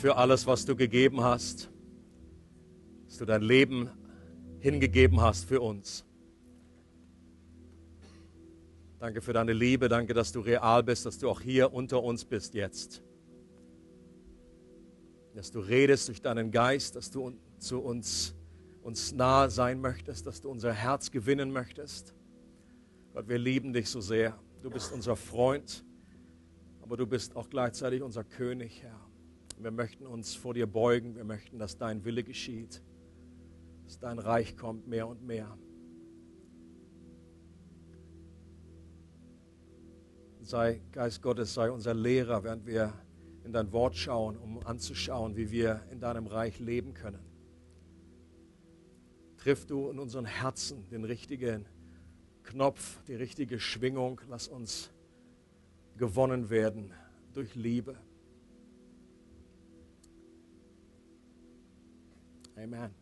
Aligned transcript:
für 0.00 0.16
alles, 0.16 0.46
was 0.46 0.64
du 0.64 0.74
gegeben 0.74 1.22
hast, 1.22 1.70
dass 3.06 3.18
du 3.18 3.26
dein 3.26 3.42
Leben 3.42 3.90
hingegeben 4.60 5.20
hast 5.20 5.44
für 5.44 5.60
uns. 5.60 6.06
Danke 8.98 9.20
für 9.20 9.34
deine 9.34 9.52
Liebe, 9.52 9.88
danke, 9.88 10.14
dass 10.14 10.32
du 10.32 10.40
real 10.40 10.82
bist, 10.82 11.04
dass 11.04 11.18
du 11.18 11.28
auch 11.28 11.40
hier 11.40 11.72
unter 11.72 12.02
uns 12.02 12.24
bist 12.24 12.54
jetzt. 12.54 13.02
Dass 15.34 15.50
du 15.50 15.60
redest 15.60 16.08
durch 16.08 16.22
deinen 16.22 16.50
Geist, 16.50 16.96
dass 16.96 17.10
du 17.10 17.32
zu 17.58 17.80
uns, 17.80 18.34
uns 18.82 19.12
nahe 19.12 19.50
sein 19.50 19.80
möchtest, 19.80 20.26
dass 20.26 20.40
du 20.40 20.50
unser 20.50 20.72
Herz 20.72 21.10
gewinnen 21.10 21.50
möchtest. 21.52 22.14
Gott, 23.12 23.28
wir 23.28 23.38
lieben 23.38 23.72
dich 23.72 23.88
so 23.88 24.00
sehr. 24.00 24.38
Du 24.62 24.70
bist 24.70 24.92
unser 24.92 25.16
Freund, 25.16 25.84
aber 26.80 26.96
du 26.96 27.06
bist 27.06 27.36
auch 27.36 27.48
gleichzeitig 27.48 28.02
unser 28.02 28.24
König, 28.24 28.82
Herr. 28.82 28.99
Wir 29.62 29.70
möchten 29.70 30.06
uns 30.06 30.34
vor 30.34 30.54
dir 30.54 30.66
beugen, 30.66 31.14
wir 31.16 31.24
möchten, 31.24 31.58
dass 31.58 31.76
dein 31.76 32.04
Wille 32.04 32.24
geschieht, 32.24 32.82
dass 33.84 33.98
dein 33.98 34.18
Reich 34.18 34.56
kommt 34.56 34.88
mehr 34.88 35.06
und 35.06 35.22
mehr. 35.22 35.56
sei, 40.50 40.80
Geist 40.90 41.22
Gottes, 41.22 41.54
sei 41.54 41.70
unser 41.70 41.94
Lehrer, 41.94 42.42
während 42.42 42.66
wir 42.66 42.92
in 43.44 43.52
dein 43.52 43.72
Wort 43.72 43.94
schauen, 43.96 44.36
um 44.36 44.58
anzuschauen, 44.66 45.36
wie 45.36 45.50
wir 45.50 45.80
in 45.90 46.00
deinem 46.00 46.26
Reich 46.26 46.58
leben 46.58 46.92
können. 46.92 47.24
Triff 49.38 49.64
du 49.64 49.88
in 49.90 49.98
unseren 49.98 50.26
Herzen 50.26 50.88
den 50.90 51.04
richtigen 51.04 51.66
Knopf, 52.42 53.00
die 53.04 53.14
richtige 53.14 53.60
Schwingung. 53.60 54.20
Lass 54.28 54.48
uns 54.48 54.90
gewonnen 55.96 56.50
werden 56.50 56.92
durch 57.32 57.54
Liebe. 57.54 57.96
Amen. 62.60 62.99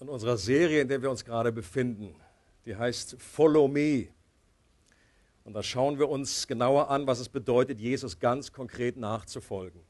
In 0.00 0.08
unserer 0.08 0.36
Serie, 0.36 0.82
in 0.82 0.88
der 0.88 1.02
wir 1.02 1.10
uns 1.10 1.24
gerade 1.24 1.52
befinden. 1.52 2.14
Die 2.64 2.76
heißt 2.76 3.16
Follow 3.18 3.68
Me. 3.68 4.08
Und 5.44 5.54
da 5.54 5.62
schauen 5.62 5.98
wir 5.98 6.08
uns 6.08 6.46
genauer 6.46 6.90
an, 6.90 7.06
was 7.06 7.20
es 7.20 7.28
bedeutet, 7.28 7.80
Jesus 7.80 8.18
ganz 8.18 8.52
konkret 8.52 8.96
nachzufolgen. 8.96 9.80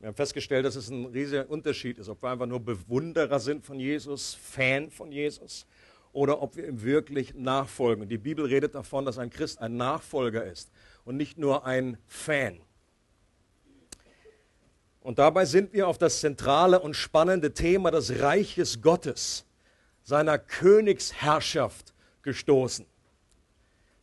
Wir 0.00 0.08
haben 0.08 0.16
festgestellt, 0.16 0.64
dass 0.64 0.74
es 0.74 0.90
ein 0.90 1.06
riesiger 1.06 1.48
Unterschied 1.48 1.98
ist, 1.98 2.08
ob 2.08 2.22
wir 2.22 2.30
einfach 2.30 2.46
nur 2.46 2.58
Bewunderer 2.58 3.38
sind 3.38 3.64
von 3.64 3.78
Jesus, 3.78 4.34
Fan 4.34 4.90
von 4.90 5.12
Jesus, 5.12 5.64
oder 6.12 6.42
ob 6.42 6.56
wir 6.56 6.66
ihm 6.66 6.82
wirklich 6.82 7.34
nachfolgen. 7.34 8.02
Und 8.02 8.08
die 8.08 8.18
Bibel 8.18 8.44
redet 8.44 8.74
davon, 8.74 9.04
dass 9.04 9.18
ein 9.18 9.30
Christ 9.30 9.60
ein 9.60 9.76
Nachfolger 9.76 10.44
ist 10.44 10.72
und 11.04 11.16
nicht 11.16 11.38
nur 11.38 11.64
ein 11.64 11.98
Fan. 12.06 12.60
Und 15.02 15.18
dabei 15.18 15.44
sind 15.44 15.72
wir 15.72 15.88
auf 15.88 15.98
das 15.98 16.20
zentrale 16.20 16.78
und 16.80 16.94
spannende 16.94 17.52
Thema 17.52 17.90
des 17.90 18.20
Reiches 18.20 18.82
Gottes, 18.82 19.44
seiner 20.04 20.38
Königsherrschaft 20.38 21.92
gestoßen. 22.22 22.86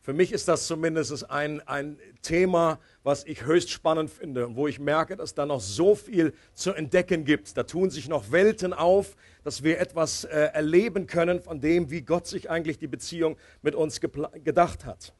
Für 0.02 0.12
mich 0.12 0.32
ist 0.32 0.48
das 0.48 0.66
zumindest 0.66 1.30
ein, 1.30 1.66
ein 1.66 1.98
Thema, 2.22 2.80
was 3.02 3.24
ich 3.24 3.44
höchst 3.44 3.70
spannend 3.70 4.10
finde 4.10 4.46
und 4.46 4.56
wo 4.56 4.66
ich 4.66 4.78
merke, 4.78 5.16
dass 5.16 5.34
da 5.34 5.46
noch 5.46 5.60
so 5.60 5.94
viel 5.94 6.34
zu 6.54 6.72
entdecken 6.72 7.24
gibt. 7.24 7.56
Da 7.56 7.62
tun 7.62 7.90
sich 7.90 8.08
noch 8.08 8.32
Welten 8.32 8.72
auf, 8.72 9.16
dass 9.44 9.62
wir 9.62 9.78
etwas 9.78 10.24
äh, 10.24 10.50
erleben 10.52 11.06
können 11.06 11.40
von 11.40 11.60
dem, 11.60 11.90
wie 11.90 12.02
Gott 12.02 12.26
sich 12.26 12.50
eigentlich 12.50 12.78
die 12.78 12.88
Beziehung 12.88 13.36
mit 13.62 13.74
uns 13.74 14.00
gedacht 14.00 14.84
hat. 14.84 15.14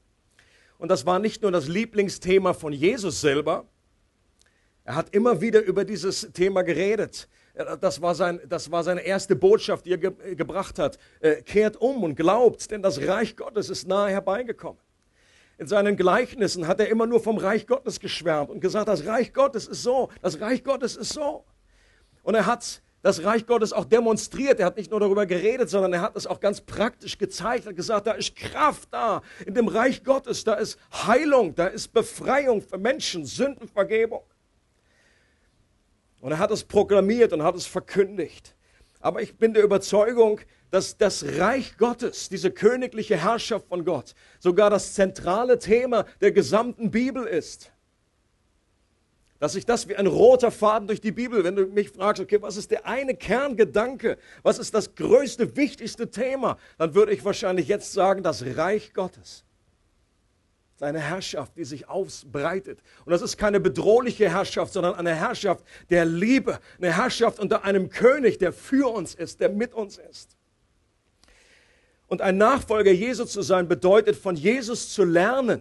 Und 0.78 0.88
das 0.90 1.04
war 1.04 1.18
nicht 1.18 1.42
nur 1.42 1.52
das 1.52 1.68
Lieblingsthema 1.68 2.54
von 2.54 2.72
Jesus 2.72 3.20
selber, 3.20 3.66
er 4.90 4.96
hat 4.96 5.14
immer 5.14 5.40
wieder 5.40 5.62
über 5.62 5.84
dieses 5.84 6.32
Thema 6.32 6.62
geredet. 6.62 7.28
Das 7.80 8.02
war, 8.02 8.16
sein, 8.16 8.40
das 8.48 8.72
war 8.72 8.82
seine 8.82 9.02
erste 9.02 9.36
Botschaft, 9.36 9.86
die 9.86 9.92
er 9.92 9.98
ge 9.98 10.34
gebracht 10.34 10.80
hat. 10.80 10.98
Äh, 11.20 11.42
kehrt 11.42 11.76
um 11.76 12.02
und 12.02 12.16
glaubt, 12.16 12.68
denn 12.72 12.82
das 12.82 13.00
Reich 13.06 13.36
Gottes 13.36 13.70
ist 13.70 13.86
nahe 13.86 14.10
herbeigekommen. 14.10 14.80
In 15.58 15.68
seinen 15.68 15.96
Gleichnissen 15.96 16.66
hat 16.66 16.80
er 16.80 16.88
immer 16.88 17.06
nur 17.06 17.20
vom 17.20 17.38
Reich 17.38 17.68
Gottes 17.68 18.00
geschwärmt 18.00 18.50
und 18.50 18.60
gesagt, 18.60 18.88
das 18.88 19.06
Reich 19.06 19.32
Gottes 19.32 19.68
ist 19.68 19.84
so, 19.84 20.08
das 20.22 20.40
Reich 20.40 20.64
Gottes 20.64 20.96
ist 20.96 21.12
so. 21.12 21.44
Und 22.24 22.34
er 22.34 22.46
hat 22.46 22.82
das 23.02 23.22
Reich 23.22 23.46
Gottes 23.46 23.72
auch 23.72 23.84
demonstriert. 23.84 24.58
Er 24.58 24.66
hat 24.66 24.76
nicht 24.76 24.90
nur 24.90 24.98
darüber 24.98 25.24
geredet, 25.24 25.70
sondern 25.70 25.92
er 25.92 26.00
hat 26.00 26.16
es 26.16 26.26
auch 26.26 26.40
ganz 26.40 26.60
praktisch 26.62 27.16
gezeigt. 27.16 27.64
Er 27.64 27.68
hat 27.68 27.76
gesagt, 27.76 28.08
da 28.08 28.12
ist 28.12 28.34
Kraft 28.34 28.88
da 28.90 29.22
in 29.46 29.54
dem 29.54 29.68
Reich 29.68 30.02
Gottes, 30.02 30.42
da 30.42 30.54
ist 30.54 30.80
Heilung, 30.92 31.54
da 31.54 31.68
ist 31.68 31.92
Befreiung 31.92 32.60
für 32.60 32.76
Menschen, 32.76 33.24
Sündenvergebung. 33.24 34.24
Und 36.20 36.32
er 36.32 36.38
hat 36.38 36.50
es 36.50 36.64
proklamiert 36.64 37.32
und 37.32 37.42
hat 37.42 37.56
es 37.56 37.66
verkündigt. 37.66 38.54
Aber 39.00 39.22
ich 39.22 39.36
bin 39.38 39.54
der 39.54 39.64
Überzeugung, 39.64 40.40
dass 40.70 40.96
das 40.96 41.24
Reich 41.38 41.76
Gottes, 41.78 42.28
diese 42.28 42.50
königliche 42.50 43.16
Herrschaft 43.16 43.66
von 43.68 43.84
Gott, 43.84 44.14
sogar 44.38 44.70
das 44.70 44.94
zentrale 44.94 45.58
Thema 45.58 46.04
der 46.20 46.32
gesamten 46.32 46.90
Bibel 46.90 47.24
ist. 47.24 47.72
Dass 49.38 49.54
sich 49.54 49.64
das 49.64 49.88
wie 49.88 49.96
ein 49.96 50.06
roter 50.06 50.50
Faden 50.50 50.86
durch 50.86 51.00
die 51.00 51.12
Bibel, 51.12 51.42
wenn 51.42 51.56
du 51.56 51.66
mich 51.66 51.88
fragst, 51.88 52.22
okay, 52.22 52.42
was 52.42 52.58
ist 52.58 52.70
der 52.70 52.86
eine 52.86 53.14
Kerngedanke, 53.14 54.18
was 54.42 54.58
ist 54.58 54.74
das 54.74 54.94
größte, 54.94 55.56
wichtigste 55.56 56.10
Thema, 56.10 56.58
dann 56.76 56.94
würde 56.94 57.12
ich 57.12 57.24
wahrscheinlich 57.24 57.66
jetzt 57.66 57.94
sagen, 57.94 58.22
das 58.22 58.44
Reich 58.44 58.92
Gottes 58.92 59.44
seine 60.80 60.98
Herrschaft, 60.98 61.58
die 61.58 61.64
sich 61.64 61.90
ausbreitet. 61.90 62.82
Und 63.04 63.10
das 63.10 63.20
ist 63.20 63.36
keine 63.36 63.60
bedrohliche 63.60 64.30
Herrschaft, 64.30 64.72
sondern 64.72 64.94
eine 64.94 65.14
Herrschaft 65.14 65.62
der 65.90 66.06
Liebe, 66.06 66.58
eine 66.78 66.96
Herrschaft 66.96 67.38
unter 67.38 67.64
einem 67.64 67.90
König, 67.90 68.38
der 68.38 68.50
für 68.54 68.90
uns 68.90 69.14
ist, 69.14 69.40
der 69.40 69.50
mit 69.50 69.74
uns 69.74 69.98
ist. 69.98 70.38
Und 72.06 72.22
ein 72.22 72.38
Nachfolger 72.38 72.92
Jesu 72.92 73.26
zu 73.26 73.42
sein, 73.42 73.68
bedeutet 73.68 74.16
von 74.16 74.36
Jesus 74.36 74.88
zu 74.94 75.04
lernen, 75.04 75.60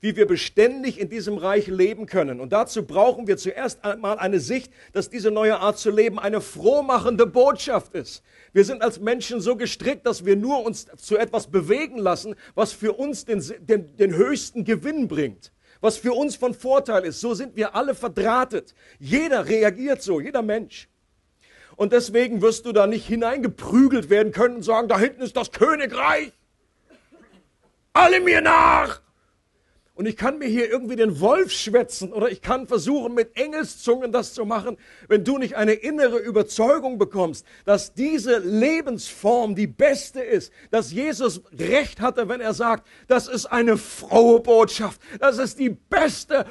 wie 0.00 0.16
wir 0.16 0.26
beständig 0.26 0.98
in 0.98 1.08
diesem 1.08 1.36
Reich 1.36 1.66
leben 1.66 2.06
können. 2.06 2.40
Und 2.40 2.52
dazu 2.52 2.84
brauchen 2.84 3.26
wir 3.26 3.36
zuerst 3.36 3.84
einmal 3.84 4.18
eine 4.18 4.40
Sicht, 4.40 4.72
dass 4.92 5.10
diese 5.10 5.30
neue 5.30 5.60
Art 5.60 5.78
zu 5.78 5.90
leben 5.90 6.18
eine 6.18 6.40
frohmachende 6.40 7.26
Botschaft 7.26 7.94
ist. 7.94 8.22
Wir 8.52 8.64
sind 8.64 8.82
als 8.82 8.98
Menschen 8.98 9.40
so 9.40 9.56
gestrickt, 9.56 10.06
dass 10.06 10.24
wir 10.24 10.36
nur 10.36 10.64
uns 10.64 10.86
zu 10.96 11.18
etwas 11.18 11.48
bewegen 11.48 11.98
lassen, 11.98 12.34
was 12.54 12.72
für 12.72 12.94
uns 12.94 13.26
den, 13.26 13.44
den, 13.60 13.96
den 13.96 14.14
höchsten 14.14 14.64
Gewinn 14.64 15.06
bringt, 15.06 15.52
was 15.80 15.98
für 15.98 16.12
uns 16.12 16.34
von 16.34 16.54
Vorteil 16.54 17.04
ist. 17.04 17.20
So 17.20 17.34
sind 17.34 17.54
wir 17.56 17.74
alle 17.74 17.94
verdrahtet. 17.94 18.74
Jeder 18.98 19.46
reagiert 19.46 20.02
so, 20.02 20.20
jeder 20.20 20.42
Mensch. 20.42 20.88
Und 21.76 21.92
deswegen 21.92 22.42
wirst 22.42 22.66
du 22.66 22.72
da 22.72 22.86
nicht 22.86 23.06
hineingeprügelt 23.06 24.10
werden 24.10 24.32
können 24.32 24.56
und 24.56 24.62
sagen, 24.62 24.88
da 24.88 24.98
hinten 24.98 25.22
ist 25.22 25.36
das 25.36 25.52
Königreich. 25.52 26.32
Alle 27.92 28.20
mir 28.20 28.40
nach 28.40 29.00
und 30.00 30.06
ich 30.06 30.16
kann 30.16 30.38
mir 30.38 30.48
hier 30.48 30.70
irgendwie 30.70 30.96
den 30.96 31.20
Wolf 31.20 31.52
schwätzen 31.52 32.10
oder 32.10 32.30
ich 32.30 32.40
kann 32.40 32.66
versuchen, 32.66 33.12
mit 33.12 33.36
Engelszungen 33.36 34.12
das 34.12 34.32
zu 34.32 34.46
machen, 34.46 34.78
wenn 35.08 35.24
du 35.24 35.36
nicht 35.36 35.56
eine 35.56 35.74
innere 35.74 36.16
Überzeugung 36.16 36.96
bekommst, 36.96 37.44
dass 37.66 37.92
diese 37.92 38.38
Lebensform 38.38 39.54
die 39.54 39.66
beste 39.66 40.22
ist, 40.22 40.54
dass 40.70 40.90
Jesus 40.90 41.42
recht 41.52 42.00
hatte, 42.00 42.30
wenn 42.30 42.40
er 42.40 42.54
sagt, 42.54 42.88
das 43.08 43.28
ist 43.28 43.44
eine 43.44 43.76
frohe 43.76 44.40
Botschaft, 44.40 45.02
das 45.18 45.36
ist 45.36 45.58
die 45.58 45.68
beste, 45.68 46.46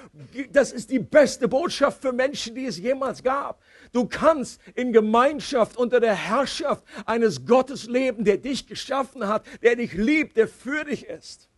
das 0.52 0.72
ist 0.72 0.92
die 0.92 1.00
beste 1.00 1.48
Botschaft 1.48 2.04
für 2.04 2.14
Menschen, 2.14 2.54
die 2.54 2.68
es 2.68 2.78
jemals 2.78 3.24
gab. 3.24 3.64
Du 3.94 4.06
kannst 4.06 4.62
in 4.76 4.94
Gemeinschaft 4.94 5.76
unter 5.76 6.00
der 6.00 6.14
Herrschaft 6.14 6.84
eines 7.08 7.48
Gottes 7.48 7.88
leben, 7.88 8.26
der 8.26 8.38
dich 8.38 8.68
geschaffen 8.68 9.28
hat, 9.28 9.44
der 9.64 9.76
dich 9.76 9.94
liebt, 9.94 10.38
der 10.38 10.48
für 10.48 10.86
dich 10.86 11.08
ist. 11.08 11.49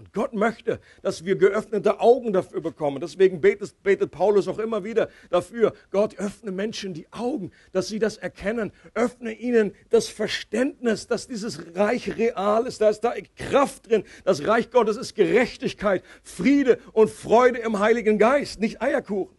Und 0.00 0.14
Gott 0.14 0.32
möchte, 0.32 0.80
dass 1.02 1.26
wir 1.26 1.36
geöffnete 1.36 2.00
Augen 2.00 2.32
dafür 2.32 2.62
bekommen. 2.62 3.02
Deswegen 3.02 3.42
betet, 3.42 3.82
betet, 3.82 4.10
Paulus 4.10 4.48
auch 4.48 4.58
immer 4.58 4.82
wieder 4.82 5.10
dafür. 5.28 5.74
Gott 5.90 6.18
öffne 6.18 6.52
Menschen 6.52 6.94
die 6.94 7.06
Augen, 7.12 7.52
dass 7.72 7.88
sie 7.88 7.98
das 7.98 8.16
erkennen. 8.16 8.72
Öffne 8.94 9.34
ihnen 9.34 9.74
das 9.90 10.08
Verständnis, 10.08 11.06
dass 11.06 11.28
dieses 11.28 11.76
Reich 11.76 12.16
real 12.16 12.66
ist. 12.66 12.80
Da 12.80 12.88
ist 12.88 13.00
da 13.00 13.12
Kraft 13.36 13.90
drin. 13.90 14.04
Das 14.24 14.46
Reich 14.46 14.70
Gottes 14.70 14.96
ist 14.96 15.14
Gerechtigkeit, 15.14 16.02
Friede 16.22 16.78
und 16.92 17.10
Freude 17.10 17.58
im 17.58 17.78
Heiligen 17.78 18.16
Geist, 18.18 18.58
nicht 18.58 18.80
Eierkuchen. 18.80 19.36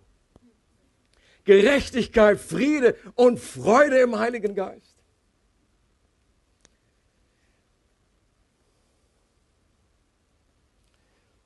Gerechtigkeit, 1.44 2.40
Friede 2.40 2.96
und 3.16 3.40
Freude 3.40 3.98
im 3.98 4.20
Heiligen 4.20 4.54
Geist. 4.54 4.91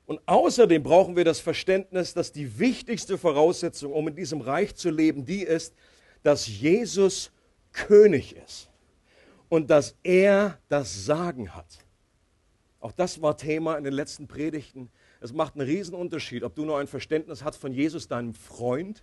Und 0.06 0.20
außerdem 0.26 0.82
brauchen 0.82 1.16
wir 1.16 1.24
das 1.24 1.40
Verständnis, 1.40 2.14
dass 2.14 2.32
die 2.32 2.58
wichtigste 2.58 3.18
Voraussetzung, 3.18 3.92
um 3.92 4.08
in 4.08 4.14
diesem 4.14 4.40
Reich 4.40 4.74
zu 4.76 4.90
leben, 4.90 5.24
die 5.24 5.42
ist, 5.42 5.74
dass 6.22 6.46
Jesus 6.46 7.32
König 7.72 8.36
ist 8.36 8.70
und 9.48 9.68
dass 9.68 9.96
er 10.02 10.58
das 10.68 11.04
Sagen 11.04 11.54
hat. 11.54 11.84
Auch 12.80 12.92
das 12.92 13.20
war 13.20 13.36
Thema 13.36 13.76
in 13.76 13.84
den 13.84 13.92
letzten 13.92 14.28
Predigten. 14.28 14.90
Es 15.20 15.32
macht 15.32 15.54
einen 15.54 15.66
riesen 15.66 15.94
Unterschied, 15.94 16.44
ob 16.44 16.54
du 16.54 16.64
nur 16.64 16.78
ein 16.78 16.86
Verständnis 16.86 17.42
hast 17.42 17.56
von 17.56 17.72
Jesus, 17.72 18.06
deinem 18.06 18.32
Freund, 18.32 19.02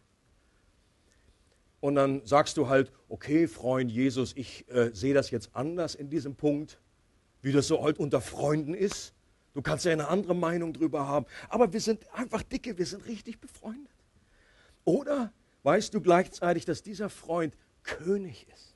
und 1.84 1.96
dann 1.96 2.26
sagst 2.26 2.56
du 2.56 2.70
halt, 2.70 2.94
okay, 3.10 3.46
Freund 3.46 3.92
Jesus, 3.92 4.32
ich 4.38 4.66
äh, 4.70 4.92
sehe 4.94 5.14
das 5.14 5.32
jetzt 5.32 5.50
anders 5.52 5.96
in 5.96 6.10
diesem 6.10 6.34
Punkt, 6.34 6.80
wie 7.42 7.52
das 7.52 7.68
so 7.68 7.84
halt 7.84 8.00
unter 8.00 8.22
Freunden 8.22 8.74
ist. 8.74 9.13
Du 9.54 9.62
kannst 9.62 9.86
ja 9.86 9.92
eine 9.92 10.08
andere 10.08 10.36
Meinung 10.36 10.74
drüber 10.74 11.08
haben. 11.08 11.26
Aber 11.50 11.74
wir 11.74 11.80
sind 11.80 12.12
einfach 12.14 12.44
dicke, 12.44 12.78
wir 12.78 12.86
sind 12.86 13.06
richtig 13.06 13.40
befreundet. 13.40 13.94
Oder 14.84 15.32
weißt 15.64 15.94
du 15.94 16.02
gleichzeitig, 16.02 16.66
dass 16.66 16.82
dieser 16.82 17.10
Freund 17.10 17.56
König 17.84 18.48
ist? 18.54 18.76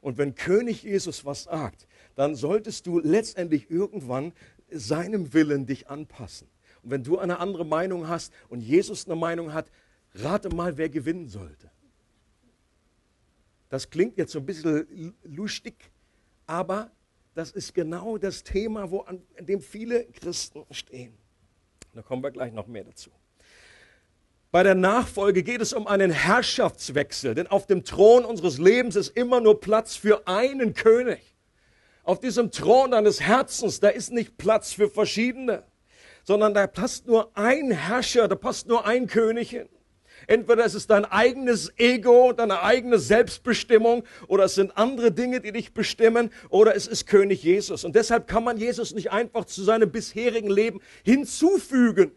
Und 0.00 0.18
wenn 0.18 0.34
König 0.34 0.82
Jesus 0.82 1.24
was 1.24 1.44
sagt, 1.44 1.88
dann 2.14 2.34
solltest 2.34 2.86
du 2.86 3.00
letztendlich 3.00 3.70
irgendwann 3.70 4.32
seinem 4.70 5.32
Willen 5.32 5.66
dich 5.66 5.88
anpassen. 5.88 6.48
Und 6.82 6.90
wenn 6.90 7.02
du 7.02 7.18
eine 7.18 7.38
andere 7.38 7.64
Meinung 7.64 8.08
hast 8.08 8.32
und 8.48 8.60
Jesus 8.60 9.06
eine 9.06 9.16
Meinung 9.16 9.52
hat, 9.52 9.70
rate 10.14 10.54
mal, 10.54 10.76
wer 10.76 10.90
gewinnen 10.90 11.28
sollte. 11.28 11.70
Das 13.70 13.90
klingt 13.90 14.16
jetzt 14.18 14.32
so 14.32 14.38
ein 14.38 14.46
bisschen 14.46 15.14
lustig, 15.24 15.90
aber 16.46 16.90
das 17.34 17.50
ist 17.50 17.74
genau 17.74 18.16
das 18.16 18.42
Thema, 18.44 18.90
wo 18.90 19.00
an, 19.00 19.22
dem 19.40 19.60
viele 19.60 20.04
Christen 20.04 20.64
stehen. 20.70 21.14
Da 21.92 22.02
kommen 22.02 22.22
wir 22.22 22.30
gleich 22.30 22.52
noch 22.52 22.66
mehr 22.66 22.84
dazu. 22.84 23.10
Bei 24.50 24.62
der 24.62 24.76
Nachfolge 24.76 25.42
geht 25.42 25.60
es 25.60 25.72
um 25.72 25.88
einen 25.88 26.12
Herrschaftswechsel, 26.12 27.34
denn 27.34 27.48
auf 27.48 27.66
dem 27.66 27.84
Thron 27.84 28.24
unseres 28.24 28.58
Lebens 28.58 28.94
ist 28.94 29.16
immer 29.16 29.40
nur 29.40 29.60
Platz 29.60 29.96
für 29.96 30.28
einen 30.28 30.74
König. 30.74 31.34
Auf 32.04 32.20
diesem 32.20 32.52
Thron 32.52 32.92
deines 32.92 33.20
Herzens, 33.20 33.80
da 33.80 33.88
ist 33.88 34.12
nicht 34.12 34.36
Platz 34.36 34.72
für 34.72 34.88
verschiedene, 34.88 35.64
sondern 36.22 36.54
da 36.54 36.68
passt 36.68 37.06
nur 37.06 37.36
ein 37.36 37.72
Herrscher, 37.72 38.28
da 38.28 38.36
passt 38.36 38.68
nur 38.68 38.86
ein 38.86 39.08
König 39.08 39.50
hin. 39.50 39.68
Entweder 40.26 40.64
es 40.64 40.74
ist 40.74 40.90
dein 40.90 41.04
eigenes 41.04 41.72
Ego, 41.76 42.32
deine 42.32 42.62
eigene 42.62 42.98
Selbstbestimmung 42.98 44.04
oder 44.26 44.44
es 44.44 44.54
sind 44.54 44.76
andere 44.76 45.12
Dinge, 45.12 45.40
die 45.40 45.52
dich 45.52 45.74
bestimmen 45.74 46.30
oder 46.48 46.74
es 46.74 46.86
ist 46.86 47.06
König 47.06 47.42
Jesus. 47.42 47.84
Und 47.84 47.94
deshalb 47.96 48.26
kann 48.26 48.44
man 48.44 48.56
Jesus 48.56 48.94
nicht 48.94 49.12
einfach 49.12 49.44
zu 49.44 49.62
seinem 49.62 49.90
bisherigen 49.90 50.50
Leben 50.50 50.80
hinzufügen. 51.04 52.12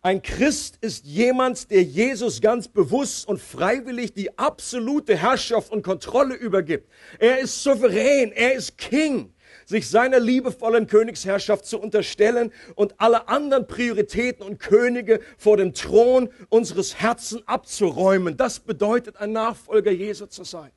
Ein 0.00 0.22
Christ 0.22 0.78
ist 0.80 1.04
jemand, 1.06 1.70
der 1.70 1.82
Jesus 1.82 2.40
ganz 2.40 2.68
bewusst 2.68 3.26
und 3.26 3.40
freiwillig 3.40 4.14
die 4.14 4.38
absolute 4.38 5.16
Herrschaft 5.16 5.72
und 5.72 5.82
Kontrolle 5.82 6.34
übergibt. 6.34 6.88
Er 7.18 7.40
ist 7.40 7.62
souverän, 7.62 8.30
er 8.32 8.54
ist 8.54 8.78
King 8.78 9.34
sich 9.68 9.90
seiner 9.90 10.18
liebevollen 10.18 10.86
Königsherrschaft 10.86 11.66
zu 11.66 11.78
unterstellen 11.78 12.54
und 12.74 12.98
alle 12.98 13.28
anderen 13.28 13.66
Prioritäten 13.66 14.42
und 14.42 14.58
Könige 14.58 15.20
vor 15.36 15.58
dem 15.58 15.74
Thron 15.74 16.30
unseres 16.48 16.94
Herzens 16.94 17.46
abzuräumen. 17.46 18.38
Das 18.38 18.60
bedeutet, 18.60 19.18
ein 19.18 19.32
Nachfolger 19.32 19.90
Jesu 19.90 20.24
zu 20.24 20.44
sein. 20.44 20.70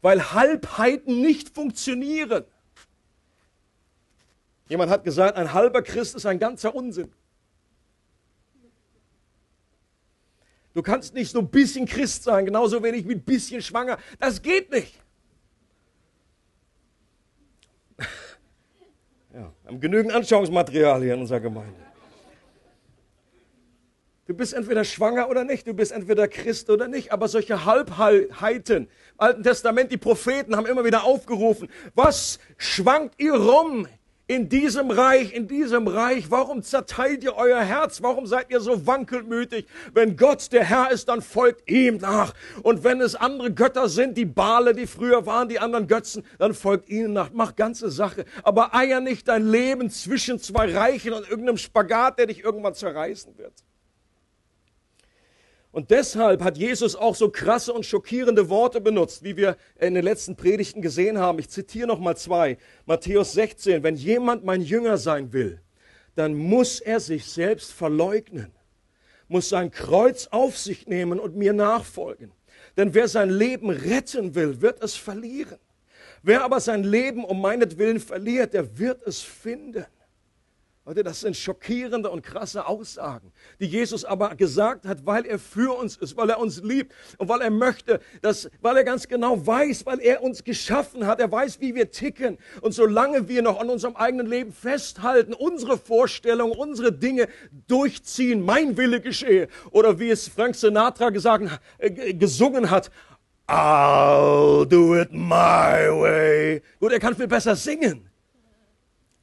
Weil 0.00 0.32
Halbheiten 0.32 1.20
nicht 1.20 1.54
funktionieren. 1.54 2.44
Jemand 4.70 4.90
hat 4.90 5.04
gesagt, 5.04 5.36
ein 5.36 5.52
halber 5.52 5.82
Christ 5.82 6.16
ist 6.16 6.24
ein 6.24 6.38
ganzer 6.38 6.74
Unsinn. 6.74 7.12
Du 10.72 10.80
kannst 10.80 11.12
nicht 11.12 11.30
so 11.30 11.40
ein 11.40 11.50
bisschen 11.50 11.84
Christ 11.84 12.22
sein, 12.22 12.46
genauso 12.46 12.82
wenig 12.82 13.06
wie 13.06 13.12
ein 13.12 13.22
bisschen 13.22 13.60
schwanger. 13.60 13.98
Das 14.18 14.40
geht 14.40 14.70
nicht. 14.70 14.98
Ja, 19.36 19.52
wir 19.64 19.68
haben 19.68 19.80
genügend 19.80 20.14
Anschauungsmaterial 20.14 21.02
hier 21.02 21.12
in 21.12 21.20
unserer 21.20 21.40
Gemeinde. 21.40 21.74
Du 24.26 24.32
bist 24.32 24.54
entweder 24.54 24.82
schwanger 24.82 25.28
oder 25.28 25.44
nicht, 25.44 25.66
du 25.66 25.74
bist 25.74 25.92
entweder 25.92 26.26
Christ 26.26 26.70
oder 26.70 26.88
nicht, 26.88 27.12
aber 27.12 27.28
solche 27.28 27.66
Halbheiten, 27.66 28.84
im 28.84 28.88
Alten 29.18 29.42
Testament, 29.42 29.92
die 29.92 29.98
Propheten 29.98 30.56
haben 30.56 30.64
immer 30.64 30.86
wieder 30.86 31.04
aufgerufen, 31.04 31.68
was 31.94 32.38
schwankt 32.56 33.20
ihr 33.20 33.34
rum 33.34 33.86
in 34.28 34.48
diesem 34.48 34.90
Reich, 34.90 35.32
in 35.32 35.46
diesem 35.46 35.86
Reich, 35.86 36.30
warum 36.30 36.62
zerteilt 36.62 37.22
ihr 37.22 37.36
euer 37.36 37.60
Herz? 37.60 38.02
Warum 38.02 38.26
seid 38.26 38.50
ihr 38.50 38.60
so 38.60 38.84
wankelmütig? 38.86 39.66
Wenn 39.94 40.16
Gott 40.16 40.50
der 40.52 40.64
Herr 40.64 40.90
ist, 40.90 41.08
dann 41.08 41.22
folgt 41.22 41.70
ihm 41.70 41.98
nach. 41.98 42.34
Und 42.62 42.82
wenn 42.82 43.00
es 43.00 43.14
andere 43.14 43.52
Götter 43.52 43.88
sind, 43.88 44.16
die 44.16 44.24
Bale, 44.24 44.74
die 44.74 44.88
früher 44.88 45.26
waren, 45.26 45.48
die 45.48 45.60
anderen 45.60 45.86
Götzen, 45.86 46.24
dann 46.38 46.54
folgt 46.54 46.88
ihnen 46.88 47.12
nach. 47.12 47.30
Mach 47.32 47.54
ganze 47.54 47.88
Sache. 47.88 48.24
Aber 48.42 48.74
eier 48.74 49.00
nicht 49.00 49.28
dein 49.28 49.46
Leben 49.46 49.90
zwischen 49.90 50.40
zwei 50.40 50.74
Reichen 50.74 51.12
und 51.12 51.28
irgendeinem 51.28 51.58
Spagat, 51.58 52.18
der 52.18 52.26
dich 52.26 52.42
irgendwann 52.42 52.74
zerreißen 52.74 53.38
wird. 53.38 53.65
Und 55.76 55.90
deshalb 55.90 56.42
hat 56.42 56.56
Jesus 56.56 56.96
auch 56.96 57.14
so 57.14 57.28
krasse 57.28 57.70
und 57.70 57.84
schockierende 57.84 58.48
Worte 58.48 58.80
benutzt, 58.80 59.22
wie 59.22 59.36
wir 59.36 59.58
in 59.78 59.92
den 59.92 60.04
letzten 60.04 60.34
Predigten 60.34 60.80
gesehen 60.80 61.18
haben. 61.18 61.38
Ich 61.38 61.50
zitiere 61.50 61.86
noch 61.86 61.98
mal 61.98 62.16
zwei. 62.16 62.56
Matthäus 62.86 63.34
16. 63.34 63.82
Wenn 63.82 63.94
jemand 63.94 64.42
mein 64.42 64.62
Jünger 64.62 64.96
sein 64.96 65.34
will, 65.34 65.60
dann 66.14 66.34
muss 66.34 66.80
er 66.80 66.98
sich 66.98 67.26
selbst 67.26 67.74
verleugnen, 67.74 68.52
muss 69.28 69.50
sein 69.50 69.70
Kreuz 69.70 70.28
auf 70.28 70.56
sich 70.56 70.86
nehmen 70.86 71.20
und 71.20 71.36
mir 71.36 71.52
nachfolgen. 71.52 72.32
Denn 72.78 72.94
wer 72.94 73.06
sein 73.06 73.28
Leben 73.28 73.68
retten 73.68 74.34
will, 74.34 74.62
wird 74.62 74.82
es 74.82 74.94
verlieren. 74.94 75.58
Wer 76.22 76.42
aber 76.42 76.60
sein 76.60 76.84
Leben 76.84 77.22
um 77.22 77.42
meinetwillen 77.42 78.00
verliert, 78.00 78.54
der 78.54 78.78
wird 78.78 79.06
es 79.06 79.20
finden. 79.20 79.84
Leute, 80.88 81.02
das 81.02 81.22
sind 81.22 81.36
schockierende 81.36 82.08
und 82.08 82.22
krasse 82.22 82.68
Aussagen, 82.68 83.32
die 83.58 83.66
Jesus 83.66 84.04
aber 84.04 84.36
gesagt 84.36 84.86
hat, 84.86 85.04
weil 85.04 85.26
er 85.26 85.40
für 85.40 85.76
uns 85.76 85.96
ist, 85.96 86.16
weil 86.16 86.30
er 86.30 86.38
uns 86.38 86.62
liebt 86.62 86.94
und 87.18 87.28
weil 87.28 87.40
er 87.40 87.50
möchte, 87.50 87.98
dass, 88.22 88.48
weil 88.60 88.76
er 88.76 88.84
ganz 88.84 89.08
genau 89.08 89.44
weiß, 89.44 89.84
weil 89.84 89.98
er 89.98 90.22
uns 90.22 90.44
geschaffen 90.44 91.04
hat, 91.04 91.18
er 91.18 91.32
weiß, 91.32 91.60
wie 91.60 91.74
wir 91.74 91.90
ticken. 91.90 92.38
Und 92.60 92.70
solange 92.70 93.26
wir 93.26 93.42
noch 93.42 93.58
an 93.58 93.68
unserem 93.68 93.96
eigenen 93.96 94.28
Leben 94.28 94.52
festhalten, 94.52 95.34
unsere 95.34 95.76
Vorstellungen, 95.76 96.56
unsere 96.56 96.92
Dinge 96.92 97.26
durchziehen, 97.66 98.42
mein 98.42 98.76
Wille 98.76 99.00
geschehe, 99.00 99.48
oder 99.72 99.98
wie 99.98 100.10
es 100.10 100.28
Frank 100.28 100.54
Sinatra 100.54 101.10
gesagt, 101.10 101.60
äh, 101.78 102.14
gesungen 102.14 102.70
hat, 102.70 102.92
I'll 103.48 104.64
do 104.64 104.94
it 104.94 105.10
my 105.10 105.90
way. 105.90 106.62
Gut, 106.78 106.92
er 106.92 107.00
kann 107.00 107.16
viel 107.16 107.26
besser 107.26 107.56
singen 107.56 108.05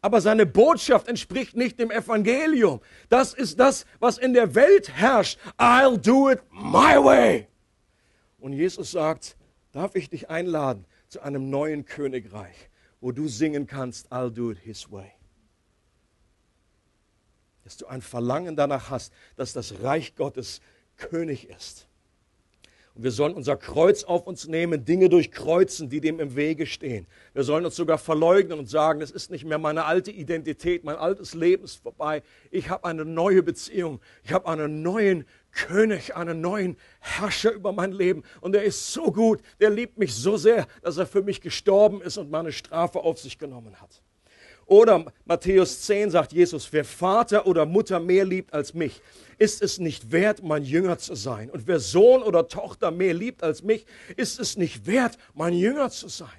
aber 0.03 0.19
seine 0.19 0.45
Botschaft 0.45 1.07
entspricht 1.07 1.55
nicht 1.55 1.79
dem 1.79 1.89
Evangelium. 1.89 2.81
Das 3.07 3.33
ist 3.33 3.57
das, 3.57 3.85
was 3.99 4.17
in 4.17 4.33
der 4.33 4.53
Welt 4.53 4.89
herrscht. 4.89 5.39
I'll 5.57 5.97
do 5.97 6.29
it 6.29 6.41
my 6.51 7.01
way. 7.01 7.47
Und 8.37 8.51
Jesus 8.51 8.91
sagt, 8.91 9.37
darf 9.71 9.95
ich 9.95 10.09
dich 10.09 10.29
einladen 10.29 10.85
zu 11.07 11.21
einem 11.21 11.49
neuen 11.49 11.85
Königreich, 11.85 12.69
wo 12.99 13.13
du 13.13 13.29
singen 13.29 13.65
kannst, 13.65 14.11
I'll 14.11 14.29
do 14.29 14.51
it 14.51 14.59
his 14.59 14.91
way. 14.91 15.09
Dass 17.63 17.77
du 17.77 17.87
ein 17.87 18.01
Verlangen 18.01 18.57
danach 18.57 18.89
hast, 18.89 19.13
dass 19.37 19.53
das 19.53 19.83
Reich 19.83 20.15
Gottes 20.15 20.59
König 20.97 21.47
ist. 21.47 21.87
Und 22.95 23.03
wir 23.03 23.11
sollen 23.11 23.33
unser 23.33 23.57
Kreuz 23.57 24.03
auf 24.03 24.27
uns 24.27 24.47
nehmen, 24.47 24.85
Dinge 24.85 25.09
durchkreuzen, 25.09 25.89
die 25.89 25.99
dem 25.99 26.19
im 26.19 26.35
Wege 26.35 26.67
stehen. 26.67 27.07
Wir 27.33 27.43
sollen 27.43 27.65
uns 27.65 27.75
sogar 27.75 27.97
verleugnen 27.97 28.59
und 28.59 28.69
sagen, 28.69 28.99
das 28.99 29.09
ist 29.09 29.31
nicht 29.31 29.45
mehr 29.45 29.57
meine 29.57 29.85
alte 29.85 30.11
Identität, 30.11 30.83
mein 30.83 30.97
altes 30.97 31.33
Leben 31.33 31.63
ist 31.63 31.81
vorbei. 31.81 32.21
Ich 32.51 32.69
habe 32.69 32.85
eine 32.85 33.03
neue 33.03 33.41
Beziehung. 33.41 33.99
Ich 34.23 34.31
habe 34.31 34.47
einen 34.47 34.83
neuen 34.83 35.25
König, 35.51 36.15
einen 36.15 36.41
neuen 36.41 36.77
Herrscher 36.99 37.51
über 37.51 37.71
mein 37.71 37.93
Leben. 37.93 38.23
Und 38.41 38.55
er 38.55 38.63
ist 38.63 38.93
so 38.93 39.11
gut, 39.11 39.41
der 39.59 39.71
liebt 39.71 39.97
mich 39.97 40.13
so 40.13 40.37
sehr, 40.37 40.67
dass 40.83 40.97
er 40.97 41.07
für 41.07 41.23
mich 41.23 41.41
gestorben 41.41 41.99
ist 41.99 42.17
und 42.17 42.29
meine 42.29 42.51
Strafe 42.51 42.99
auf 42.99 43.19
sich 43.19 43.39
genommen 43.39 43.81
hat. 43.81 44.03
Oder 44.65 45.05
Matthäus 45.25 45.81
10 45.81 46.11
sagt 46.11 46.31
Jesus, 46.31 46.71
wer 46.71 46.85
Vater 46.85 47.47
oder 47.47 47.65
Mutter 47.65 47.99
mehr 47.99 48.23
liebt 48.23 48.53
als 48.53 48.73
mich, 48.73 49.01
ist 49.37 49.61
es 49.61 49.79
nicht 49.79 50.11
wert, 50.11 50.43
mein 50.43 50.63
Jünger 50.63 50.97
zu 50.97 51.15
sein. 51.15 51.49
Und 51.49 51.67
wer 51.67 51.79
Sohn 51.79 52.23
oder 52.23 52.47
Tochter 52.47 52.91
mehr 52.91 53.13
liebt 53.13 53.43
als 53.43 53.63
mich, 53.63 53.85
ist 54.15 54.39
es 54.39 54.57
nicht 54.57 54.85
wert, 54.85 55.17
mein 55.33 55.53
Jünger 55.53 55.89
zu 55.89 56.07
sein. 56.07 56.29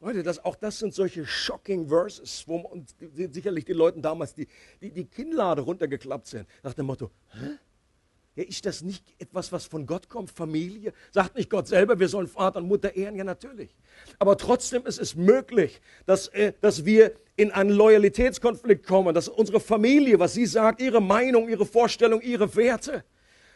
Leute, 0.00 0.22
das, 0.22 0.44
auch 0.44 0.56
das 0.56 0.78
sind 0.78 0.92
solche 0.92 1.24
shocking 1.24 1.88
Verses, 1.88 2.44
wo 2.46 2.58
man, 2.58 2.86
sicherlich 3.32 3.64
die 3.64 3.72
Leuten 3.72 4.02
damals 4.02 4.34
die, 4.34 4.46
die, 4.82 4.90
die 4.90 5.06
Kinnlade 5.06 5.62
runtergeklappt 5.62 6.26
sind, 6.26 6.46
nach 6.62 6.74
dem 6.74 6.86
Motto, 6.86 7.10
hä? 7.32 7.58
Ja, 8.36 8.42
ist 8.42 8.66
das 8.66 8.82
nicht 8.82 9.04
etwas, 9.20 9.52
was 9.52 9.64
von 9.66 9.86
Gott 9.86 10.08
kommt? 10.08 10.30
Familie? 10.30 10.92
Sagt 11.12 11.36
nicht 11.36 11.50
Gott 11.50 11.68
selber, 11.68 12.00
wir 12.00 12.08
sollen 12.08 12.26
Vater 12.26 12.58
und 12.58 12.66
Mutter 12.66 12.96
ehren? 12.96 13.14
Ja, 13.14 13.22
natürlich. 13.22 13.70
Aber 14.18 14.36
trotzdem 14.36 14.84
ist 14.86 14.98
es 14.98 15.14
möglich, 15.14 15.80
dass, 16.04 16.28
äh, 16.28 16.52
dass 16.60 16.84
wir 16.84 17.14
in 17.36 17.52
einen 17.52 17.70
Loyalitätskonflikt 17.70 18.86
kommen, 18.86 19.14
dass 19.14 19.28
unsere 19.28 19.60
Familie, 19.60 20.18
was 20.18 20.34
sie 20.34 20.46
sagt, 20.46 20.80
ihre 20.82 21.00
Meinung, 21.00 21.48
ihre 21.48 21.64
Vorstellung, 21.64 22.20
ihre 22.20 22.56
Werte, 22.56 23.04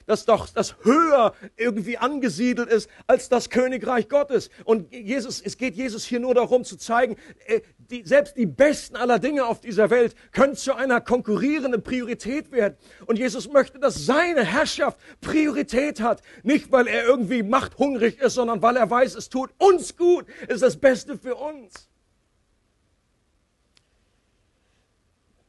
dass 0.08 0.24
doch 0.24 0.48
das 0.48 0.74
höher 0.82 1.34
irgendwie 1.56 1.98
angesiedelt 1.98 2.70
ist 2.70 2.88
als 3.06 3.28
das 3.28 3.50
Königreich 3.50 4.08
Gottes. 4.08 4.48
Und 4.64 4.92
Jesus, 4.92 5.40
es 5.40 5.58
geht 5.58 5.76
Jesus 5.76 6.04
hier 6.04 6.18
nur 6.18 6.34
darum 6.34 6.64
zu 6.64 6.76
zeigen, 6.76 7.16
äh, 7.46 7.60
die, 7.90 8.02
selbst 8.04 8.36
die 8.36 8.46
besten 8.46 8.96
aller 8.96 9.18
Dinge 9.18 9.46
auf 9.46 9.60
dieser 9.60 9.90
Welt 9.90 10.14
können 10.32 10.56
zu 10.56 10.74
einer 10.74 11.00
konkurrierenden 11.00 11.82
Priorität 11.82 12.50
werden. 12.52 12.76
Und 13.06 13.18
Jesus 13.18 13.50
möchte, 13.50 13.78
dass 13.78 14.06
seine 14.06 14.44
Herrschaft 14.44 14.98
Priorität 15.20 16.00
hat. 16.00 16.22
Nicht, 16.42 16.72
weil 16.72 16.86
er 16.86 17.04
irgendwie 17.04 17.42
machthungrig 17.42 18.18
ist, 18.18 18.34
sondern 18.34 18.62
weil 18.62 18.76
er 18.76 18.88
weiß, 18.88 19.14
es 19.14 19.28
tut 19.28 19.50
uns 19.58 19.96
gut, 19.96 20.24
ist 20.48 20.62
das 20.62 20.78
Beste 20.78 21.18
für 21.18 21.34
uns. 21.34 21.88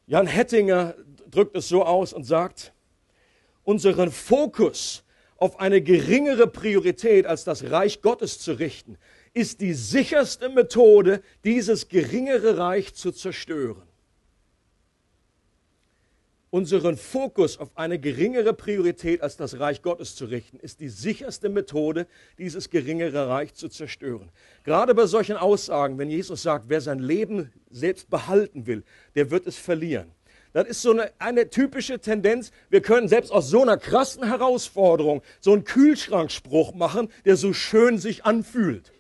Jan 0.06 0.28
Hettinger 0.28 0.96
drückt 1.30 1.56
es 1.56 1.70
so 1.70 1.86
aus 1.86 2.12
und 2.12 2.24
sagt, 2.24 2.74
unseren 3.70 4.12
Fokus 4.12 5.04
auf 5.38 5.60
eine 5.60 5.80
geringere 5.80 6.48
Priorität 6.48 7.28
als 7.28 7.44
das 7.44 7.70
Reich 7.70 8.02
Gottes 8.02 8.40
zu 8.40 8.54
richten, 8.54 8.98
ist 9.36 9.62
die 9.62 9.76
sicherste 9.76 10.50
Methode, 10.50 11.22
dieses 11.44 11.88
geringere 11.88 12.58
Reich 12.58 12.96
zu 12.96 13.12
zerstören. 13.12 13.84
Unseren 16.50 16.98
Fokus 16.98 17.60
auf 17.60 17.70
eine 17.78 18.00
geringere 18.00 18.56
Priorität 18.56 19.22
als 19.22 19.38
das 19.38 19.60
Reich 19.60 19.84
Gottes 19.84 20.16
zu 20.16 20.26
richten, 20.26 20.58
ist 20.60 20.80
die 20.80 20.90
sicherste 20.90 21.48
Methode, 21.48 22.08
dieses 22.40 22.72
geringere 22.72 23.30
Reich 23.30 23.54
zu 23.54 23.70
zerstören. 23.70 24.32
Gerade 24.64 24.96
bei 24.96 25.06
solchen 25.06 25.38
Aussagen, 25.38 26.00
wenn 26.00 26.10
Jesus 26.10 26.42
sagt, 26.42 26.66
wer 26.70 26.82
sein 26.82 26.98
Leben 26.98 27.54
selbst 27.70 28.10
behalten 28.10 28.66
will, 28.66 28.84
der 29.14 29.30
wird 29.30 29.46
es 29.46 29.60
verlieren. 29.60 30.12
Das 30.54 30.68
ist 30.68 30.82
so 30.82 30.92
eine, 30.92 31.12
eine 31.20 31.50
typische 31.50 32.00
Tendenz. 32.00 32.52
Wir 32.70 32.82
können 32.82 33.08
selbst 33.08 33.32
aus 33.32 33.50
so 33.50 33.62
einer 33.62 33.78
krassen 33.78 34.26
Herausforderung 34.26 35.22
so 35.40 35.54
einen 35.54 35.64
Kühlschrankspruch 35.64 36.74
machen, 36.74 37.10
der 37.26 37.36
so 37.36 37.54
schön 37.54 38.00
sich 38.00 38.26
anfühlt. 38.26 38.92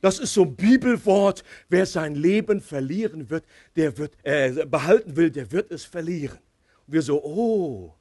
Das 0.00 0.18
ist 0.18 0.34
so 0.34 0.42
ein 0.42 0.56
Bibelwort. 0.56 1.44
Wer 1.68 1.86
sein 1.86 2.14
Leben 2.14 2.60
verlieren 2.60 3.30
wird, 3.30 3.44
der 3.76 3.96
wird 3.98 4.14
äh, 4.22 4.66
behalten 4.66 5.16
will, 5.16 5.30
der 5.30 5.52
wird 5.52 5.70
es 5.70 5.84
verlieren. 5.84 6.38
Und 6.86 6.94
wir 6.94 7.02
so, 7.02 7.22
oh. 7.22 7.94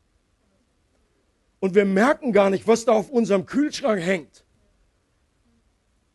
Und 1.59 1.75
wir 1.75 1.85
merken 1.85 2.33
gar 2.33 2.49
nicht, 2.49 2.67
was 2.67 2.85
da 2.85 2.93
auf 2.93 3.09
unserem 3.09 3.45
Kühlschrank 3.45 4.01
hängt. 4.01 4.43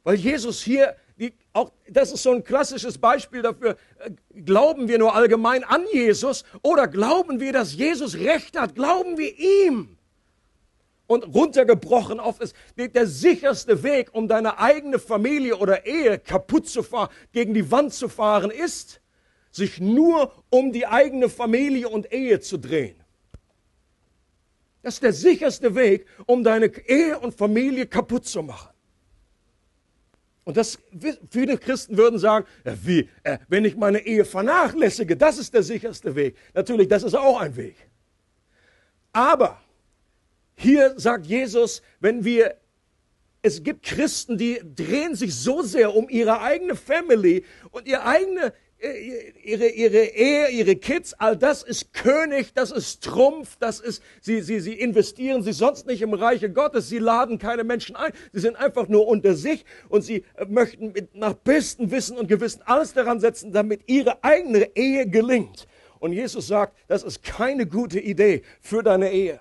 Weil 0.05 0.17
Jesus 0.17 0.63
hier 0.63 0.97
auch, 1.53 1.73
das 1.89 2.13
ist 2.13 2.23
so 2.23 2.33
ein 2.33 2.45
klassisches 2.45 2.99
Beispiel 2.99 3.43
dafür. 3.43 3.77
Äh, 3.99 4.41
glauben 4.41 4.89
wir 4.89 4.99
nur 4.99 5.15
allgemein 5.15 5.65
an 5.65 5.85
Jesus 5.93 6.45
oder 6.63 6.89
glauben 6.89 7.41
wir, 7.41 7.53
dass 7.53 7.75
Jesus 7.75 8.17
Recht 8.17 8.59
hat? 8.59 8.75
Glauben 8.75 9.19
wir 9.19 9.39
ihm? 9.39 9.97
Und 11.07 11.35
runtergebrochen 11.35 12.21
auf 12.21 12.41
ist 12.41 12.55
der 12.77 13.07
sicherste 13.07 13.83
Weg, 13.83 14.15
um 14.15 14.29
deine 14.29 14.59
eigene 14.59 14.99
Familie 14.99 15.57
oder 15.57 15.85
Ehe 15.85 16.19
kaputt 16.19 16.69
zu 16.69 16.83
fahren, 16.83 17.11
gegen 17.33 17.53
die 17.53 17.71
Wand 17.71 17.93
zu 17.93 18.09
fahren, 18.09 18.51
ist, 18.51 19.03
sich 19.51 19.79
nur 19.79 20.33
um 20.49 20.73
die 20.73 20.87
eigene 20.87 21.29
Familie 21.29 21.89
und 21.89 22.13
Ehe 22.13 22.41
zu 22.41 22.57
drehen. 22.59 23.03
Das 24.83 24.95
ist 24.95 25.03
der 25.03 25.13
sicherste 25.13 25.75
Weg, 25.75 26.07
um 26.27 26.43
deine 26.43 26.67
Ehe 26.89 27.19
und 27.19 27.35
Familie 27.35 27.87
kaputt 27.87 28.25
zu 28.25 28.43
machen. 28.43 28.72
Und 30.45 30.57
das, 30.57 30.79
viele 31.31 31.57
Christen 31.57 31.97
würden 31.97 32.19
sagen, 32.19 32.47
wie, 32.65 33.09
äh, 33.23 33.39
wenn 33.49 33.65
ich 33.65 33.77
meine 33.77 34.01
Ehe 34.05 34.25
vernachlässige, 34.25 35.17
das 35.17 35.39
ist 35.39 35.55
der 35.55 35.63
sicherste 35.63 36.17
Weg. 36.17 36.37
Natürlich, 36.53 36.89
das 36.89 37.05
ist 37.05 37.15
auch 37.15 37.41
ein 37.41 37.55
Weg. 37.57 37.77
Aber 39.13 39.61
hier 40.57 40.95
sagt 40.99 41.27
Jesus, 41.27 41.83
wenn 42.01 42.25
wir, 42.25 42.57
es 43.43 43.63
gibt 43.63 43.85
Christen, 43.85 44.37
die 44.37 44.61
drehen 44.75 45.15
sich 45.15 45.35
so 45.35 45.63
sehr 45.63 45.95
um 45.95 46.09
ihre 46.09 46.41
eigene 46.41 46.75
Family 46.75 47.45
und 47.71 47.87
ihre 47.87 48.05
eigene, 48.05 48.53
ihre, 48.83 49.69
ihre 49.69 50.05
Ehe, 50.05 50.49
ihre 50.49 50.77
Kids, 50.77 51.15
all 51.15 51.37
das 51.37 51.63
ist 51.63 51.93
König, 51.93 52.53
das 52.55 52.73
ist 52.73 53.05
Trumpf, 53.05 53.57
das 53.61 53.79
ist, 53.81 54.03
sie, 54.21 54.41
sie, 54.41 54.61
sie 54.61 54.75
investieren 54.75 55.43
sich 55.43 55.57
sonst 55.57 55.87
nicht 55.87 56.03
im 56.03 56.15
Reiche 56.15 56.51
Gottes, 56.51 56.89
sie 56.89 56.99
laden 56.99 57.39
keine 57.39 57.63
Menschen 57.63 57.95
ein, 57.95 58.13
sie 58.33 58.41
sind 58.41 58.57
einfach 58.57 58.89
nur 58.89 59.07
unter 59.07 59.35
sich 59.35 59.65
und 59.89 60.03
sie 60.03 60.25
äh, 60.35 60.47
möchten 60.47 60.93
mit, 60.93 61.15
nach 61.15 61.35
bestem 61.35 61.91
Wissen 61.91 62.19
und 62.19 62.27
Gewissen 62.27 62.63
alles 62.65 62.93
daran 62.93 63.21
setzen, 63.21 63.53
damit 63.53 63.83
ihre 63.87 64.23
eigene 64.25 64.75
Ehe 64.77 65.09
gelingt. 65.09 65.69
Und 66.01 66.13
Jesus 66.13 66.49
sagt, 66.49 66.77
das 66.89 67.05
ist 67.05 67.23
keine 67.23 67.67
gute 67.67 68.01
Idee 68.01 68.43
für 68.61 68.83
deine 68.83 69.13
Ehe. 69.13 69.41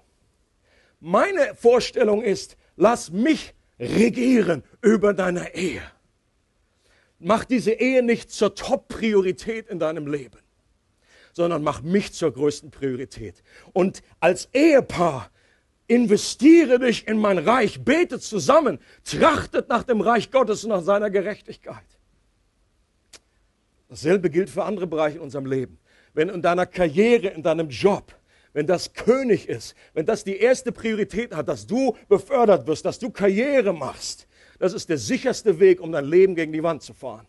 Meine 1.00 1.55
Vorstellung 1.55 2.21
ist, 2.21 2.57
lass 2.75 3.12
mich 3.12 3.55
regieren 3.79 4.63
über 4.83 5.15
deine 5.15 5.55
Ehe. 5.55 5.81
Mach 7.24 7.46
diese 7.46 7.72
Ehe 7.72 8.01
nicht 8.04 8.32
zur 8.32 8.56
Top-Priorität 8.56 9.68
in 9.70 9.80
deinem 9.80 10.08
Leben, 10.08 10.40
sondern 11.34 11.63
mach 11.63 11.82
mich 11.82 12.13
zur 12.13 12.34
größten 12.34 12.72
Priorität. 12.72 13.44
Und 13.74 14.01
als 14.20 14.50
Ehepaar 14.54 15.30
investiere 15.88 16.80
dich 16.80 17.08
in 17.08 17.20
mein 17.20 17.38
Reich, 17.38 17.84
betet 17.84 18.24
zusammen, 18.24 18.80
trachtet 19.04 19.70
nach 19.70 19.84
dem 19.84 20.01
Reich 20.01 20.32
Gottes 20.32 20.63
und 20.63 20.70
nach 20.70 20.82
seiner 20.82 21.10
Gerechtigkeit. 21.10 21.86
Dasselbe 23.88 24.30
gilt 24.30 24.50
für 24.50 24.63
andere 24.63 24.88
Bereiche 24.88 25.18
in 25.18 25.24
unserem 25.24 25.46
Leben. 25.46 25.78
Wenn 26.13 26.30
in 26.30 26.42
deiner 26.42 26.66
Karriere, 26.66 27.28
in 27.28 27.44
deinem 27.44 27.70
Job, 27.70 28.16
wenn 28.54 28.66
das 28.66 28.94
König 28.94 29.48
ist, 29.48 29.75
wenn 29.94 30.06
das 30.06 30.24
die 30.24 30.38
erste 30.38 30.72
Priorität 30.72 31.36
hat, 31.36 31.48
dass 31.48 31.68
du 31.68 31.96
befördert 32.08 32.66
wirst, 32.68 32.86
dass 32.86 33.00
du 33.00 33.10
Karriere 33.12 33.74
machst, 33.74 34.28
das 34.62 34.74
ist 34.74 34.89
der 34.89 35.00
sicherste 35.00 35.60
Weg, 35.60 35.82
um 35.82 35.91
dein 35.91 36.06
Leben 36.06 36.36
gegen 36.36 36.53
die 36.53 36.62
Wand 36.62 36.84
zu 36.84 36.94
fahren. 36.94 37.25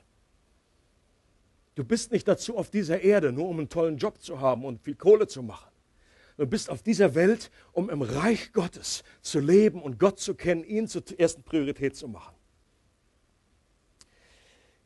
Du 1.74 1.82
bist 1.82 2.12
nicht 2.12 2.28
dazu 2.28 2.58
auf 2.58 2.68
dieser 2.68 3.00
Erde, 3.00 3.32
nur 3.32 3.48
um 3.48 3.58
einen 3.58 3.70
tollen 3.70 3.96
Job 3.96 4.20
zu 4.20 4.38
haben 4.38 4.66
und 4.66 4.82
viel 4.82 4.96
Kohle 4.96 5.26
zu 5.26 5.42
machen. 5.42 5.70
Du 6.36 6.44
bist 6.44 6.68
auf 6.68 6.82
dieser 6.82 7.14
Welt, 7.14 7.50
um 7.72 7.88
im 7.88 8.02
Reich 8.02 8.52
Gottes 8.52 9.02
zu 9.22 9.40
leben 9.40 9.80
und 9.80 9.98
Gott 9.98 10.20
zu 10.20 10.34
kennen, 10.34 10.62
ihn 10.62 10.88
zur 10.88 11.04
ersten 11.16 11.42
Priorität 11.42 11.96
zu 11.96 12.06
machen. 12.06 12.34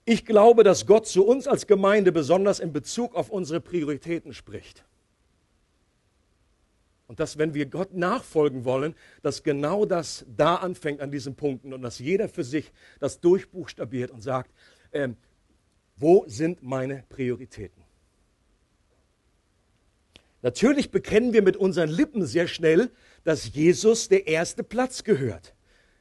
Ich 0.04 0.24
glaube, 0.24 0.62
dass 0.62 0.86
Gott 0.86 1.08
zu 1.08 1.26
uns 1.26 1.48
als 1.48 1.66
Gemeinde 1.66 2.12
besonders 2.12 2.60
in 2.60 2.72
Bezug 2.72 3.16
auf 3.16 3.28
unsere 3.28 3.60
Prioritäten 3.60 4.32
spricht. 4.32 4.84
Und 7.06 7.20
dass, 7.20 7.38
wenn 7.38 7.54
wir 7.54 7.66
Gott 7.66 7.94
nachfolgen 7.94 8.64
wollen, 8.64 8.94
dass 9.22 9.42
genau 9.42 9.84
das 9.84 10.26
da 10.36 10.56
anfängt 10.56 11.00
an 11.00 11.10
diesen 11.10 11.36
Punkten 11.36 11.72
und 11.72 11.82
dass 11.82 11.98
jeder 11.98 12.28
für 12.28 12.44
sich 12.44 12.72
das 12.98 13.20
durchbuchstabiert 13.20 14.10
und 14.10 14.22
sagt, 14.22 14.50
äh, 14.90 15.08
wo 15.96 16.24
sind 16.26 16.62
meine 16.62 17.04
Prioritäten? 17.08 17.86
Natürlich 20.42 20.90
bekennen 20.90 21.32
wir 21.32 21.42
mit 21.42 21.56
unseren 21.56 21.88
Lippen 21.88 22.24
sehr 22.26 22.46
schnell, 22.46 22.90
dass 23.24 23.52
Jesus 23.54 24.08
der 24.08 24.26
erste 24.26 24.62
Platz 24.62 25.02
gehört. 25.02 25.54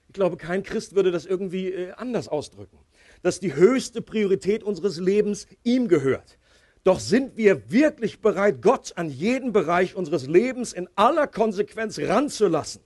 Ich 0.08 0.14
glaube, 0.14 0.38
kein 0.38 0.64
Christ 0.64 0.96
würde 0.96 1.12
das 1.12 1.26
irgendwie 1.26 1.72
äh, 1.72 1.92
anders 1.94 2.28
ausdrücken. 2.28 2.78
Dass 3.22 3.40
die 3.40 3.56
höchste 3.56 4.02
Priorität 4.02 4.64
unseres 4.64 5.00
Lebens 5.00 5.48
ihm 5.64 5.88
gehört. 5.88 6.38
Doch 6.86 7.00
sind 7.00 7.36
wir 7.36 7.72
wirklich 7.72 8.20
bereit, 8.20 8.62
Gott 8.62 8.94
an 8.96 9.10
jeden 9.10 9.52
Bereich 9.52 9.96
unseres 9.96 10.28
Lebens 10.28 10.72
in 10.72 10.88
aller 10.96 11.26
Konsequenz 11.26 11.98
ranzulassen, 11.98 12.80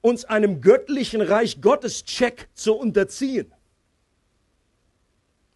uns 0.00 0.24
einem 0.24 0.60
göttlichen 0.60 1.20
Reich 1.20 1.60
Gottes 1.60 2.04
Check 2.04 2.48
zu 2.52 2.74
unterziehen? 2.74 3.54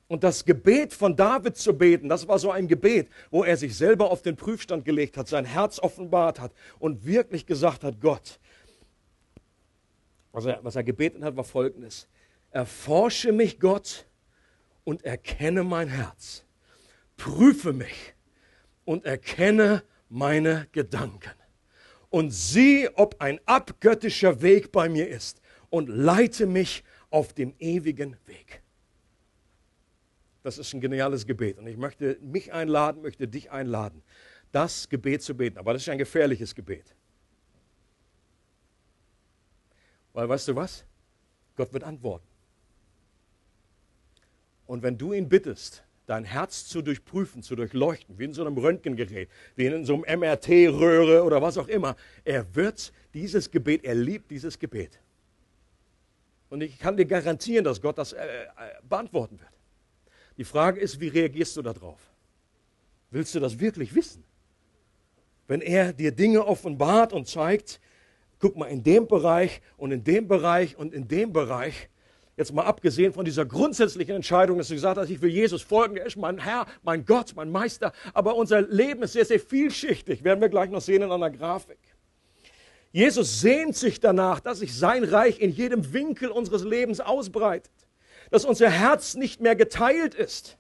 Und 0.06 0.22
das 0.22 0.44
Gebet 0.44 0.94
von 0.94 1.16
David 1.16 1.56
zu 1.56 1.76
beten, 1.76 2.08
das 2.08 2.28
war 2.28 2.38
so 2.38 2.52
ein 2.52 2.68
Gebet, 2.68 3.08
wo 3.32 3.42
er 3.42 3.56
sich 3.56 3.76
selber 3.76 4.12
auf 4.12 4.22
den 4.22 4.36
Prüfstand 4.36 4.84
gelegt 4.84 5.16
hat, 5.16 5.26
sein 5.26 5.44
Herz 5.44 5.80
offenbart 5.80 6.38
hat 6.38 6.52
und 6.78 7.04
wirklich 7.04 7.46
gesagt 7.46 7.82
hat, 7.82 8.00
Gott, 8.00 8.38
was 10.30 10.46
er, 10.46 10.60
was 10.62 10.76
er 10.76 10.84
gebeten 10.84 11.24
hat, 11.24 11.36
war 11.36 11.42
folgendes. 11.42 12.06
Erforsche 12.52 13.32
mich, 13.32 13.58
Gott, 13.58 14.06
und 14.84 15.04
erkenne 15.04 15.64
mein 15.64 15.88
Herz 15.88 16.45
prüfe 17.16 17.72
mich 17.72 18.14
und 18.84 19.04
erkenne 19.04 19.82
meine 20.08 20.68
Gedanken 20.72 21.34
und 22.10 22.30
sieh, 22.30 22.88
ob 22.94 23.20
ein 23.20 23.40
abgöttischer 23.46 24.40
Weg 24.42 24.72
bei 24.72 24.88
mir 24.88 25.08
ist 25.08 25.40
und 25.70 25.88
leite 25.88 26.46
mich 26.46 26.84
auf 27.10 27.32
dem 27.32 27.54
ewigen 27.58 28.16
Weg. 28.26 28.62
Das 30.42 30.58
ist 30.58 30.72
ein 30.74 30.80
geniales 30.80 31.26
Gebet 31.26 31.58
und 31.58 31.66
ich 31.66 31.76
möchte 31.76 32.18
mich 32.20 32.52
einladen, 32.52 33.02
möchte 33.02 33.26
dich 33.26 33.50
einladen, 33.50 34.02
das 34.52 34.88
Gebet 34.88 35.22
zu 35.22 35.36
beten. 35.36 35.58
Aber 35.58 35.72
das 35.72 35.82
ist 35.82 35.88
ein 35.88 35.98
gefährliches 35.98 36.54
Gebet. 36.54 36.94
Weil 40.12 40.28
weißt 40.28 40.48
du 40.48 40.56
was? 40.56 40.84
Gott 41.56 41.72
wird 41.72 41.84
antworten. 41.84 42.26
Und 44.66 44.82
wenn 44.82 44.96
du 44.96 45.12
ihn 45.12 45.28
bittest, 45.28 45.84
dein 46.06 46.24
Herz 46.24 46.66
zu 46.66 46.82
durchprüfen, 46.82 47.42
zu 47.42 47.56
durchleuchten, 47.56 48.18
wie 48.18 48.24
in 48.24 48.32
so 48.32 48.44
einem 48.44 48.56
Röntgengerät, 48.56 49.28
wie 49.56 49.66
in 49.66 49.84
so 49.84 50.02
einem 50.02 50.20
MRT-Röhre 50.20 51.24
oder 51.24 51.42
was 51.42 51.58
auch 51.58 51.68
immer, 51.68 51.96
er 52.24 52.54
wird 52.54 52.92
dieses 53.12 53.50
Gebet, 53.50 53.84
er 53.84 53.94
liebt 53.94 54.30
dieses 54.30 54.58
Gebet. 54.58 55.00
Und 56.48 56.62
ich 56.62 56.78
kann 56.78 56.96
dir 56.96 57.06
garantieren, 57.06 57.64
dass 57.64 57.80
Gott 57.80 57.98
das 57.98 58.12
äh, 58.12 58.24
äh, 58.24 58.46
beantworten 58.88 59.40
wird. 59.40 59.50
Die 60.36 60.44
Frage 60.44 60.80
ist, 60.80 61.00
wie 61.00 61.08
reagierst 61.08 61.56
du 61.56 61.62
darauf? 61.62 62.00
Willst 63.10 63.34
du 63.34 63.40
das 63.40 63.58
wirklich 63.58 63.94
wissen? 63.94 64.22
Wenn 65.48 65.60
er 65.60 65.92
dir 65.92 66.12
Dinge 66.12 66.44
offenbart 66.44 67.12
und 67.12 67.26
zeigt, 67.26 67.80
guck 68.38 68.56
mal 68.56 68.66
in 68.66 68.82
dem 68.82 69.08
Bereich 69.08 69.60
und 69.76 69.90
in 69.90 70.04
dem 70.04 70.28
Bereich 70.28 70.76
und 70.76 70.94
in 70.94 71.08
dem 71.08 71.32
Bereich, 71.32 71.88
Jetzt 72.36 72.52
mal 72.52 72.64
abgesehen 72.64 73.14
von 73.14 73.24
dieser 73.24 73.46
grundsätzlichen 73.46 74.14
Entscheidung, 74.14 74.58
dass 74.58 74.68
du 74.68 74.74
gesagt 74.74 74.98
hast, 74.98 75.08
ich 75.08 75.22
will 75.22 75.30
Jesus 75.30 75.62
folgen, 75.62 75.96
er 75.96 76.04
ist 76.04 76.16
mein 76.16 76.38
Herr, 76.38 76.66
mein 76.82 77.06
Gott, 77.06 77.32
mein 77.34 77.50
Meister. 77.50 77.92
Aber 78.12 78.36
unser 78.36 78.60
Leben 78.60 79.02
ist 79.02 79.14
sehr, 79.14 79.24
sehr 79.24 79.40
vielschichtig, 79.40 80.22
werden 80.22 80.42
wir 80.42 80.50
gleich 80.50 80.68
noch 80.68 80.82
sehen 80.82 81.00
in 81.00 81.10
einer 81.10 81.30
Grafik. 81.30 81.78
Jesus 82.92 83.40
sehnt 83.40 83.74
sich 83.74 84.00
danach, 84.00 84.40
dass 84.40 84.58
sich 84.58 84.76
sein 84.76 85.04
Reich 85.04 85.40
in 85.40 85.50
jedem 85.50 85.94
Winkel 85.94 86.28
unseres 86.28 86.62
Lebens 86.62 87.00
ausbreitet, 87.00 87.72
dass 88.30 88.44
unser 88.44 88.68
Herz 88.68 89.14
nicht 89.14 89.40
mehr 89.40 89.56
geteilt 89.56 90.14
ist. 90.14 90.58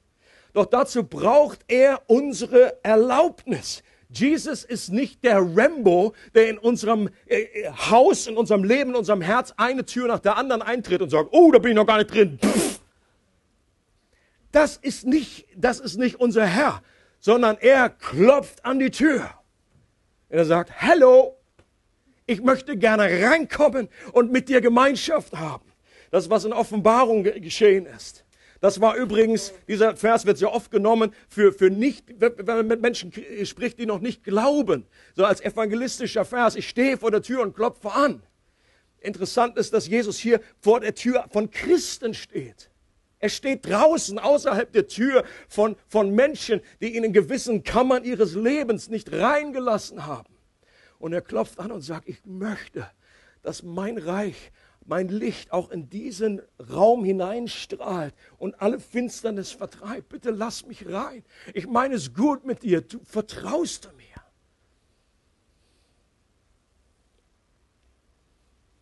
Doch 0.54 0.66
dazu 0.66 1.04
braucht 1.04 1.60
er 1.68 2.02
unsere 2.06 2.82
Erlaubnis. 2.82 3.82
Jesus 4.18 4.64
ist 4.64 4.90
nicht 4.90 5.22
der 5.24 5.38
Rambo, 5.38 6.14
der 6.34 6.48
in 6.48 6.58
unserem 6.58 7.08
äh, 7.26 7.42
äh, 7.42 7.70
Haus, 7.70 8.26
in 8.26 8.36
unserem 8.36 8.64
Leben, 8.64 8.90
in 8.90 8.96
unserem 8.96 9.20
Herz 9.20 9.54
eine 9.56 9.84
Tür 9.84 10.08
nach 10.08 10.20
der 10.20 10.36
anderen 10.36 10.62
eintritt 10.62 11.02
und 11.02 11.10
sagt, 11.10 11.30
oh, 11.32 11.50
da 11.52 11.58
bin 11.58 11.72
ich 11.72 11.76
noch 11.76 11.86
gar 11.86 11.98
nicht 11.98 12.12
drin. 12.12 12.38
Das 14.52 14.76
ist 14.76 15.06
nicht, 15.06 15.46
das 15.56 15.80
ist 15.80 15.98
nicht 15.98 16.16
unser 16.16 16.46
Herr, 16.46 16.82
sondern 17.20 17.56
er 17.60 17.90
klopft 17.90 18.64
an 18.64 18.78
die 18.78 18.90
Tür. 18.90 19.30
Er 20.28 20.44
sagt, 20.44 20.80
hallo, 20.82 21.36
ich 22.26 22.42
möchte 22.42 22.76
gerne 22.76 23.04
reinkommen 23.04 23.88
und 24.12 24.32
mit 24.32 24.48
dir 24.48 24.60
Gemeinschaft 24.60 25.34
haben. 25.34 25.72
Das 26.10 26.30
was 26.30 26.44
in 26.44 26.52
Offenbarung 26.52 27.22
geschehen 27.22 27.86
ist. 27.86 28.25
Das 28.60 28.80
war 28.80 28.96
übrigens, 28.96 29.52
dieser 29.68 29.96
Vers 29.96 30.24
wird 30.26 30.38
sehr 30.38 30.52
oft 30.52 30.70
genommen 30.70 31.12
für, 31.28 31.52
für 31.52 31.70
nicht, 31.70 32.04
wenn 32.18 32.44
man 32.44 32.66
mit 32.66 32.80
Menschen 32.80 33.12
spricht, 33.44 33.78
die 33.78 33.86
noch 33.86 34.00
nicht 34.00 34.24
glauben. 34.24 34.86
So 35.14 35.24
als 35.24 35.40
evangelistischer 35.40 36.24
Vers. 36.24 36.56
Ich 36.56 36.68
stehe 36.68 36.96
vor 36.96 37.10
der 37.10 37.22
Tür 37.22 37.42
und 37.42 37.54
klopfe 37.54 37.92
an. 37.92 38.22
Interessant 39.00 39.56
ist, 39.56 39.72
dass 39.72 39.86
Jesus 39.86 40.18
hier 40.18 40.40
vor 40.60 40.80
der 40.80 40.94
Tür 40.94 41.26
von 41.30 41.50
Christen 41.50 42.14
steht. 42.14 42.70
Er 43.18 43.28
steht 43.28 43.66
draußen 43.66 44.18
außerhalb 44.18 44.72
der 44.72 44.88
Tür 44.88 45.24
von, 45.48 45.76
von 45.86 46.14
Menschen, 46.14 46.60
die 46.80 46.96
ihn 46.96 47.04
in 47.04 47.12
gewissen 47.12 47.62
Kammern 47.62 48.04
ihres 48.04 48.34
Lebens 48.34 48.88
nicht 48.88 49.12
reingelassen 49.12 50.06
haben. 50.06 50.34
Und 50.98 51.12
er 51.12 51.22
klopft 51.22 51.58
an 51.58 51.72
und 51.72 51.82
sagt, 51.82 52.08
ich 52.08 52.24
möchte, 52.24 52.90
dass 53.42 53.62
mein 53.62 53.98
Reich 53.98 54.50
mein 54.86 55.08
Licht 55.08 55.52
auch 55.52 55.70
in 55.70 55.88
diesen 55.88 56.40
Raum 56.70 57.04
hineinstrahlt 57.04 58.14
und 58.38 58.60
alle 58.60 58.78
Finsternis 58.78 59.50
vertreibt. 59.50 60.08
Bitte 60.08 60.30
lass 60.30 60.66
mich 60.66 60.88
rein. 60.88 61.24
Ich 61.54 61.66
meine 61.66 61.96
es 61.96 62.14
gut 62.14 62.44
mit 62.44 62.62
dir. 62.62 62.80
Du 62.80 63.00
vertraust 63.04 63.90
mir. 63.96 64.04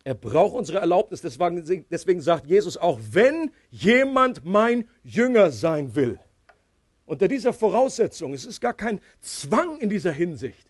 Er 0.03 0.13
braucht 0.13 0.55
unsere 0.55 0.77
Erlaubnis. 0.77 1.21
Deswegen 1.21 2.21
sagt 2.21 2.45
Jesus 2.45 2.77
auch, 2.77 2.99
wenn 3.11 3.51
jemand 3.71 4.45
mein 4.45 4.87
Jünger 5.03 5.49
sein 5.51 5.95
will. 5.95 6.19
Unter 7.07 7.27
dieser 7.27 7.53
Voraussetzung, 7.53 8.33
es 8.33 8.45
ist 8.45 8.61
gar 8.61 8.73
kein 8.73 8.99
Zwang 9.19 9.79
in 9.79 9.89
dieser 9.89 10.11
Hinsicht 10.11 10.67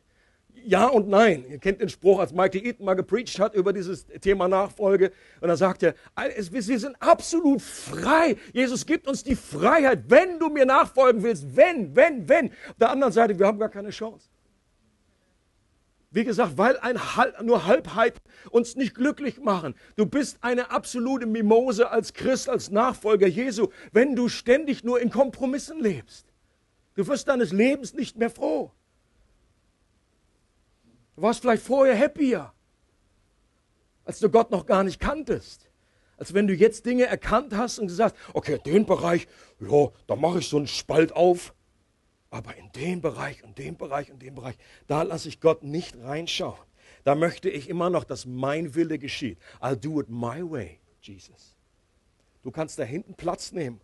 ja 0.66 0.88
und 0.88 1.08
nein. 1.08 1.46
Ihr 1.50 1.60
kennt 1.60 1.82
den 1.82 1.90
Spruch, 1.90 2.20
als 2.20 2.34
Michael 2.34 2.66
Eaton 2.66 2.86
mal 2.86 2.94
gepreacht 2.94 3.40
hat 3.40 3.54
über 3.54 3.74
dieses 3.74 4.06
Thema 4.22 4.48
Nachfolge. 4.48 5.12
Und 5.42 5.48
da 5.48 5.56
sagt 5.56 5.84
er, 5.84 5.96
wir 6.16 6.62
sind 6.62 6.96
absolut 7.00 7.62
frei. 7.62 8.38
Jesus 8.54 8.86
gibt 8.86 9.08
uns 9.08 9.24
die 9.24 9.36
Freiheit, 9.36 10.04
wenn 10.10 10.40
du 10.40 10.50
mir 10.50 10.66
nachfolgen 10.66 11.24
willst. 11.24 11.56
Wenn, 11.56 11.96
wenn, 11.96 12.28
wenn. 12.28 12.52
Auf 12.70 12.78
der 12.80 12.90
anderen 12.92 13.14
Seite, 13.14 13.38
wir 13.38 13.48
haben 13.48 13.60
gar 13.60 13.70
keine 13.70 13.90
Chance. 13.90 14.30
Wie 16.16 16.24
gesagt, 16.24 16.58
weil 16.58 16.78
ein, 16.80 16.98
nur 17.44 17.66
Halbheit 17.66 18.22
uns 18.50 18.78
nicht 18.78 18.96
glücklich 18.96 19.42
machen. 19.42 19.76
Du 19.98 20.06
bist 20.06 20.38
eine 20.40 20.72
absolute 20.72 21.26
Mimose 21.26 21.92
als 21.92 22.14
Christ, 22.14 22.48
als 22.48 22.72
Nachfolger 22.72 23.28
Jesu, 23.28 23.68
wenn 23.92 24.16
du 24.16 24.30
ständig 24.30 24.86
nur 24.86 25.02
in 25.02 25.10
Kompromissen 25.10 25.82
lebst. 25.82 26.26
Du 26.96 27.06
wirst 27.08 27.28
deines 27.28 27.52
Lebens 27.52 27.94
nicht 27.94 28.18
mehr 28.18 28.30
froh. 28.30 28.72
Du 31.16 31.22
warst 31.22 31.42
vielleicht 31.42 31.64
vorher 31.64 31.98
happier, 31.98 32.52
als 34.04 34.20
du 34.20 34.30
Gott 34.30 34.52
noch 34.52 34.66
gar 34.66 34.84
nicht 34.84 35.00
kanntest. 35.00 35.70
Als 36.18 36.34
wenn 36.34 36.48
du 36.48 36.54
jetzt 36.54 36.86
Dinge 36.86 37.06
erkannt 37.06 37.54
hast 37.56 37.80
und 37.80 37.88
gesagt, 37.88 38.18
okay, 38.34 38.60
den 38.66 38.86
Bereich, 38.86 39.28
ja, 39.60 39.90
da 40.08 40.16
mache 40.16 40.40
ich 40.40 40.48
so 40.48 40.58
einen 40.58 40.68
Spalt 40.68 41.12
auf. 41.14 41.54
Aber 42.30 42.56
in 42.56 42.72
dem 42.72 43.02
Bereich 43.02 43.44
und 43.44 43.58
dem 43.58 43.78
Bereich 43.78 44.12
und 44.12 44.22
dem 44.22 44.36
Bereich, 44.36 44.56
da 44.88 45.04
lasse 45.04 45.28
ich 45.28 45.42
Gott 45.42 45.64
nicht 45.64 45.98
reinschauen. 45.98 46.60
Da 47.04 47.16
möchte 47.16 47.50
ich 47.50 47.70
immer 47.70 47.90
noch, 47.90 48.04
dass 48.04 48.26
mein 48.26 48.76
Wille 48.76 48.98
geschieht. 48.98 49.38
I'll 49.62 49.76
do 49.76 50.00
it 50.02 50.10
my 50.10 50.42
way, 50.42 50.80
Jesus. 51.02 51.56
Du 52.44 52.52
kannst 52.52 52.80
da 52.80 52.84
hinten 52.84 53.16
Platz 53.16 53.52
nehmen. 53.52 53.82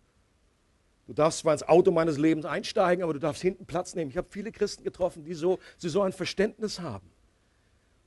Du 1.06 1.12
darfst 1.12 1.40
zwar 1.40 1.52
ins 1.52 1.62
Auto 1.62 1.90
meines 1.90 2.16
Lebens 2.16 2.44
einsteigen, 2.44 3.02
aber 3.02 3.12
du 3.12 3.18
darfst 3.18 3.42
hinten 3.42 3.66
Platz 3.66 3.94
nehmen. 3.94 4.10
Ich 4.10 4.16
habe 4.16 4.28
viele 4.30 4.52
Christen 4.52 4.84
getroffen, 4.84 5.24
die 5.24 5.34
so, 5.34 5.58
die 5.82 5.88
so 5.88 6.02
ein 6.02 6.12
Verständnis 6.12 6.80
haben. 6.80 7.10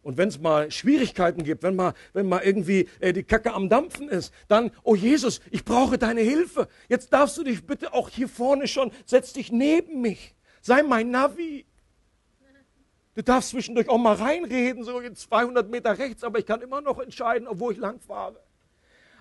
Und 0.06 0.18
wenn 0.18 0.30
es 0.30 0.40
mal 0.40 0.70
Schwierigkeiten 0.70 1.44
gibt, 1.44 1.64
wenn 1.64 1.76
mal, 1.76 1.96
wenn 2.14 2.28
mal 2.28 2.42
irgendwie 2.44 2.88
äh, 3.00 3.12
die 3.12 3.24
Kacke 3.24 3.52
am 3.52 3.70
Dampfen 3.70 4.08
ist, 4.08 4.32
dann, 4.48 4.70
oh 4.84 4.94
Jesus, 4.94 5.42
ich 5.50 5.66
brauche 5.66 5.98
deine 5.98 6.22
Hilfe. 6.22 6.68
Jetzt 6.88 7.12
darfst 7.12 7.40
du 7.40 7.44
dich 7.44 7.66
bitte 7.66 7.92
auch 7.92 8.10
hier 8.10 8.30
vorne 8.30 8.68
schon, 8.68 8.92
setz 9.08 9.34
dich 9.34 9.52
neben 9.52 10.02
mich. 10.02 10.36
Sei 10.62 10.84
mein 10.84 11.10
Navi. 11.10 11.66
Du 13.16 13.24
darfst 13.24 13.50
zwischendurch 13.50 13.90
auch 13.90 13.98
mal 13.98 14.14
reinreden, 14.14 14.84
so 14.84 15.02
200 15.02 15.72
Meter 15.72 15.98
rechts, 15.98 16.24
aber 16.24 16.38
ich 16.38 16.46
kann 16.46 16.62
immer 16.62 16.82
noch 16.82 17.00
entscheiden, 17.00 17.48
wo 17.50 17.72
ich 17.72 17.80
lang 17.80 18.00
fahre. 18.00 18.40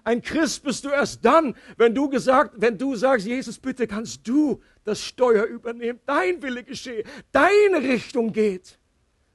Ein 0.05 0.21
Christ 0.21 0.65
bist 0.65 0.85
du 0.85 0.91
erst 0.91 1.25
dann, 1.25 1.57
wenn 1.79 1.95
du 1.95 2.11
gesagt, 2.11 2.57
wenn 2.59 2.77
du 2.77 2.95
sagst, 2.95 3.27
Jesus, 3.27 3.59
bitte 3.59 3.87
kannst 3.87 4.29
du 4.29 4.61
das 4.85 5.01
Steuer 5.01 5.45
übernehmen, 5.45 5.99
dein 6.05 6.43
Wille 6.43 6.63
geschehe, 6.63 7.05
deine 7.33 7.81
Richtung 7.83 8.35
geht. 8.35 8.79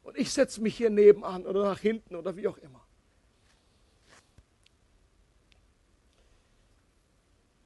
Und 0.09 0.17
ich 0.17 0.31
setze 0.31 0.59
mich 0.59 0.75
hier 0.75 0.89
nebenan 0.89 1.45
oder 1.45 1.61
nach 1.65 1.79
hinten 1.79 2.15
oder 2.15 2.35
wie 2.35 2.47
auch 2.47 2.57
immer. 2.57 2.83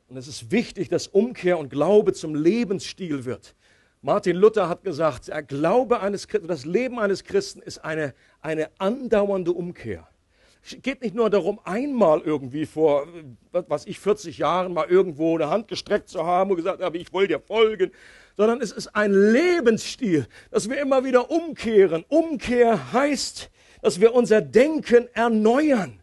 Und 0.10 0.18
es 0.18 0.28
ist 0.28 0.52
wichtig, 0.52 0.90
dass 0.90 1.08
Umkehr 1.08 1.58
und 1.58 1.70
Glaube 1.70 2.12
zum 2.12 2.36
Lebensstil 2.36 3.24
wird. 3.24 3.56
Martin 4.02 4.36
Luther 4.36 4.68
hat 4.68 4.84
gesagt, 4.84 5.30
der 5.30 5.42
Glaube 5.42 6.02
eines 6.02 6.28
das 6.28 6.66
Leben 6.66 7.00
eines 7.00 7.24
Christen 7.24 7.62
ist 7.62 7.78
eine, 7.78 8.14
eine 8.42 8.70
andauernde 8.78 9.54
Umkehr. 9.54 10.06
Es 10.66 10.76
geht 10.82 11.02
nicht 11.02 11.16
nur 11.16 11.30
darum, 11.30 11.62
einmal 11.64 12.20
irgendwie 12.20 12.66
vor, 12.66 13.08
was 13.54 13.86
ich, 13.86 14.02
40 14.02 14.38
Jahren 14.38 14.74
mal 14.74 14.90
irgendwo 14.90 15.36
eine 15.36 15.50
Hand 15.50 15.70
gestreckt 15.70 16.10
zu 16.10 16.26
haben 16.26 16.52
und 16.52 16.58
gesagt 16.58 16.84
habe, 16.84 16.98
ich 16.98 17.14
will 17.14 17.28
dir 17.28 17.40
folgen, 17.40 17.92
sondern 18.36 18.62
es 18.62 18.72
ist 18.72 18.96
ein 18.96 19.13
Lebensstil, 19.13 20.28
dass 20.52 20.69
wir 20.69 20.80
immer 20.82 21.04
wieder 21.04 21.30
umkehren. 21.30 22.04
Umkehr 22.08 22.93
heißt, 22.93 23.50
dass 23.82 24.00
wir 24.00 24.13
unser 24.13 24.41
Denken 24.41 25.08
erneuern. 25.13 26.00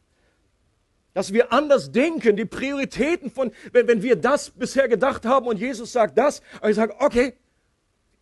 Dass 1.13 1.33
wir 1.33 1.53
anders 1.53 1.91
denken, 1.91 2.37
die 2.37 2.45
Prioritäten 2.45 3.31
von, 3.31 3.51
wenn, 3.73 3.89
wenn 3.89 4.03
wir 4.03 4.15
das 4.15 4.51
bisher 4.51 4.87
gedacht 4.87 5.27
haben 5.27 5.47
und 5.47 5.59
Jesus 5.59 5.93
sagt 5.93 6.17
das, 6.17 6.41
aber 6.59 6.71
ich 6.71 6.77
sage, 6.77 6.95
okay, 7.01 7.35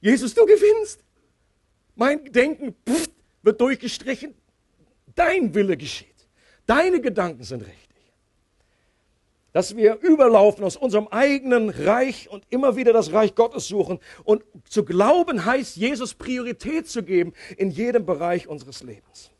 Jesus, 0.01 0.35
du 0.35 0.47
gewinnst. 0.47 1.05
Mein 1.95 2.25
Denken 2.25 2.75
pff, 2.89 3.09
wird 3.43 3.61
durchgestrichen. 3.61 4.35
Dein 5.15 5.55
Wille 5.55 5.77
geschieht. 5.77 6.15
Deine 6.65 7.01
Gedanken 7.01 7.43
sind 7.43 7.63
richtig. 7.63 7.88
Dass 9.59 9.77
wir 9.77 9.97
überlaufen 9.97 10.63
aus 10.63 10.77
unserem 10.77 11.09
eigenen 11.09 11.69
Reich 11.69 12.31
und 12.31 12.45
immer 12.49 12.77
wieder 12.77 12.93
das 12.93 13.13
Reich 13.13 13.35
Gottes 13.35 13.67
suchen. 13.67 13.99
Und 14.23 14.45
zu 14.69 14.85
glauben 14.85 15.45
heißt, 15.45 15.75
Jesus 15.75 16.15
Priorität 16.15 16.89
zu 16.89 17.03
geben 17.03 17.33
in 17.57 17.73
jedem 17.73 18.07
Bereich 18.07 18.47
unseres 18.47 18.85
Lebens. 18.85 19.33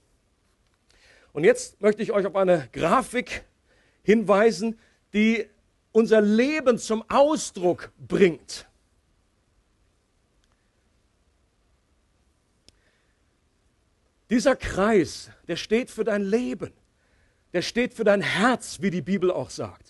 Und 1.33 1.45
jetzt 1.45 1.81
möchte 1.81 2.03
ich 2.03 2.11
euch 2.11 2.27
auf 2.27 2.35
eine 2.35 2.69
Grafik 2.73 3.45
hinweisen, 4.03 4.81
die 5.13 5.47
unser 5.93 6.21
Leben 6.21 6.79
zum 6.79 7.09
Ausdruck 7.09 7.93
bringt. 7.97 8.67
Dieser 14.31 14.57
Kreis, 14.57 15.31
der 15.47 15.55
steht 15.55 15.93
für 15.93 16.03
dein 16.03 16.23
Leben. 16.25 16.73
Der 17.53 17.63
steht 17.63 17.95
für 17.95 18.03
dein 18.03 18.21
Herz, 18.21 18.79
wie 18.81 18.91
die 18.91 19.01
Bibel 19.01 19.31
auch 19.31 19.51
sagt. 19.51 19.88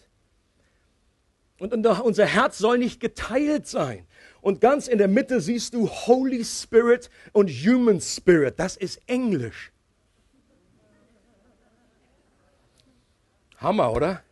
Und 1.59 1.75
unser 1.87 2.27
Herz 2.27 2.59
soll 2.59 2.79
nicht 2.79 3.01
geteilt 3.01 3.67
sein. 3.67 4.07
Und 4.41 4.61
ganz 4.61 4.87
in 4.87 4.99
der 4.99 5.09
Mitte 5.09 5.41
siehst 5.41 5.75
du 5.75 5.89
Holy 5.89 6.45
Spirit 6.45 7.11
und 7.33 7.51
Human 7.51 8.01
Spirit. 8.01 8.55
Das 8.59 8.77
ist 8.77 9.01
Englisch. 9.07 9.73
Hammer, 13.57 13.93
oder? 13.93 14.23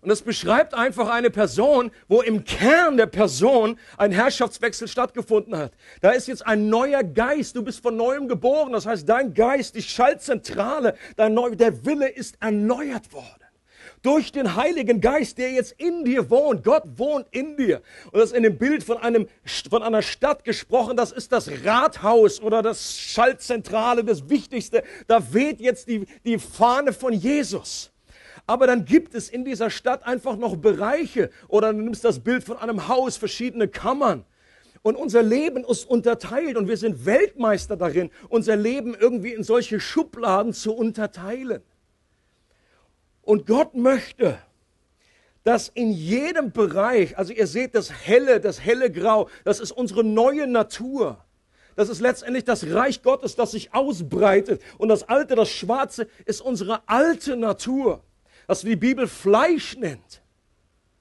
Und 0.00 0.12
es 0.12 0.22
beschreibt 0.22 0.72
einfach 0.72 1.08
eine 1.10 1.30
Person, 1.30 1.90
wo 2.06 2.22
im 2.22 2.44
Kern 2.44 2.96
der 2.96 3.06
Person 3.06 3.76
ein 3.96 4.12
Herrschaftswechsel 4.12 4.86
stattgefunden 4.86 5.56
hat. 5.58 5.72
Da 6.00 6.10
ist 6.10 6.28
jetzt 6.28 6.46
ein 6.46 6.68
neuer 6.68 7.02
Geist. 7.02 7.56
Du 7.56 7.64
bist 7.64 7.82
von 7.82 7.96
neuem 7.96 8.28
geboren. 8.28 8.72
Das 8.72 8.86
heißt, 8.86 9.08
dein 9.08 9.34
Geist, 9.34 9.74
die 9.74 9.82
Schaltzentrale, 9.82 10.96
dein 11.16 11.34
Neu 11.34 11.56
der 11.56 11.84
Wille 11.84 12.08
ist 12.08 12.36
erneuert 12.40 13.12
worden 13.12 13.45
durch 14.06 14.30
den 14.30 14.54
Heiligen 14.54 15.00
Geist, 15.00 15.36
der 15.36 15.50
jetzt 15.50 15.72
in 15.78 16.04
dir 16.04 16.30
wohnt. 16.30 16.62
Gott 16.62 16.84
wohnt 16.96 17.26
in 17.32 17.56
dir. 17.56 17.82
Und 18.12 18.20
das 18.20 18.30
ist 18.30 18.36
in 18.36 18.44
dem 18.44 18.56
Bild 18.56 18.84
von, 18.84 18.98
einem, 18.98 19.26
von 19.68 19.82
einer 19.82 20.00
Stadt 20.00 20.44
gesprochen. 20.44 20.96
Das 20.96 21.10
ist 21.10 21.32
das 21.32 21.50
Rathaus 21.64 22.40
oder 22.40 22.62
das 22.62 22.96
Schaltzentrale, 22.96 24.04
das 24.04 24.28
Wichtigste. 24.28 24.84
Da 25.08 25.34
weht 25.34 25.60
jetzt 25.60 25.88
die, 25.88 26.06
die 26.24 26.38
Fahne 26.38 26.92
von 26.92 27.12
Jesus. 27.12 27.90
Aber 28.46 28.68
dann 28.68 28.84
gibt 28.84 29.16
es 29.16 29.28
in 29.28 29.44
dieser 29.44 29.70
Stadt 29.70 30.06
einfach 30.06 30.36
noch 30.36 30.54
Bereiche 30.54 31.30
oder 31.48 31.72
du 31.72 31.80
nimmst 31.80 32.04
das 32.04 32.20
Bild 32.20 32.44
von 32.44 32.58
einem 32.58 32.86
Haus, 32.86 33.16
verschiedene 33.16 33.66
Kammern. 33.66 34.24
Und 34.82 34.94
unser 34.94 35.24
Leben 35.24 35.64
ist 35.64 35.84
unterteilt 35.84 36.56
und 36.56 36.68
wir 36.68 36.76
sind 36.76 37.06
Weltmeister 37.06 37.76
darin, 37.76 38.10
unser 38.28 38.54
Leben 38.54 38.94
irgendwie 38.94 39.32
in 39.32 39.42
solche 39.42 39.80
Schubladen 39.80 40.52
zu 40.52 40.76
unterteilen. 40.76 41.60
Und 43.26 43.46
Gott 43.46 43.74
möchte, 43.74 44.38
dass 45.44 45.68
in 45.68 45.92
jedem 45.92 46.52
Bereich, 46.52 47.18
also 47.18 47.34
ihr 47.34 47.46
seht 47.46 47.74
das 47.74 47.92
helle, 47.92 48.40
das 48.40 48.64
helle 48.64 48.90
Grau, 48.90 49.28
das 49.44 49.60
ist 49.60 49.72
unsere 49.72 50.02
neue 50.02 50.46
Natur. 50.46 51.22
Das 51.74 51.90
ist 51.90 52.00
letztendlich 52.00 52.44
das 52.44 52.66
Reich 52.70 53.02
Gottes, 53.02 53.36
das 53.36 53.50
sich 53.50 53.74
ausbreitet. 53.74 54.62
Und 54.78 54.88
das 54.88 55.02
alte, 55.02 55.34
das 55.34 55.50
schwarze, 55.50 56.08
ist 56.24 56.40
unsere 56.40 56.88
alte 56.88 57.36
Natur 57.36 58.02
was 58.46 58.60
die 58.60 58.76
Bibel 58.76 59.06
Fleisch 59.06 59.76
nennt. 59.76 60.22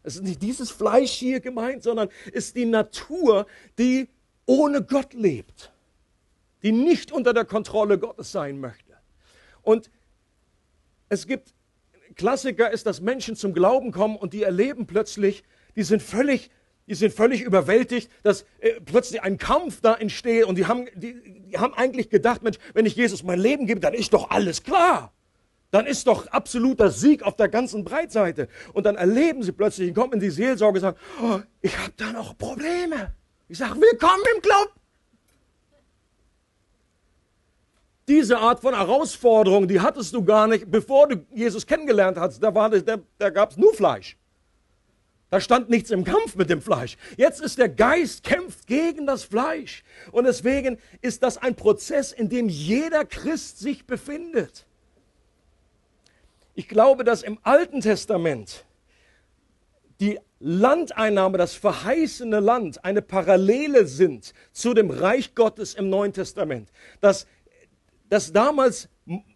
Es 0.03 0.15
ist 0.15 0.23
nicht 0.23 0.41
dieses 0.41 0.71
Fleisch 0.71 1.11
hier 1.11 1.39
gemeint, 1.39 1.83
sondern 1.83 2.09
ist 2.31 2.55
die 2.55 2.65
Natur, 2.65 3.47
die 3.77 4.07
ohne 4.45 4.83
Gott 4.83 5.13
lebt, 5.13 5.71
die 6.61 6.71
nicht 6.71 7.11
unter 7.11 7.33
der 7.33 7.45
Kontrolle 7.45 7.97
Gottes 7.97 8.31
sein 8.31 8.59
möchte. 8.59 8.93
Und 9.63 9.89
es 11.09 11.25
gibt, 11.25 11.53
Klassiker 12.15 12.71
ist, 12.71 12.85
dass 12.85 13.01
Menschen 13.01 13.35
zum 13.35 13.53
Glauben 13.53 13.91
kommen 13.91 14.15
und 14.15 14.33
die 14.33 14.43
erleben 14.43 14.87
plötzlich, 14.87 15.43
die 15.75 15.83
sind 15.83 16.01
völlig, 16.01 16.49
die 16.87 16.95
sind 16.95 17.13
völlig 17.13 17.41
überwältigt, 17.41 18.09
dass 18.23 18.45
äh, 18.59 18.79
plötzlich 18.83 19.21
ein 19.21 19.37
Kampf 19.37 19.81
da 19.81 19.95
entsteht 19.95 20.45
und 20.45 20.57
die 20.57 20.65
haben, 20.65 20.87
die, 20.95 21.49
die 21.51 21.57
haben 21.57 21.73
eigentlich 21.73 22.09
gedacht, 22.09 22.43
Mensch, 22.43 22.57
wenn 22.73 22.85
ich 22.85 22.95
Jesus 22.95 23.23
mein 23.23 23.39
Leben 23.39 23.65
gebe, 23.65 23.79
dann 23.79 23.93
ist 23.93 24.13
doch 24.13 24.29
alles 24.29 24.63
klar 24.63 25.11
dann 25.75 25.87
ist 25.87 26.07
doch 26.07 26.27
absoluter 26.27 26.89
Sieg 26.89 27.23
auf 27.23 27.35
der 27.35 27.49
ganzen 27.49 27.83
Breitseite. 27.83 28.47
Und 28.71 28.85
dann 28.85 28.95
erleben 28.95 29.43
sie 29.43 29.51
plötzlich, 29.51 29.93
kommen 29.93 30.13
in 30.13 30.19
die 30.21 30.29
Seelsorge 30.29 30.77
und 30.77 30.81
sagen, 30.81 30.97
oh, 31.21 31.39
ich 31.61 31.77
habe 31.77 31.91
da 31.97 32.13
noch 32.13 32.37
Probleme. 32.37 33.13
Ich 33.49 33.57
sage, 33.57 33.73
willkommen 33.81 34.23
im 34.35 34.41
Glauben. 34.41 34.71
Diese 38.07 38.37
Art 38.37 38.59
von 38.59 38.75
Herausforderung, 38.75 39.67
die 39.67 39.79
hattest 39.79 40.13
du 40.13 40.23
gar 40.23 40.47
nicht, 40.47 40.69
bevor 40.69 41.07
du 41.07 41.25
Jesus 41.33 41.65
kennengelernt 41.65 42.17
hast. 42.17 42.39
Da, 42.39 42.51
da, 42.51 42.97
da 43.17 43.29
gab 43.29 43.51
es 43.51 43.57
nur 43.57 43.73
Fleisch. 43.73 44.17
Da 45.31 45.41
stand 45.41 45.69
nichts 45.69 45.89
im 45.89 46.03
Kampf 46.03 46.35
mit 46.35 46.49
dem 46.49 46.61
Fleisch. 46.61 46.97
Jetzt 47.17 47.41
ist 47.41 47.57
der 47.57 47.67
Geist 47.67 48.23
kämpft 48.23 48.67
gegen 48.67 49.07
das 49.07 49.23
Fleisch. 49.23 49.83
Und 50.11 50.25
deswegen 50.25 50.77
ist 51.01 51.23
das 51.23 51.37
ein 51.37 51.55
Prozess, 51.55 52.11
in 52.11 52.29
dem 52.29 52.47
jeder 52.47 53.05
Christ 53.05 53.59
sich 53.59 53.85
befindet. 53.85 54.65
Ich 56.53 56.69
glaube, 56.69 57.03
dass 57.03 57.23
im 57.23 57.39
Alten 57.41 57.81
Testament 57.81 58.65
die 59.99 60.19
Landeinnahme, 60.39 61.37
das 61.37 61.53
verheißene 61.55 62.39
Land, 62.39 62.85
eine 62.85 63.01
Parallele 63.01 63.87
sind 63.87 64.33
zu 64.51 64.73
dem 64.73 64.91
Reich 64.91 65.33
Gottes 65.33 65.73
im 65.73 65.89
Neuen 65.89 66.13
Testament. 66.13 66.69
Dass, 67.01 67.25
dass 68.09 68.31
damals 68.31 68.89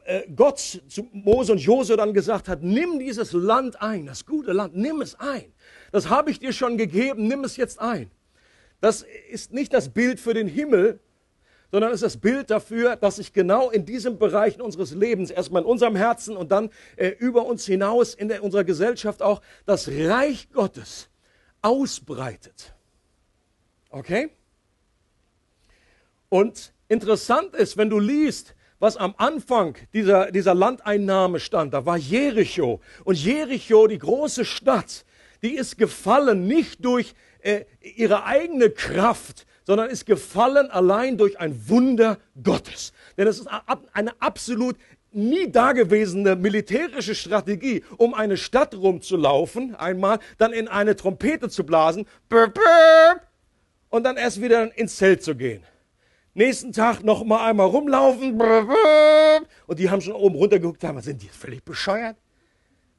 äh, 0.06 0.24
Gott 0.36 0.60
zu 0.88 1.08
Mose 1.12 1.52
und 1.52 1.60
Jose 1.60 1.96
dann 1.96 2.14
gesagt 2.14 2.48
hat, 2.48 2.64
nimm 2.64 3.00
dieses 3.00 3.34
Land 3.34 3.82
ein, 3.82 4.06
das 4.06 4.26
gute 4.26 4.52
Land, 4.54 4.76
nimm 4.76 5.02
es 5.02 5.20
ein. 5.20 5.54
Das 5.92 6.10
habe 6.10 6.32
ich 6.32 6.40
dir 6.40 6.54
schon 6.54 6.78
gegeben, 6.78 7.28
nimm 7.28 7.44
es 7.44 7.58
jetzt 7.58 7.80
ein. 7.80 8.12
Das 8.82 9.06
ist 9.30 9.52
nicht 9.54 9.74
das 9.74 9.90
Bild 9.90 10.20
für 10.20 10.34
den 10.34 10.48
Himmel, 10.48 11.00
sondern 11.72 11.92
ist 11.92 12.02
das 12.02 12.18
Bild 12.18 12.50
dafür, 12.50 12.96
dass 12.96 13.18
sich 13.18 13.34
genau 13.34 13.70
in 13.70 13.86
diesem 13.86 14.18
Bereich 14.18 14.60
unseres 14.60 14.94
Lebens, 14.94 15.30
erstmal 15.30 15.62
in 15.62 15.68
unserem 15.68 15.96
Herzen 15.96 16.36
und 16.36 16.52
dann 16.52 16.70
äh, 16.96 17.10
über 17.10 17.46
uns 17.46 17.66
hinaus 17.66 18.16
in 18.16 18.28
der, 18.28 18.44
unserer 18.44 18.64
Gesellschaft 18.64 19.22
auch, 19.22 19.42
das 19.66 19.88
Reich 19.88 20.50
Gottes 20.52 21.10
ausbreitet. 21.62 22.74
Okay? 23.92 24.30
Und 26.30 26.74
interessant 26.88 27.56
ist, 27.56 27.78
wenn 27.78 27.90
du 27.90 28.00
liest, 28.00 28.56
was 28.80 28.98
am 28.98 29.13
Anfang 29.18 29.76
dieser, 29.94 30.32
dieser 30.32 30.56
Landeinnahme 30.56 31.39
stand, 31.39 31.74
da 31.74 31.86
war 31.86 31.98
Jericho. 31.98 32.82
Und 33.04 33.24
Jericho, 33.24 33.88
die 33.88 34.00
große 34.00 34.46
Stadt, 34.46 35.06
die 35.42 35.56
ist 35.56 35.78
gefallen 35.78 36.48
nicht 36.48 36.84
durch 36.84 37.13
äh, 37.42 37.65
ihre 37.82 38.26
eigene 38.26 38.70
Kraft, 38.70 39.46
sondern 39.65 39.89
ist 39.89 40.06
gefallen 40.06 40.72
allein 40.72 41.18
durch 41.18 41.39
ein 41.39 41.70
Wunder 41.70 42.18
Gottes. 42.42 42.92
Denn 43.18 43.28
es 43.28 43.39
ist 43.39 43.48
eine 43.94 44.20
absolut 44.20 44.76
nie 45.12 45.52
dagewesene 45.52 46.36
militärische 46.36 47.15
Strategie, 47.15 47.84
um 47.98 48.13
eine 48.13 48.38
Stadt 48.38 48.76
rumzulaufen, 48.76 49.76
einmal, 49.76 50.20
dann 50.38 50.54
in 50.54 50.68
eine 50.68 50.96
Trompete 50.96 51.50
zu 51.50 51.63
blasen, 51.65 52.06
und 53.89 54.04
dann 54.04 54.18
erst 54.18 54.42
wieder 54.42 54.78
ins 54.78 54.98
Zelt 54.98 55.24
zu 55.24 55.36
gehen. 55.36 55.63
Nächsten 56.39 56.71
Tag 56.71 57.04
noch 57.04 57.25
mal 57.25 57.49
einmal 57.49 57.67
rumlaufen, 57.67 58.41
und 59.67 59.78
die 59.78 59.89
haben 59.89 59.99
schon 59.99 60.13
oben 60.13 60.38
runtergeguckt, 60.38 60.82
haben, 60.86 61.02
sind 61.02 61.21
die 61.21 61.28
völlig 61.28 61.65
bescheuert? 61.65 62.15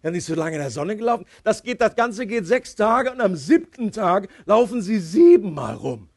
Die 0.02 0.08
haben 0.08 0.12
nicht 0.12 0.26
so 0.26 0.34
lange 0.34 0.56
in 0.56 0.60
der 0.60 0.68
Sonne 0.68 0.94
gelaufen. 0.94 1.24
Das 1.42 1.62
geht, 1.62 1.80
das 1.80 1.96
Ganze 1.96 2.26
geht 2.26 2.46
sechs 2.46 2.74
Tage 2.74 3.10
und 3.10 3.22
am 3.22 3.36
siebten 3.36 3.92
Tag 3.92 4.28
laufen 4.44 4.82
sie 4.82 4.98
siebenmal 4.98 5.74
rum 5.74 6.10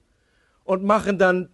und 0.65 0.83
machen 0.83 1.17
dann 1.17 1.47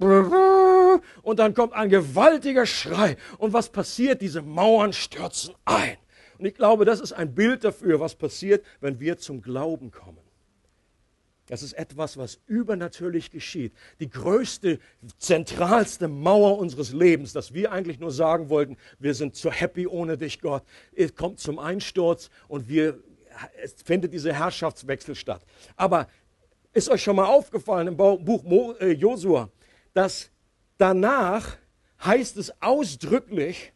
und 1.22 1.38
dann 1.38 1.54
kommt 1.54 1.74
ein 1.74 1.90
gewaltiger 1.90 2.66
Schrei. 2.66 3.16
Und 3.38 3.54
was 3.54 3.70
passiert? 3.70 4.24
Diese 4.24 4.42
Mauern 4.42 4.92
stürzen 4.92 5.54
ein. 5.66 5.98
Und 6.40 6.46
ich 6.46 6.56
glaube, 6.56 6.84
das 6.84 7.00
ist 7.00 7.14
ein 7.14 7.36
Bild 7.36 7.64
dafür, 7.64 8.00
was 8.00 8.16
passiert, 8.16 8.66
wenn 8.82 9.00
wir 9.00 9.20
zum 9.20 9.44
Glauben 9.44 9.92
kommen. 9.92 10.29
Das 11.50 11.64
ist 11.64 11.74
etwas, 11.74 12.16
was 12.16 12.40
übernatürlich 12.46 13.32
geschieht. 13.32 13.74
Die 14.00 14.10
größte, 14.10 14.80
zentralste 15.18 16.08
Mauer 16.08 16.60
unseres 16.60 16.94
Lebens, 16.94 17.34
dass 17.34 17.56
wir 17.56 17.72
eigentlich 17.72 18.00
nur 18.00 18.12
sagen 18.12 18.50
wollten, 18.50 18.78
wir 19.00 19.16
sind 19.16 19.36
zu 19.36 19.50
happy 19.50 19.88
ohne 19.88 20.16
dich, 20.16 20.42
Gott, 20.42 20.64
es 20.96 21.16
kommt 21.16 21.40
zum 21.40 21.58
Einsturz 21.58 22.30
und 22.48 22.70
wir, 22.70 23.00
es 23.64 23.74
findet 23.84 24.14
dieser 24.14 24.32
Herrschaftswechsel 24.32 25.16
statt. 25.16 25.44
Aber 25.76 26.08
ist 26.72 26.88
euch 26.88 27.02
schon 27.02 27.16
mal 27.16 27.26
aufgefallen 27.26 27.88
im 27.88 27.98
Buch 27.98 28.80
äh, 28.80 28.92
Josua, 28.92 29.50
dass 29.96 30.30
danach 30.78 31.58
heißt 32.06 32.38
es 32.38 32.62
ausdrücklich, 32.62 33.74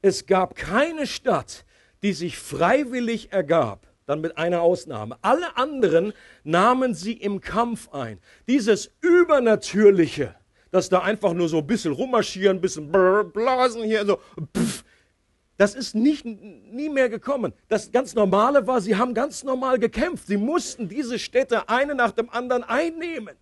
es 0.00 0.26
gab 0.26 0.56
keine 0.56 1.06
Stadt, 1.06 1.64
die 2.02 2.12
sich 2.12 2.36
freiwillig 2.36 3.32
ergab, 3.32 3.86
dann 4.06 4.20
mit 4.20 4.36
einer 4.36 4.62
Ausnahme. 4.62 5.16
Alle 5.22 5.56
anderen 5.56 6.12
nahmen 6.44 6.94
sie 6.94 7.12
im 7.12 7.40
Kampf 7.40 7.88
ein. 7.92 8.18
Dieses 8.48 8.90
Übernatürliche, 9.00 10.34
dass 10.70 10.88
da 10.88 11.00
einfach 11.00 11.32
nur 11.32 11.48
so 11.48 11.58
ein 11.58 11.66
bisschen 11.66 11.92
rummarschieren, 11.92 12.58
ein 12.58 12.60
bisschen 12.60 12.90
blasen 12.90 13.84
hier, 13.84 14.04
so, 14.06 14.18
pff, 14.56 14.84
Das 15.56 15.74
ist 15.74 15.94
nicht, 15.94 16.24
nie 16.24 16.88
mehr 16.88 17.08
gekommen. 17.08 17.52
Das 17.68 17.92
ganz 17.92 18.14
Normale 18.14 18.66
war, 18.66 18.80
sie 18.80 18.96
haben 18.96 19.14
ganz 19.14 19.44
normal 19.44 19.78
gekämpft. 19.78 20.26
Sie 20.26 20.36
mussten 20.36 20.88
diese 20.88 21.18
Städte 21.18 21.68
eine 21.68 21.94
nach 21.94 22.12
dem 22.12 22.30
anderen 22.30 22.64
einnehmen. 22.64 23.36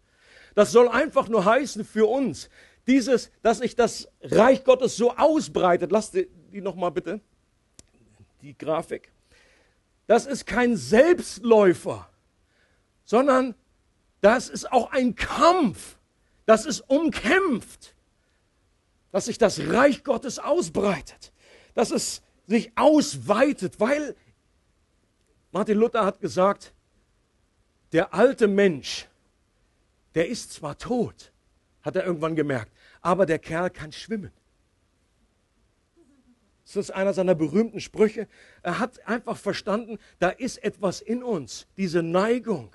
Das 0.55 0.73
soll 0.73 0.89
einfach 0.89 1.29
nur 1.29 1.45
heißen 1.45 1.85
für 1.85 2.07
uns, 2.07 2.51
dieses, 2.87 3.31
dass 3.43 3.59
sich 3.59 3.77
das 3.77 4.09
Reich 4.21 4.65
Gottes 4.65 4.97
so 4.97 5.17
ausbreitet. 5.17 5.93
Lasst 5.93 6.15
die, 6.15 6.29
die 6.53 6.61
nochmal 6.61 6.91
bitte, 6.91 7.21
die 8.43 8.59
Grafik. 8.59 9.13
Das 10.11 10.27
ist 10.27 10.45
kein 10.45 10.77
Selbstläufer, 10.77 12.11
sondern 13.05 13.55
das 14.21 14.49
ist 14.49 14.73
auch 14.73 14.91
ein 14.91 15.15
Kampf. 15.15 15.99
Das 16.47 16.67
ist 16.67 16.81
umkämpft, 16.81 17.95
dass 19.13 19.27
sich 19.27 19.39
das 19.39 19.61
Reich 19.69 20.03
Gottes 20.03 20.41
ausbreitet, 20.41 21.33
dass 21.75 21.93
es 21.93 22.23
sich 22.49 22.73
ausweitet, 22.75 23.79
weil 23.79 24.17
Martin 25.53 25.79
Luther 25.79 26.05
hat 26.05 26.19
gesagt, 26.19 26.75
der 27.93 28.13
alte 28.13 28.49
Mensch, 28.49 29.07
der 30.17 30.27
ist 30.27 30.55
zwar 30.55 30.77
tot, 30.77 31.31
hat 31.83 31.95
er 31.95 32.05
irgendwann 32.05 32.35
gemerkt, 32.35 32.73
aber 33.01 33.27
der 33.27 33.39
Kerl 33.39 33.71
kann 33.71 33.93
schwimmen. 33.93 34.33
Das 36.75 36.87
ist 36.87 36.91
einer 36.91 37.13
seiner 37.13 37.35
berühmten 37.35 37.81
Sprüche. 37.81 38.29
Er 38.63 38.79
hat 38.79 39.07
einfach 39.07 39.37
verstanden, 39.37 39.99
da 40.19 40.29
ist 40.29 40.63
etwas 40.63 41.01
in 41.01 41.23
uns, 41.23 41.67
diese 41.77 42.03
Neigung, 42.03 42.75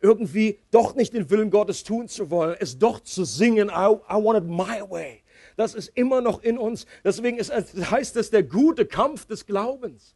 irgendwie 0.00 0.58
doch 0.70 0.94
nicht 0.94 1.14
den 1.14 1.30
Willen 1.30 1.50
Gottes 1.50 1.84
tun 1.84 2.08
zu 2.08 2.30
wollen, 2.30 2.56
es 2.58 2.78
doch 2.78 3.00
zu 3.00 3.24
singen, 3.24 3.68
I, 3.68 3.92
I 4.08 4.14
want 4.14 4.38
it 4.38 4.48
my 4.48 4.82
way. 4.90 5.22
Das 5.56 5.74
ist 5.74 5.88
immer 5.94 6.20
noch 6.20 6.42
in 6.42 6.58
uns. 6.58 6.86
Deswegen 7.04 7.38
ist, 7.38 7.52
heißt 7.52 8.16
es 8.16 8.30
der 8.30 8.42
gute 8.42 8.86
Kampf 8.86 9.26
des 9.26 9.46
Glaubens. 9.46 10.14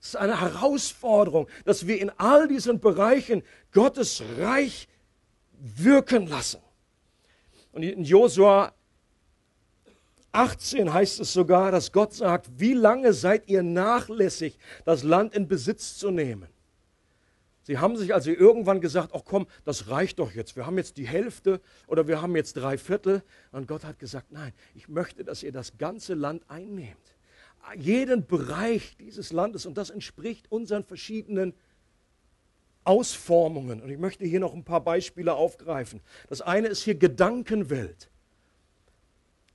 Es 0.00 0.08
ist 0.08 0.16
eine 0.16 0.40
Herausforderung, 0.40 1.48
dass 1.64 1.86
wir 1.86 2.00
in 2.00 2.10
all 2.18 2.46
diesen 2.48 2.80
Bereichen 2.80 3.42
Gottes 3.72 4.22
Reich 4.38 4.88
wirken 5.58 6.26
lassen. 6.26 6.60
Und 7.72 7.82
in 7.82 8.04
Josua 8.04 8.73
18 10.34 10.92
heißt 10.92 11.20
es 11.20 11.32
sogar, 11.32 11.70
dass 11.70 11.92
Gott 11.92 12.12
sagt, 12.12 12.48
wie 12.58 12.74
lange 12.74 13.12
seid 13.12 13.48
ihr 13.48 13.62
nachlässig, 13.62 14.58
das 14.84 15.02
Land 15.02 15.34
in 15.34 15.48
Besitz 15.48 15.96
zu 15.96 16.10
nehmen? 16.10 16.48
Sie 17.62 17.78
haben 17.78 17.96
sich 17.96 18.12
also 18.12 18.30
irgendwann 18.30 18.82
gesagt, 18.82 19.12
ach 19.14 19.22
komm, 19.24 19.46
das 19.64 19.88
reicht 19.88 20.18
doch 20.18 20.32
jetzt. 20.32 20.54
Wir 20.54 20.66
haben 20.66 20.76
jetzt 20.76 20.98
die 20.98 21.06
Hälfte 21.06 21.62
oder 21.86 22.06
wir 22.06 22.20
haben 22.20 22.36
jetzt 22.36 22.54
drei 22.54 22.76
Viertel. 22.76 23.22
Und 23.52 23.66
Gott 23.66 23.84
hat 23.84 23.98
gesagt, 23.98 24.32
nein, 24.32 24.52
ich 24.74 24.88
möchte, 24.88 25.24
dass 25.24 25.42
ihr 25.42 25.52
das 25.52 25.78
ganze 25.78 26.12
Land 26.12 26.44
einnehmt. 26.48 27.16
Jeden 27.78 28.26
Bereich 28.26 28.98
dieses 28.98 29.32
Landes. 29.32 29.64
Und 29.64 29.78
das 29.78 29.88
entspricht 29.88 30.52
unseren 30.52 30.84
verschiedenen 30.84 31.54
Ausformungen. 32.84 33.80
Und 33.80 33.88
ich 33.88 33.98
möchte 33.98 34.26
hier 34.26 34.40
noch 34.40 34.52
ein 34.52 34.64
paar 34.64 34.84
Beispiele 34.84 35.32
aufgreifen. 35.32 36.02
Das 36.28 36.42
eine 36.42 36.68
ist 36.68 36.82
hier 36.82 36.96
Gedankenwelt. 36.96 38.10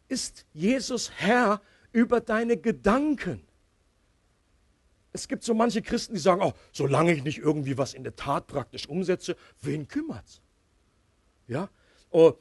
Ist 0.09 0.45
Jesus 0.53 1.11
Herr 1.15 1.61
über 1.91 2.19
deine 2.19 2.57
Gedanken? 2.57 3.41
Es 5.13 5.27
gibt 5.27 5.43
so 5.43 5.53
manche 5.53 5.81
Christen, 5.81 6.15
die 6.15 6.19
sagen, 6.19 6.41
oh, 6.43 6.53
solange 6.71 7.13
ich 7.13 7.23
nicht 7.23 7.37
irgendwie 7.37 7.77
was 7.77 7.93
in 7.93 8.03
der 8.03 8.15
Tat 8.15 8.47
praktisch 8.47 8.89
umsetze, 8.89 9.35
wen 9.61 9.87
kümmert's? 9.87 10.41
Ja? 11.47 11.69
Oh, 12.09 12.33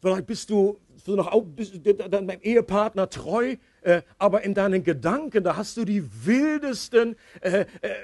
vielleicht 0.00 0.26
bist 0.26 0.48
du, 0.48 0.80
du 1.04 1.16
noch 1.16 1.38
bist 1.42 1.74
deinem 1.84 2.38
Ehepartner 2.40 3.08
treu, 3.10 3.56
äh, 3.82 4.02
aber 4.18 4.42
in 4.42 4.54
deinen 4.54 4.82
Gedanken, 4.82 5.44
da 5.44 5.56
hast 5.56 5.76
du 5.76 5.84
die 5.84 6.04
wildesten 6.26 7.16
äh, 7.40 7.66
äh, 7.82 7.94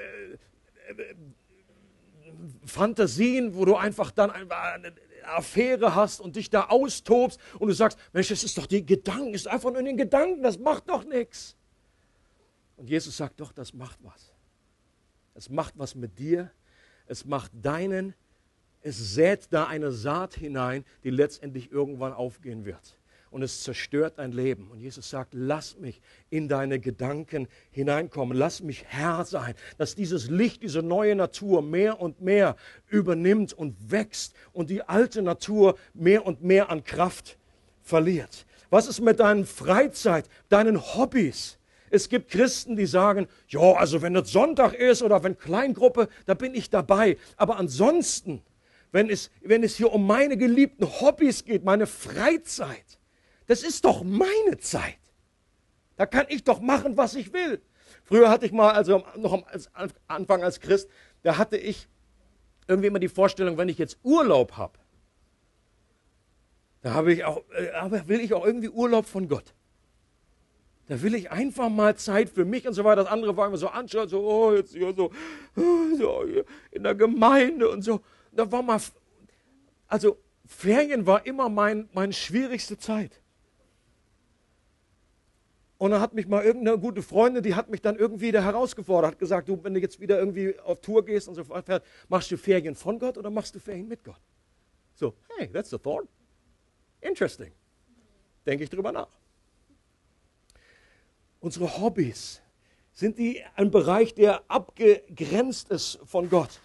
Fantasien, 2.64 3.54
wo 3.54 3.64
du 3.64 3.76
einfach 3.76 4.10
dann 4.10 4.30
eine 4.30 4.92
Affäre 5.24 5.94
hast 5.94 6.20
und 6.20 6.36
dich 6.36 6.50
da 6.50 6.66
austobst 6.66 7.40
und 7.58 7.68
du 7.68 7.74
sagst, 7.74 7.98
Mensch, 8.12 8.30
es 8.30 8.44
ist 8.44 8.56
doch 8.58 8.66
die 8.66 8.84
Gedanken, 8.84 9.34
ist 9.34 9.48
einfach 9.48 9.70
nur 9.70 9.80
in 9.80 9.86
den 9.86 9.96
Gedanken, 9.96 10.42
das 10.42 10.58
macht 10.58 10.88
doch 10.88 11.04
nichts. 11.04 11.56
Und 12.76 12.88
Jesus 12.88 13.16
sagt 13.16 13.40
doch, 13.40 13.52
das 13.52 13.74
macht 13.74 13.98
was. 14.02 14.32
Es 15.34 15.48
macht 15.50 15.78
was 15.78 15.94
mit 15.94 16.18
dir. 16.18 16.50
Es 17.06 17.24
macht 17.24 17.50
deinen, 17.52 18.14
es 18.82 19.14
sät 19.14 19.48
da 19.50 19.66
eine 19.66 19.90
Saat 19.90 20.34
hinein, 20.34 20.84
die 21.02 21.10
letztendlich 21.10 21.72
irgendwann 21.72 22.12
aufgehen 22.12 22.64
wird. 22.64 22.99
Und 23.30 23.42
es 23.42 23.62
zerstört 23.62 24.18
dein 24.18 24.32
Leben. 24.32 24.70
Und 24.70 24.80
Jesus 24.80 25.08
sagt, 25.08 25.34
lass 25.34 25.78
mich 25.78 26.00
in 26.30 26.48
deine 26.48 26.80
Gedanken 26.80 27.46
hineinkommen. 27.70 28.36
Lass 28.36 28.60
mich 28.60 28.84
Herr 28.88 29.24
sein, 29.24 29.54
dass 29.78 29.94
dieses 29.94 30.28
Licht, 30.28 30.62
diese 30.62 30.82
neue 30.82 31.14
Natur 31.14 31.62
mehr 31.62 32.00
und 32.00 32.20
mehr 32.20 32.56
übernimmt 32.88 33.52
und 33.52 33.76
wächst 33.90 34.34
und 34.52 34.68
die 34.68 34.82
alte 34.82 35.22
Natur 35.22 35.78
mehr 35.94 36.26
und 36.26 36.42
mehr 36.42 36.70
an 36.70 36.82
Kraft 36.82 37.38
verliert. 37.82 38.46
Was 38.68 38.86
ist 38.86 39.00
mit 39.00 39.20
deinen 39.20 39.46
Freizeit, 39.46 40.28
deinen 40.48 40.80
Hobbys? 40.80 41.58
Es 41.90 42.08
gibt 42.08 42.30
Christen, 42.30 42.76
die 42.76 42.86
sagen, 42.86 43.26
ja, 43.48 43.72
also 43.72 44.00
wenn 44.00 44.14
es 44.14 44.30
Sonntag 44.30 44.74
ist 44.74 45.02
oder 45.02 45.22
wenn 45.24 45.36
Kleingruppe, 45.36 46.08
da 46.24 46.34
bin 46.34 46.54
ich 46.54 46.70
dabei. 46.70 47.16
Aber 47.36 47.56
ansonsten, 47.58 48.42
wenn 48.92 49.10
es, 49.10 49.30
wenn 49.42 49.64
es 49.64 49.76
hier 49.76 49.92
um 49.92 50.06
meine 50.06 50.36
geliebten 50.36 50.84
Hobbys 50.84 51.44
geht, 51.44 51.64
meine 51.64 51.88
Freizeit, 51.88 52.99
das 53.50 53.64
ist 53.64 53.84
doch 53.84 54.04
meine 54.04 54.58
Zeit. 54.58 55.00
Da 55.96 56.06
kann 56.06 56.26
ich 56.28 56.44
doch 56.44 56.60
machen, 56.60 56.96
was 56.96 57.16
ich 57.16 57.32
will. 57.32 57.60
Früher 58.04 58.30
hatte 58.30 58.46
ich 58.46 58.52
mal, 58.52 58.70
also 58.70 59.02
noch 59.16 59.32
am 59.32 59.44
Anfang 60.06 60.44
als 60.44 60.60
Christ, 60.60 60.88
da 61.24 61.36
hatte 61.36 61.56
ich 61.56 61.88
irgendwie 62.68 62.86
immer 62.86 63.00
die 63.00 63.08
Vorstellung, 63.08 63.58
wenn 63.58 63.68
ich 63.68 63.76
jetzt 63.76 63.98
Urlaub 64.04 64.52
habe, 64.52 64.78
da 66.82 66.94
habe 66.94 67.12
ich 67.12 67.24
auch, 67.24 67.42
äh, 67.58 67.70
aber 67.72 68.06
will 68.06 68.20
ich 68.20 68.34
auch 68.34 68.46
irgendwie 68.46 68.68
Urlaub 68.68 69.06
von 69.06 69.28
Gott. 69.28 69.52
Da 70.86 71.02
will 71.02 71.16
ich 71.16 71.32
einfach 71.32 71.70
mal 71.70 71.96
Zeit 71.96 72.30
für 72.30 72.44
mich 72.44 72.68
und 72.68 72.74
so 72.74 72.84
weiter. 72.84 73.02
Das 73.02 73.12
andere 73.12 73.36
war 73.36 73.48
immer 73.48 73.56
so 73.56 73.66
anschaut, 73.66 74.10
so, 74.10 74.20
oh, 74.20 74.54
jetzt 74.54 74.74
hier 74.74 74.94
so, 74.94 75.10
so 75.98 76.24
hier 76.24 76.44
in 76.70 76.84
der 76.84 76.94
Gemeinde 76.94 77.68
und 77.68 77.82
so. 77.82 78.00
Da 78.30 78.52
war 78.52 78.62
mal, 78.62 78.80
also 79.88 80.18
Ferien 80.46 81.04
war 81.04 81.26
immer 81.26 81.48
mein, 81.48 81.88
meine 81.92 82.12
schwierigste 82.12 82.78
Zeit. 82.78 83.20
Und 85.80 85.92
dann 85.92 86.02
hat 86.02 86.12
mich 86.12 86.28
mal 86.28 86.44
irgendeine 86.44 86.78
gute 86.78 87.00
Freundin, 87.00 87.42
die 87.42 87.54
hat 87.54 87.70
mich 87.70 87.80
dann 87.80 87.96
irgendwie 87.96 88.30
da 88.32 88.42
herausgefordert, 88.42 89.12
hat 89.12 89.18
gesagt, 89.18 89.48
du, 89.48 89.64
wenn 89.64 89.72
du 89.72 89.80
jetzt 89.80 89.98
wieder 89.98 90.18
irgendwie 90.18 90.60
auf 90.60 90.82
Tour 90.82 91.02
gehst 91.02 91.26
und 91.26 91.36
so 91.36 91.48
weiter, 91.48 91.80
machst 92.06 92.30
du 92.30 92.36
Ferien 92.36 92.74
von 92.74 92.98
Gott 92.98 93.16
oder 93.16 93.30
machst 93.30 93.54
du 93.54 93.60
Ferien 93.60 93.88
mit 93.88 94.04
Gott? 94.04 94.20
So, 94.94 95.14
hey, 95.38 95.48
that's 95.50 95.70
the 95.70 95.78
thought. 95.78 96.06
Interesting. 97.00 97.50
Denke 98.44 98.64
ich 98.64 98.68
drüber 98.68 98.92
nach. 98.92 99.08
Unsere 101.40 101.78
Hobbys 101.80 102.42
sind 102.92 103.16
die 103.16 103.42
ein 103.56 103.70
Bereich, 103.70 104.12
der 104.12 104.42
abgegrenzt 104.48 105.70
ist 105.70 105.98
von 106.04 106.28
Gott. 106.28 106.60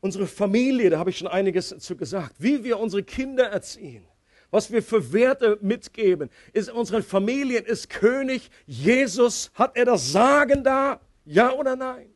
Unsere 0.00 0.26
Familie, 0.26 0.90
da 0.90 0.98
habe 0.98 1.10
ich 1.10 1.18
schon 1.18 1.28
einiges 1.28 1.68
zu 1.78 1.96
gesagt, 1.96 2.34
wie 2.40 2.64
wir 2.64 2.80
unsere 2.80 3.04
Kinder 3.04 3.44
erziehen, 3.44 4.04
was 4.50 4.72
wir 4.72 4.82
für 4.82 5.12
Werte 5.12 5.58
mitgeben, 5.60 6.30
ist 6.52 6.70
unsere 6.70 7.02
Familien, 7.02 7.64
ist 7.64 7.90
König 7.90 8.50
Jesus, 8.66 9.50
hat 9.54 9.76
er 9.76 9.84
das 9.84 10.12
Sagen 10.12 10.64
da? 10.64 11.00
Ja 11.24 11.52
oder 11.52 11.76
nein? 11.76 12.12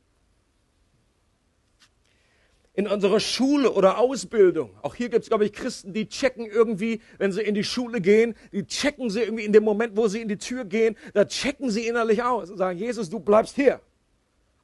in 2.74 2.88
unserer 2.88 3.20
Schule 3.20 3.72
oder 3.72 3.98
Ausbildung. 3.98 4.70
Auch 4.82 4.96
hier 4.96 5.08
gibt 5.08 5.22
es, 5.22 5.28
glaube 5.28 5.44
ich, 5.44 5.52
Christen, 5.52 5.92
die 5.92 6.08
checken 6.08 6.46
irgendwie, 6.46 7.00
wenn 7.18 7.30
sie 7.30 7.42
in 7.42 7.54
die 7.54 7.62
Schule 7.62 8.00
gehen, 8.00 8.34
die 8.52 8.66
checken 8.66 9.10
sie 9.10 9.20
irgendwie 9.20 9.44
in 9.44 9.52
dem 9.52 9.62
Moment, 9.62 9.96
wo 9.96 10.08
sie 10.08 10.20
in 10.20 10.28
die 10.28 10.38
Tür 10.38 10.64
gehen, 10.64 10.96
da 11.14 11.24
checken 11.24 11.70
sie 11.70 11.86
innerlich 11.86 12.22
aus 12.22 12.50
und 12.50 12.58
sagen, 12.58 12.76
Jesus, 12.76 13.08
du 13.08 13.20
bleibst 13.20 13.54
hier 13.54 13.80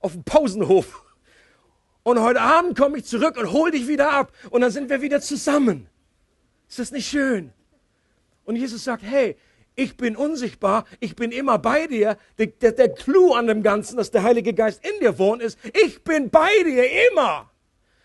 auf 0.00 0.12
dem 0.12 0.24
Pausenhof. 0.24 1.04
Und 2.02 2.20
heute 2.20 2.40
Abend 2.40 2.76
komme 2.76 2.98
ich 2.98 3.04
zurück 3.04 3.36
und 3.36 3.52
hol 3.52 3.70
dich 3.70 3.86
wieder 3.86 4.12
ab 4.12 4.32
und 4.50 4.62
dann 4.62 4.72
sind 4.72 4.90
wir 4.90 5.02
wieder 5.02 5.20
zusammen. 5.20 5.86
Ist 6.68 6.80
das 6.80 6.90
nicht 6.90 7.08
schön? 7.08 7.52
Und 8.50 8.56
Jesus 8.56 8.82
sagt, 8.82 9.04
hey, 9.04 9.36
ich 9.76 9.96
bin 9.96 10.16
unsichtbar, 10.16 10.84
ich 10.98 11.14
bin 11.14 11.30
immer 11.30 11.60
bei 11.60 11.86
dir. 11.86 12.18
Der, 12.36 12.48
der, 12.48 12.72
der 12.72 12.92
Clou 12.92 13.32
an 13.32 13.46
dem 13.46 13.62
Ganzen, 13.62 13.96
dass 13.96 14.10
der 14.10 14.24
Heilige 14.24 14.54
Geist 14.54 14.84
in 14.84 14.98
dir 14.98 15.20
wohnt, 15.20 15.40
ist, 15.40 15.56
ich 15.72 16.02
bin 16.02 16.30
bei 16.30 16.50
dir 16.64 16.84
immer. 17.12 17.48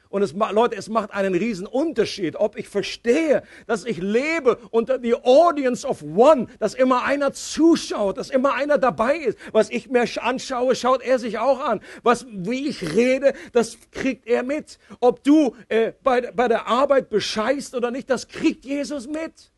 Und 0.09 0.21
es, 0.21 0.33
Leute, 0.33 0.75
es 0.75 0.87
macht 0.87 1.15
einen 1.15 1.33
riesen 1.33 1.65
Unterschied, 1.65 2.35
ob 2.35 2.59
ich 2.59 2.69
verstehe, 2.69 3.41
dass 3.65 3.85
ich 3.85 3.97
lebe 3.97 4.59
unter 4.69 4.99
die 4.99 5.15
Audience 5.15 5.83
of 5.87 6.03
One, 6.03 6.45
dass 6.59 6.75
immer 6.75 7.05
einer 7.05 7.33
zuschaut, 7.33 8.19
dass 8.19 8.29
immer 8.29 8.53
einer 8.53 8.77
dabei 8.77 9.17
ist. 9.17 9.39
Was 9.51 9.71
ich 9.71 9.89
mir 9.89 10.05
anschaue, 10.21 10.75
schaut 10.75 11.01
er 11.01 11.17
sich 11.17 11.39
auch 11.39 11.59
an. 11.59 11.81
Was, 12.03 12.27
wie 12.29 12.67
ich 12.67 12.93
rede, 12.95 13.33
das 13.51 13.79
kriegt 13.89 14.27
er 14.27 14.43
mit. 14.43 14.77
Ob 14.99 15.23
du 15.23 15.55
äh, 15.69 15.93
bei, 16.03 16.21
bei 16.31 16.47
der 16.47 16.67
Arbeit 16.67 17.09
bescheißt 17.09 17.73
oder 17.73 17.89
nicht, 17.89 18.11
das 18.11 18.27
kriegt 18.27 18.63
Jesus 18.63 19.07
mit. 19.07 19.54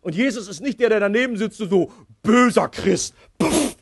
Und 0.00 0.14
Jesus 0.14 0.48
ist 0.48 0.60
nicht 0.60 0.80
der, 0.80 0.88
der 0.88 1.00
daneben 1.00 1.36
sitzt 1.36 1.60
und 1.60 1.70
so, 1.70 1.92
böser 2.22 2.68
Christ. 2.68 3.14
Puff. 3.38 3.76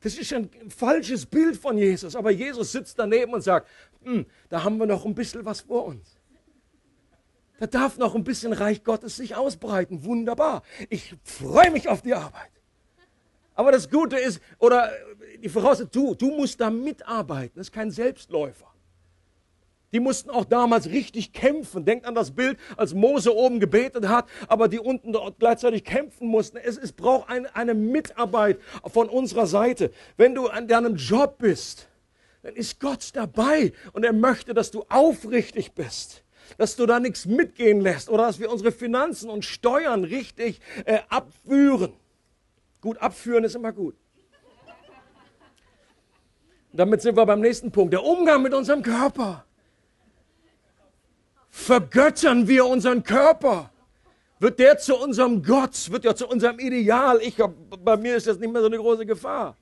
Das 0.00 0.18
ist 0.18 0.32
ein 0.32 0.50
falsches 0.68 1.26
Bild 1.26 1.56
von 1.56 1.78
Jesus. 1.78 2.16
Aber 2.16 2.30
Jesus 2.30 2.72
sitzt 2.72 2.98
daneben 2.98 3.32
und 3.32 3.42
sagt, 3.42 3.68
hm, 4.02 4.26
da 4.48 4.64
haben 4.64 4.78
wir 4.78 4.86
noch 4.86 5.04
ein 5.04 5.14
bisschen 5.14 5.44
was 5.44 5.60
vor 5.60 5.84
uns. 5.84 6.18
Da 7.58 7.68
darf 7.68 7.98
noch 7.98 8.16
ein 8.16 8.24
bisschen 8.24 8.52
Reich 8.52 8.82
Gottes 8.82 9.16
sich 9.16 9.36
ausbreiten. 9.36 10.04
Wunderbar. 10.04 10.64
Ich 10.88 11.14
freue 11.22 11.70
mich 11.70 11.88
auf 11.88 12.02
die 12.02 12.14
Arbeit. 12.14 12.50
Aber 13.54 13.70
das 13.70 13.88
Gute 13.88 14.16
ist, 14.16 14.40
oder 14.58 14.90
die 15.40 15.48
Voraussetzung, 15.48 15.90
du, 15.92 16.14
du 16.14 16.36
musst 16.36 16.60
da 16.60 16.70
mitarbeiten. 16.70 17.52
Das 17.54 17.68
ist 17.68 17.72
kein 17.72 17.92
Selbstläufer. 17.92 18.71
Die 19.92 20.00
mussten 20.00 20.30
auch 20.30 20.46
damals 20.46 20.88
richtig 20.88 21.32
kämpfen. 21.32 21.84
Denkt 21.84 22.06
an 22.06 22.14
das 22.14 22.30
Bild, 22.30 22.58
als 22.76 22.94
Mose 22.94 23.34
oben 23.34 23.60
gebetet 23.60 24.08
hat, 24.08 24.26
aber 24.48 24.68
die 24.68 24.78
unten 24.78 25.12
dort 25.12 25.38
gleichzeitig 25.38 25.84
kämpfen 25.84 26.28
mussten. 26.28 26.56
Es, 26.56 26.78
es 26.78 26.92
braucht 26.92 27.28
eine, 27.28 27.54
eine 27.54 27.74
Mitarbeit 27.74 28.58
von 28.86 29.08
unserer 29.08 29.46
Seite. 29.46 29.92
Wenn 30.16 30.34
du 30.34 30.48
an 30.48 30.66
deinem 30.66 30.96
Job 30.96 31.38
bist, 31.38 31.88
dann 32.42 32.54
ist 32.54 32.80
Gott 32.80 33.10
dabei 33.12 33.72
und 33.92 34.04
er 34.04 34.12
möchte, 34.12 34.54
dass 34.54 34.70
du 34.70 34.84
aufrichtig 34.88 35.72
bist. 35.72 36.24
Dass 36.58 36.74
du 36.74 36.86
da 36.86 36.98
nichts 36.98 37.26
mitgehen 37.26 37.80
lässt 37.80 38.08
oder 38.08 38.26
dass 38.26 38.40
wir 38.40 38.50
unsere 38.50 38.72
Finanzen 38.72 39.30
und 39.30 39.44
Steuern 39.44 40.04
richtig 40.04 40.60
äh, 40.84 40.98
abführen. 41.08 41.92
Gut, 42.80 42.98
abführen 42.98 43.44
ist 43.44 43.54
immer 43.54 43.72
gut. 43.72 43.94
Damit 46.72 47.02
sind 47.02 47.16
wir 47.16 47.26
beim 47.26 47.40
nächsten 47.40 47.70
Punkt. 47.70 47.92
Der 47.92 48.02
Umgang 48.02 48.42
mit 48.42 48.54
unserem 48.54 48.82
Körper 48.82 49.44
vergöttern 51.52 52.48
wir 52.48 52.66
unseren 52.66 53.04
Körper. 53.04 53.70
Wird 54.40 54.58
der 54.58 54.78
zu 54.78 54.96
unserem 54.96 55.44
Gott, 55.44 55.92
wird 55.92 56.04
er 56.04 56.16
zu 56.16 56.26
unserem 56.26 56.58
Ideal. 56.58 57.20
Ich, 57.22 57.36
bei 57.84 57.96
mir 57.96 58.16
ist 58.16 58.26
das 58.26 58.38
nicht 58.38 58.52
mehr 58.52 58.60
so 58.60 58.66
eine 58.66 58.78
große 58.78 59.06
Gefahr. 59.06 59.56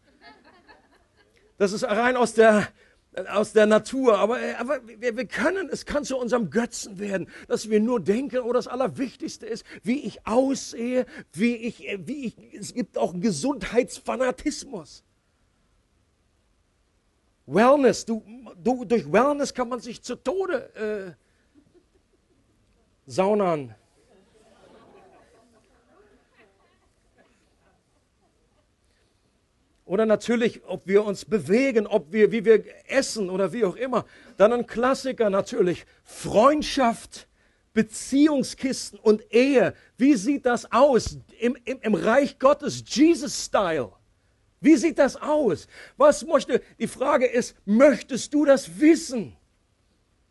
Das 1.59 1.73
ist 1.73 1.85
rein 1.85 2.17
aus 2.17 2.33
der, 2.33 2.69
aus 3.29 3.53
der 3.53 3.67
Natur. 3.67 4.17
Aber, 4.19 4.39
aber 4.59 4.81
wir, 4.87 5.15
wir 5.15 5.27
können, 5.27 5.69
es 5.71 5.85
kann 5.85 6.05
zu 6.05 6.17
unserem 6.17 6.49
Götzen 6.49 6.99
werden, 6.99 7.29
dass 7.49 7.69
wir 7.69 7.81
nur 7.81 8.01
denken, 8.01 8.39
oh, 8.39 8.55
das 8.55 8.69
Allerwichtigste 8.69 9.45
ist, 9.45 9.67
wie 9.83 10.01
ich 10.01 10.27
aussehe, 10.27 11.05
wie 11.33 11.57
ich, 11.57 11.87
wie 11.99 12.27
ich, 12.27 12.55
es 12.55 12.73
gibt 12.73 12.97
auch 12.97 13.13
Gesundheitsfanatismus. 13.21 15.05
Wellness, 17.45 18.07
du, 18.07 18.25
du, 18.57 18.87
durch 18.87 19.13
Wellness 19.13 19.53
kann 19.53 19.69
man 19.69 19.81
sich 19.81 20.03
zu 20.03 20.15
Tode 20.15 21.17
äh, 21.17 21.30
Saunern. 23.11 23.75
Oder 29.85 30.07
natürlich, 30.07 30.63
ob 30.69 30.87
wir 30.87 31.05
uns 31.05 31.25
bewegen, 31.25 31.89
ob 31.89 32.13
wir, 32.13 32.31
wie 32.31 32.45
wir 32.45 32.63
essen 32.87 33.29
oder 33.29 33.53
wie 33.53 33.65
auch 33.65 33.75
immer. 33.75 34.05
Dann 34.37 34.53
ein 34.53 34.67
Klassiker 34.69 35.29
natürlich. 35.29 35.85
Freundschaft, 36.05 37.27
Beziehungskisten 37.73 39.01
und 39.01 39.25
Ehe. 39.35 39.75
Wie 39.97 40.15
sieht 40.15 40.47
das 40.47 40.71
aus 40.71 41.19
im, 41.41 41.57
im, 41.65 41.81
im 41.81 41.95
Reich 41.95 42.39
Gottes? 42.39 42.85
Jesus-Style. 42.87 43.91
Wie 44.61 44.77
sieht 44.77 45.01
das 45.01 45.17
aus? 45.17 45.67
Was 45.97 46.25
möchte, 46.25 46.63
die 46.79 46.87
Frage 46.87 47.27
ist, 47.27 47.57
möchtest 47.65 48.33
du 48.33 48.45
das 48.45 48.79
wissen? 48.79 49.37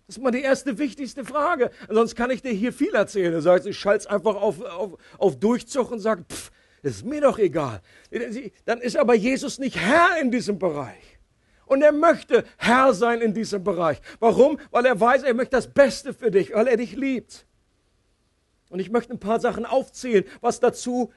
Das 0.09 0.17
ist 0.17 0.23
mal 0.23 0.31
die 0.31 0.41
erste 0.41 0.79
wichtigste 0.79 1.23
Frage. 1.23 1.69
Sonst 1.87 2.15
kann 2.15 2.31
ich 2.31 2.41
dir 2.41 2.51
hier 2.51 2.73
viel 2.73 2.95
erzählen. 2.95 3.31
Du 3.31 3.43
sagst, 3.43 3.67
ich 3.67 3.77
schalte 3.77 4.09
einfach 4.09 4.33
auf, 4.33 4.59
auf, 4.59 4.97
auf 5.19 5.39
Durchzug 5.39 5.91
und 5.91 5.99
sage, 5.99 6.25
pff, 6.27 6.49
ist 6.81 7.05
mir 7.05 7.21
doch 7.21 7.37
egal. 7.37 7.79
Dann 8.65 8.81
ist 8.81 8.97
aber 8.97 9.13
Jesus 9.13 9.59
nicht 9.59 9.77
Herr 9.77 10.19
in 10.19 10.31
diesem 10.31 10.57
Bereich. 10.57 11.19
Und 11.67 11.83
er 11.83 11.91
möchte 11.91 12.43
Herr 12.57 12.95
sein 12.95 13.21
in 13.21 13.35
diesem 13.35 13.63
Bereich. 13.63 14.01
Warum? 14.19 14.59
Weil 14.71 14.87
er 14.87 14.99
weiß, 14.99 15.21
er 15.21 15.35
möchte 15.35 15.57
das 15.57 15.71
Beste 15.71 16.11
für 16.11 16.31
dich, 16.31 16.55
weil 16.55 16.67
er 16.67 16.77
dich 16.77 16.95
liebt. 16.95 17.45
Und 18.69 18.79
ich 18.79 18.89
möchte 18.89 19.13
ein 19.13 19.19
paar 19.19 19.39
Sachen 19.39 19.63
aufzählen, 19.63 20.23
was 20.41 20.59
dazu 20.59 21.13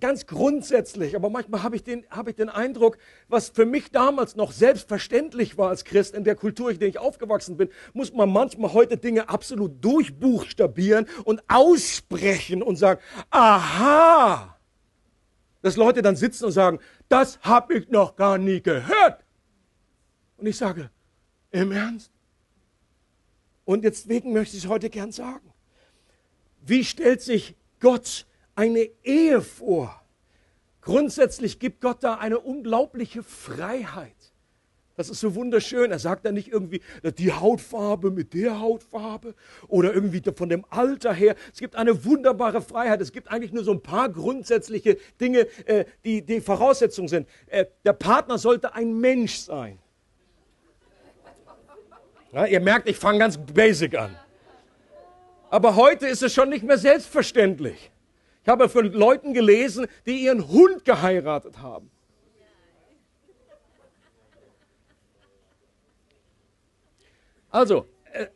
ganz 0.00 0.26
grundsätzlich, 0.26 1.16
aber 1.16 1.30
manchmal 1.30 1.62
habe 1.62 1.76
ich, 1.76 1.82
den, 1.82 2.04
habe 2.10 2.30
ich 2.30 2.36
den 2.36 2.48
Eindruck, 2.48 2.98
was 3.28 3.48
für 3.48 3.64
mich 3.64 3.90
damals 3.90 4.36
noch 4.36 4.52
selbstverständlich 4.52 5.56
war 5.56 5.70
als 5.70 5.84
Christ 5.84 6.14
in 6.14 6.24
der 6.24 6.34
Kultur, 6.34 6.70
in 6.70 6.78
der 6.78 6.88
ich 6.88 6.98
aufgewachsen 6.98 7.56
bin, 7.56 7.70
muss 7.92 8.12
man 8.12 8.30
manchmal 8.30 8.72
heute 8.72 8.96
Dinge 8.96 9.28
absolut 9.28 9.82
durchbuchstabieren 9.82 11.06
und 11.24 11.42
aussprechen 11.48 12.62
und 12.62 12.76
sagen, 12.76 13.00
aha, 13.30 14.58
dass 15.62 15.76
Leute 15.76 16.02
dann 16.02 16.16
sitzen 16.16 16.44
und 16.46 16.52
sagen, 16.52 16.78
das 17.08 17.40
habe 17.40 17.74
ich 17.74 17.88
noch 17.88 18.16
gar 18.16 18.36
nie 18.36 18.60
gehört. 18.60 19.24
Und 20.36 20.46
ich 20.46 20.56
sage, 20.56 20.90
im 21.50 21.72
Ernst? 21.72 22.10
Und 23.64 23.84
deswegen 23.84 24.32
möchte 24.32 24.56
ich 24.56 24.64
es 24.64 24.68
heute 24.68 24.90
gern 24.90 25.12
sagen. 25.12 25.52
Wie 26.60 26.84
stellt 26.84 27.22
sich 27.22 27.56
Gott 27.80 28.26
eine 28.54 28.88
Ehe 29.02 29.40
vor. 29.40 30.02
Grundsätzlich 30.80 31.58
gibt 31.58 31.80
Gott 31.80 32.02
da 32.02 32.14
eine 32.14 32.40
unglaubliche 32.40 33.22
Freiheit. 33.22 34.16
Das 34.96 35.08
ist 35.08 35.20
so 35.20 35.34
wunderschön. 35.34 35.90
Er 35.90 35.98
sagt 35.98 36.26
da 36.26 36.32
nicht 36.32 36.48
irgendwie 36.48 36.82
die 37.16 37.32
Hautfarbe 37.32 38.10
mit 38.10 38.34
der 38.34 38.60
Hautfarbe 38.60 39.34
oder 39.68 39.94
irgendwie 39.94 40.22
von 40.34 40.48
dem 40.48 40.66
Alter 40.68 41.14
her. 41.14 41.34
Es 41.52 41.60
gibt 41.60 41.76
eine 41.76 42.04
wunderbare 42.04 42.60
Freiheit. 42.60 43.00
Es 43.00 43.12
gibt 43.12 43.30
eigentlich 43.30 43.52
nur 43.52 43.64
so 43.64 43.72
ein 43.72 43.80
paar 43.80 44.10
grundsätzliche 44.10 44.98
Dinge, 45.20 45.46
äh, 45.66 45.86
die 46.04 46.22
die 46.22 46.40
Voraussetzung 46.40 47.08
sind. 47.08 47.26
Äh, 47.46 47.66
der 47.84 47.94
Partner 47.94 48.36
sollte 48.36 48.74
ein 48.74 48.98
Mensch 48.98 49.36
sein. 49.36 49.78
Ja, 52.32 52.46
ihr 52.46 52.60
merkt, 52.60 52.88
ich 52.88 52.96
fange 52.96 53.18
ganz 53.18 53.38
basic 53.38 53.96
an. 53.96 54.16
Aber 55.48 55.76
heute 55.76 56.06
ist 56.06 56.22
es 56.22 56.32
schon 56.34 56.48
nicht 56.48 56.64
mehr 56.64 56.78
selbstverständlich. 56.78 57.91
Ich 58.42 58.48
habe 58.48 58.68
von 58.68 58.92
Leuten 58.92 59.34
gelesen, 59.34 59.86
die 60.04 60.24
ihren 60.24 60.48
Hund 60.48 60.84
geheiratet 60.84 61.58
haben. 61.58 61.90
Also, 67.50 67.86
äh, 68.12 68.26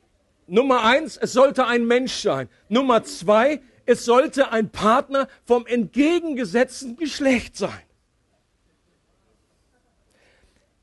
Nummer 0.46 0.84
eins, 0.84 1.16
es 1.16 1.32
sollte 1.32 1.66
ein 1.66 1.86
Mensch 1.86 2.14
sein. 2.22 2.48
Nummer 2.68 3.02
zwei, 3.02 3.62
es 3.86 4.04
sollte 4.04 4.52
ein 4.52 4.70
Partner 4.70 5.26
vom 5.44 5.66
entgegengesetzten 5.66 6.96
Geschlecht 6.96 7.56
sein. 7.56 7.82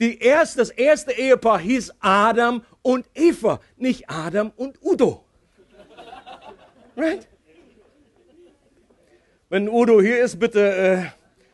Die 0.02 0.20
erst, 0.20 0.58
das 0.58 0.70
erste 0.70 1.14
Ehepaar 1.14 1.60
hieß 1.60 1.94
Adam 2.00 2.66
und 2.82 3.06
Eva, 3.14 3.62
nicht 3.78 4.10
Adam 4.10 4.52
und 4.58 4.82
Udo. 4.82 5.24
Right? 6.98 7.28
Wenn 9.54 9.70
Udo 9.70 10.02
hier 10.02 10.24
ist, 10.24 10.40
bitte 10.40 10.62
äh, 10.62 11.04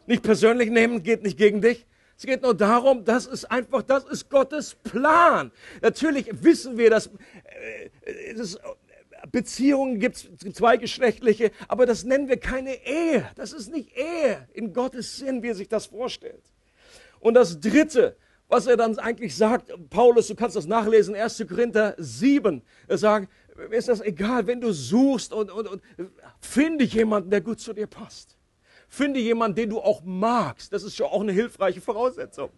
nicht 0.07 0.23
persönlich 0.23 0.69
nehmen, 0.69 1.03
geht 1.03 1.21
nicht 1.21 1.37
gegen 1.37 1.59
dich. 1.59 1.85
Es 2.17 2.25
geht 2.25 2.43
nur 2.43 2.55
darum, 2.55 3.03
das 3.03 3.25
ist 3.25 3.43
einfach, 3.51 3.81
das 3.81 4.05
ist 4.05 4.29
Gottes 4.29 4.73
Plan. 4.73 5.51
Natürlich 5.81 6.29
wissen 6.31 6.77
wir, 6.77 6.89
dass 6.89 7.07
äh, 7.07 8.31
es 8.37 8.57
Beziehungen 9.33 9.99
gibt, 9.99 10.15
zweigeschlechtliche, 10.15 11.51
aber 11.67 11.85
das 11.85 12.05
nennen 12.05 12.29
wir 12.29 12.37
keine 12.37 12.73
Ehe. 12.85 13.29
Das 13.35 13.51
ist 13.51 13.69
nicht 13.69 13.91
Ehe 13.97 14.47
in 14.53 14.71
Gottes 14.71 15.17
Sinn, 15.17 15.43
wie 15.43 15.49
er 15.49 15.55
sich 15.55 15.67
das 15.67 15.87
vorstellt. 15.87 16.53
Und 17.19 17.33
das 17.33 17.59
Dritte, 17.59 18.15
was 18.47 18.65
er 18.65 18.77
dann 18.77 18.97
eigentlich 18.97 19.35
sagt, 19.35 19.73
Paulus, 19.89 20.27
du 20.27 20.35
kannst 20.35 20.55
das 20.55 20.67
nachlesen, 20.67 21.15
1. 21.15 21.45
Korinther 21.49 21.95
7, 21.97 22.61
er 22.87 22.97
sagt, 22.97 23.27
ist 23.71 23.89
das 23.89 24.01
egal, 24.01 24.47
wenn 24.47 24.61
du 24.61 24.71
suchst 24.71 25.33
und, 25.33 25.51
und, 25.51 25.67
und 25.67 25.81
finde 26.39 26.85
jemanden, 26.85 27.29
der 27.29 27.41
gut 27.41 27.59
zu 27.59 27.73
dir 27.73 27.87
passt. 27.87 28.37
Finde 28.87 29.19
jemanden, 29.19 29.55
den 29.55 29.69
du 29.69 29.79
auch 29.79 30.01
magst. 30.03 30.73
Das 30.73 30.83
ist 30.83 30.95
schon 30.95 31.07
auch 31.07 31.21
eine 31.21 31.31
hilfreiche 31.31 31.81
Voraussetzung. 31.81 32.49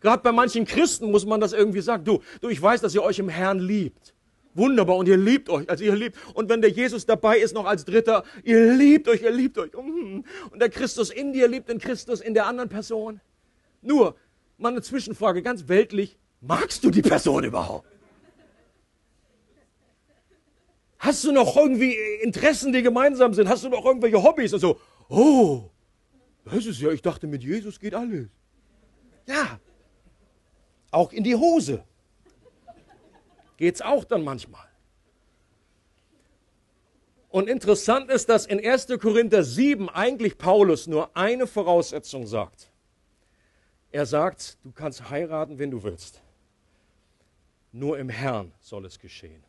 Gerade 0.00 0.22
bei 0.22 0.32
manchen 0.32 0.64
Christen 0.64 1.10
muss 1.10 1.24
man 1.24 1.40
das 1.40 1.52
irgendwie 1.52 1.80
sagen. 1.80 2.04
Du, 2.04 2.20
du, 2.40 2.48
ich 2.48 2.60
weiß, 2.60 2.80
dass 2.80 2.94
ihr 2.94 3.02
euch 3.02 3.20
im 3.20 3.28
Herrn 3.28 3.60
liebt. 3.60 4.14
Wunderbar. 4.54 4.96
Und 4.96 5.06
ihr 5.08 5.16
liebt 5.16 5.48
euch, 5.48 5.70
also 5.70 5.84
ihr 5.84 5.94
liebt. 5.94 6.16
Und 6.34 6.48
wenn 6.48 6.60
der 6.60 6.70
Jesus 6.70 7.06
dabei 7.06 7.38
ist, 7.38 7.54
noch 7.54 7.64
als 7.64 7.84
Dritter, 7.84 8.24
ihr 8.42 8.74
liebt 8.74 9.08
euch, 9.08 9.22
ihr 9.22 9.30
liebt 9.30 9.56
euch. 9.58 9.74
Und 9.74 10.24
der 10.56 10.68
Christus 10.68 11.10
in 11.10 11.32
dir 11.32 11.46
liebt 11.46 11.68
den 11.68 11.78
Christus 11.78 12.20
in 12.20 12.34
der 12.34 12.46
anderen 12.46 12.68
Person. 12.68 13.20
Nur, 13.80 14.16
mal 14.58 14.70
eine 14.70 14.82
Zwischenfrage, 14.82 15.42
ganz 15.42 15.68
weltlich. 15.68 16.18
Magst 16.40 16.82
du 16.82 16.90
die 16.90 17.02
Person 17.02 17.44
überhaupt? 17.44 17.86
Hast 21.02 21.24
du 21.24 21.32
noch 21.32 21.56
irgendwie 21.56 21.96
Interessen, 22.22 22.72
die 22.72 22.80
gemeinsam 22.80 23.34
sind? 23.34 23.48
Hast 23.48 23.64
du 23.64 23.68
noch 23.68 23.84
irgendwelche 23.84 24.22
Hobbys? 24.22 24.52
Und 24.54 24.60
so, 24.60 24.80
oh, 25.08 25.68
das 26.44 26.64
ist 26.64 26.80
ja, 26.80 26.92
ich 26.92 27.02
dachte, 27.02 27.26
mit 27.26 27.42
Jesus 27.42 27.80
geht 27.80 27.92
alles. 27.92 28.28
Ja, 29.26 29.58
auch 30.92 31.12
in 31.12 31.24
die 31.24 31.34
Hose 31.34 31.82
geht's 33.56 33.82
auch 33.82 34.04
dann 34.04 34.22
manchmal. 34.22 34.68
Und 37.30 37.48
interessant 37.48 38.08
ist, 38.08 38.28
dass 38.28 38.46
in 38.46 38.64
1. 38.64 38.86
Korinther 39.00 39.42
7 39.42 39.88
eigentlich 39.88 40.38
Paulus 40.38 40.86
nur 40.86 41.16
eine 41.16 41.48
Voraussetzung 41.48 42.28
sagt. 42.28 42.70
Er 43.90 44.06
sagt, 44.06 44.56
du 44.62 44.70
kannst 44.70 45.10
heiraten, 45.10 45.58
wenn 45.58 45.72
du 45.72 45.82
willst. 45.82 46.22
Nur 47.72 47.98
im 47.98 48.08
Herrn 48.08 48.52
soll 48.60 48.84
es 48.86 49.00
geschehen. 49.00 49.42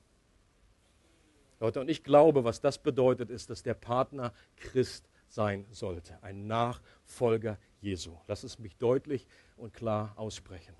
Leute, 1.63 1.79
und 1.79 1.89
ich 1.89 2.03
glaube, 2.03 2.43
was 2.43 2.59
das 2.59 2.77
bedeutet, 2.77 3.29
ist, 3.29 3.49
dass 3.49 3.63
der 3.63 3.73
Partner 3.73 4.33
Christ 4.57 5.07
sein 5.29 5.65
sollte, 5.71 6.21
ein 6.21 6.45
Nachfolger 6.45 7.57
Jesu. 7.79 8.17
Lass 8.27 8.43
es 8.43 8.59
mich 8.59 8.75
deutlich 8.75 9.25
und 9.55 9.73
klar 9.73 10.11
aussprechen. 10.17 10.75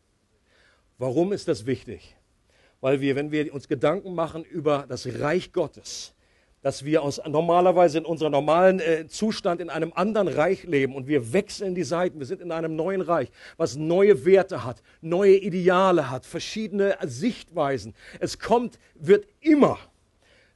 Warum 0.97 1.31
ist 1.31 1.47
das 1.47 1.65
wichtig? 1.65 2.17
Weil 2.81 2.99
wir, 2.99 3.15
wenn 3.15 3.31
wir 3.31 3.53
uns 3.53 3.69
Gedanken 3.69 4.13
machen 4.13 4.43
über 4.43 4.84
das 4.86 5.07
Reich 5.21 5.53
Gottes, 5.53 6.15
dass 6.61 6.84
wir 6.84 7.01
aus, 7.01 7.21
normalerweise 7.25 7.99
in 7.99 8.05
unserem 8.05 8.34
normalen 8.34 8.81
äh, 8.81 9.07
Zustand 9.07 9.61
in 9.61 9.69
einem 9.69 9.93
anderen 9.95 10.27
Reich 10.27 10.63
leben 10.65 10.95
und 10.95 11.07
wir 11.07 11.31
wechseln 11.31 11.75
die 11.75 11.84
Seiten. 11.84 12.19
Wir 12.19 12.25
sind 12.25 12.41
in 12.41 12.51
einem 12.51 12.75
neuen 12.75 13.01
Reich, 13.01 13.31
was 13.55 13.77
neue 13.77 14.25
Werte 14.25 14.65
hat, 14.65 14.84
neue 14.99 15.38
Ideale 15.38 16.11
hat, 16.11 16.25
verschiedene 16.25 16.97
Sichtweisen. 17.03 17.95
Es 18.19 18.38
kommt, 18.38 18.79
wird 18.95 19.27
immer 19.39 19.79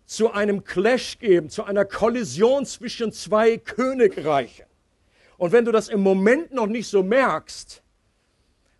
zu 0.07 0.31
einem 0.31 0.63
Clash 0.63 1.19
geben, 1.19 1.49
zu 1.49 1.65
einer 1.65 1.85
Kollision 1.85 2.65
zwischen 2.65 3.11
zwei 3.11 3.57
Königreichen. 3.57 4.65
Und 5.37 5.51
wenn 5.51 5.65
du 5.65 5.71
das 5.71 5.89
im 5.89 6.01
Moment 6.01 6.51
noch 6.53 6.65
nicht 6.65 6.87
so 6.87 7.03
merkst, 7.03 7.83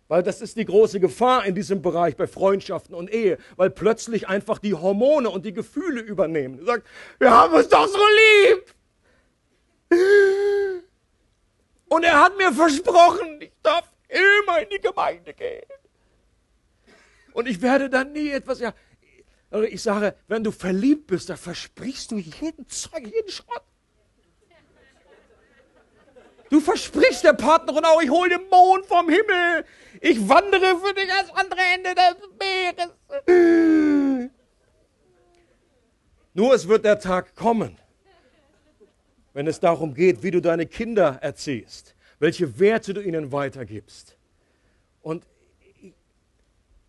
weil 0.08 0.22
das 0.22 0.40
ist 0.40 0.56
die 0.56 0.64
große 0.64 1.00
Gefahr 1.00 1.44
in 1.44 1.54
diesem 1.54 1.82
Bereich 1.82 2.16
bei 2.16 2.26
Freundschaften 2.26 2.94
und 2.94 3.12
Ehe, 3.12 3.36
weil 3.56 3.68
plötzlich 3.68 4.26
einfach 4.26 4.58
die 4.58 4.72
Hormone 4.72 5.28
und 5.28 5.44
die 5.44 5.52
Gefühle 5.52 6.00
übernehmen. 6.00 6.56
Du 6.56 6.64
sagst, 6.64 6.86
wir 7.18 7.30
haben 7.30 7.52
uns 7.54 7.68
doch 7.68 7.86
so 7.86 7.98
lieb. 7.98 8.74
Und 11.88 12.04
er 12.04 12.20
hat 12.22 12.38
mir 12.38 12.52
versprochen, 12.52 13.40
ich 13.40 13.52
darf 13.62 13.84
immer 14.08 14.62
in 14.62 14.68
die 14.70 14.80
Gemeinde 14.80 15.34
gehen. 15.34 15.66
Und 17.34 17.46
ich 17.46 17.60
werde 17.60 17.90
dann 17.90 18.12
nie 18.12 18.30
etwas, 18.30 18.60
ja, 18.60 18.72
ich 19.50 19.82
sage, 19.82 20.14
wenn 20.26 20.44
du 20.44 20.50
verliebt 20.50 21.06
bist, 21.06 21.30
da 21.30 21.36
versprichst 21.36 22.10
du 22.10 22.18
jeden 22.18 22.68
Zeug, 22.68 23.04
jeden 23.04 23.30
Schrott. 23.30 23.62
Du 26.50 26.60
versprichst 26.60 27.24
der 27.24 27.34
Partnerin 27.34 27.84
auch, 27.84 28.00
ich 28.02 28.10
hole 28.10 28.30
den 28.30 28.48
Mond 28.48 28.86
vom 28.86 29.08
Himmel. 29.08 29.64
Ich 30.00 30.28
wandere 30.28 30.78
für 30.78 30.94
dich 30.94 31.12
ans 31.12 31.30
andere 31.30 31.60
Ende 31.74 31.94
des 31.94 32.16
Meeres. 32.38 34.30
Nur 36.34 36.54
es 36.54 36.68
wird 36.68 36.84
der 36.84 37.00
Tag 37.00 37.34
kommen, 37.34 37.76
wenn 39.32 39.46
es 39.46 39.60
darum 39.60 39.94
geht, 39.94 40.22
wie 40.22 40.30
du 40.30 40.40
deine 40.40 40.66
Kinder 40.66 41.18
erziehst, 41.20 41.94
welche 42.18 42.58
Werte 42.60 42.94
du 42.94 43.02
ihnen 43.02 43.32
weitergibst. 43.32 44.16
Und 45.02 45.24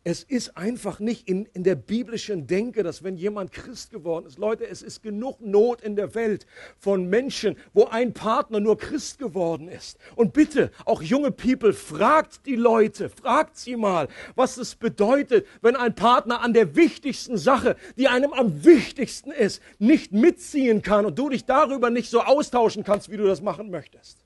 es 0.06 0.24
ist 0.24 0.56
einfach 0.56 1.00
nicht 1.00 1.28
in, 1.28 1.46
in 1.48 1.64
der 1.64 1.76
biblischen 1.76 2.48
Denke, 2.48 2.84
dass 2.84 3.04
wenn 3.04 3.18
jemand 3.18 3.52
Christ 3.52 3.92
geworden 3.92 4.26
ist, 4.26 4.38
Leute, 4.38 4.66
es 4.66 4.82
ist 4.82 5.04
genug 5.04 5.42
Not 5.42 5.82
in 5.82 5.98
der 5.98 6.16
Welt 6.16 6.46
von 6.78 7.10
Menschen, 7.10 7.58
wo 7.74 7.86
ein 7.86 8.14
Partner 8.14 8.62
nur 8.62 8.78
Christ 8.78 9.20
geworden 9.20 9.68
ist. 9.68 9.98
Und 10.16 10.32
bitte, 10.32 10.72
auch 10.86 11.02
junge 11.02 11.32
People, 11.32 11.74
fragt 11.74 12.46
die 12.46 12.56
Leute, 12.56 13.10
fragt 13.10 13.58
sie 13.58 13.76
mal, 13.76 14.08
was 14.36 14.58
es 14.58 14.76
bedeutet, 14.76 15.46
wenn 15.62 15.76
ein 15.76 15.96
Partner 15.96 16.42
an 16.42 16.54
der 16.54 16.78
wichtigsten 16.78 17.38
Sache, 17.38 17.76
die 17.98 18.08
einem 18.08 18.32
am 18.32 18.64
wichtigsten 18.64 19.32
ist, 19.32 19.62
nicht 19.80 20.14
mitziehen 20.14 20.82
kann 20.82 21.06
und 21.06 21.20
du 21.20 21.28
dich 21.28 21.44
darüber 21.44 21.90
nicht 21.90 22.10
so 22.10 22.22
austauschen 22.22 22.86
kannst, 22.86 23.12
wie 23.12 23.18
du 23.18 23.26
das 23.26 23.42
machen 23.42 23.70
möchtest. 23.70 24.26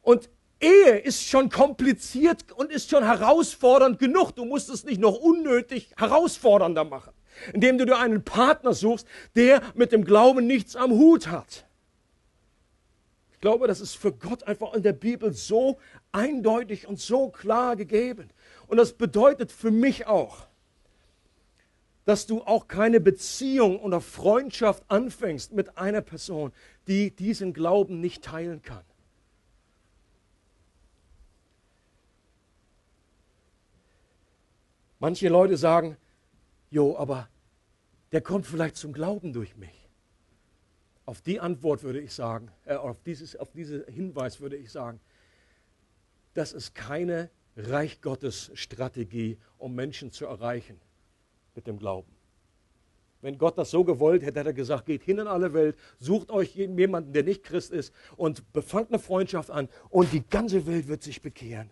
Und 0.00 0.30
Ehe 0.60 0.98
ist 0.98 1.28
schon 1.28 1.50
kompliziert 1.50 2.52
und 2.52 2.72
ist 2.72 2.90
schon 2.90 3.04
herausfordernd 3.04 3.98
genug. 3.98 4.32
Du 4.32 4.44
musst 4.44 4.68
es 4.70 4.84
nicht 4.84 5.00
noch 5.00 5.16
unnötig 5.16 5.92
herausfordernder 5.96 6.84
machen, 6.84 7.12
indem 7.52 7.78
du 7.78 7.86
dir 7.86 7.98
einen 7.98 8.24
Partner 8.24 8.74
suchst, 8.74 9.06
der 9.36 9.62
mit 9.74 9.92
dem 9.92 10.04
Glauben 10.04 10.46
nichts 10.46 10.74
am 10.74 10.90
Hut 10.90 11.28
hat. 11.28 11.64
Ich 13.32 13.40
glaube, 13.40 13.68
das 13.68 13.80
ist 13.80 13.94
für 13.94 14.12
Gott 14.12 14.42
einfach 14.48 14.74
in 14.74 14.82
der 14.82 14.92
Bibel 14.92 15.32
so 15.32 15.78
eindeutig 16.10 16.88
und 16.88 16.98
so 16.98 17.28
klar 17.28 17.76
gegeben. 17.76 18.30
Und 18.66 18.78
das 18.78 18.94
bedeutet 18.94 19.52
für 19.52 19.70
mich 19.70 20.08
auch, 20.08 20.48
dass 22.04 22.26
du 22.26 22.42
auch 22.42 22.66
keine 22.66 22.98
Beziehung 22.98 23.78
oder 23.78 24.00
Freundschaft 24.00 24.82
anfängst 24.88 25.52
mit 25.52 25.78
einer 25.78 26.00
Person, 26.00 26.52
die 26.88 27.14
diesen 27.14 27.52
Glauben 27.52 28.00
nicht 28.00 28.24
teilen 28.24 28.60
kann. 28.62 28.82
Manche 34.98 35.28
Leute 35.28 35.56
sagen, 35.56 35.96
jo, 36.70 36.96
aber 36.96 37.28
der 38.12 38.20
kommt 38.20 38.46
vielleicht 38.46 38.76
zum 38.76 38.92
Glauben 38.92 39.32
durch 39.32 39.56
mich. 39.56 39.88
Auf 41.04 41.22
die 41.22 41.40
Antwort 41.40 41.82
würde 41.82 42.00
ich 42.00 42.12
sagen, 42.12 42.50
äh, 42.64 42.74
auf, 42.74 43.02
dieses, 43.02 43.36
auf 43.36 43.52
diesen 43.52 43.84
Hinweis 43.86 44.40
würde 44.40 44.56
ich 44.56 44.70
sagen, 44.70 45.00
das 46.34 46.52
ist 46.52 46.74
keine 46.74 47.30
Reich 47.56 48.00
Gottes 48.00 48.50
Strategie, 48.54 49.38
um 49.56 49.74
Menschen 49.74 50.12
zu 50.12 50.26
erreichen 50.26 50.80
mit 51.54 51.66
dem 51.66 51.78
Glauben. 51.78 52.12
Wenn 53.20 53.36
Gott 53.36 53.58
das 53.58 53.70
so 53.70 53.82
gewollt 53.82 54.22
hätte, 54.22 54.40
hätte 54.40 54.50
er 54.50 54.54
gesagt, 54.54 54.86
geht 54.86 55.02
hin 55.02 55.18
in 55.18 55.26
alle 55.26 55.52
Welt, 55.52 55.76
sucht 55.98 56.30
euch 56.30 56.54
jemanden, 56.54 57.12
der 57.12 57.24
nicht 57.24 57.42
Christ 57.42 57.72
ist 57.72 57.92
und 58.16 58.52
befangt 58.52 58.90
eine 58.90 59.00
Freundschaft 59.00 59.50
an 59.50 59.68
und 59.90 60.12
die 60.12 60.22
ganze 60.22 60.66
Welt 60.66 60.86
wird 60.86 61.02
sich 61.02 61.20
bekehren. 61.20 61.70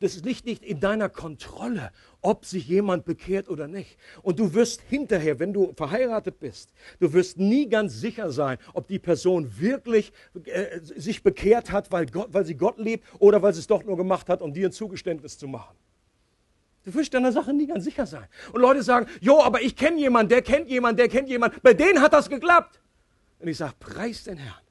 Das 0.00 0.22
liegt 0.22 0.44
nicht 0.44 0.62
in 0.62 0.78
deiner 0.78 1.08
Kontrolle, 1.08 1.90
ob 2.20 2.44
sich 2.44 2.68
jemand 2.68 3.06
bekehrt 3.06 3.48
oder 3.48 3.66
nicht. 3.66 3.96
Und 4.22 4.38
du 4.38 4.52
wirst 4.52 4.82
hinterher, 4.82 5.38
wenn 5.38 5.54
du 5.54 5.72
verheiratet 5.74 6.38
bist, 6.38 6.74
du 7.00 7.14
wirst 7.14 7.38
nie 7.38 7.66
ganz 7.66 7.98
sicher 7.98 8.30
sein, 8.30 8.58
ob 8.74 8.88
die 8.88 8.98
Person 8.98 9.58
wirklich 9.58 10.12
äh, 10.44 10.80
sich 10.80 11.22
bekehrt 11.22 11.72
hat, 11.72 11.92
weil, 11.92 12.06
Gott, 12.06 12.28
weil 12.32 12.44
sie 12.44 12.56
Gott 12.56 12.78
liebt 12.78 13.04
oder 13.20 13.40
weil 13.40 13.54
sie 13.54 13.60
es 13.60 13.66
doch 13.66 13.84
nur 13.84 13.96
gemacht 13.96 14.28
hat, 14.28 14.42
um 14.42 14.52
dir 14.52 14.68
ein 14.68 14.72
Zugeständnis 14.72 15.38
zu 15.38 15.48
machen. 15.48 15.74
Du 16.84 16.94
wirst 16.94 17.14
deiner 17.14 17.32
Sache 17.32 17.54
nie 17.54 17.66
ganz 17.66 17.84
sicher 17.84 18.06
sein. 18.06 18.26
Und 18.52 18.60
Leute 18.60 18.82
sagen, 18.82 19.06
jo, 19.20 19.42
aber 19.42 19.62
ich 19.62 19.74
kenne 19.76 19.98
jemanden, 19.98 20.28
der 20.28 20.42
kennt 20.42 20.68
jemanden, 20.68 20.98
der 20.98 21.08
kennt 21.08 21.28
jemanden, 21.28 21.58
bei 21.62 21.72
denen 21.72 22.02
hat 22.02 22.12
das 22.12 22.28
geklappt. 22.28 22.80
Und 23.38 23.48
ich 23.48 23.56
sage, 23.56 23.74
preis 23.80 24.24
den 24.24 24.36
Herrn. 24.36 24.65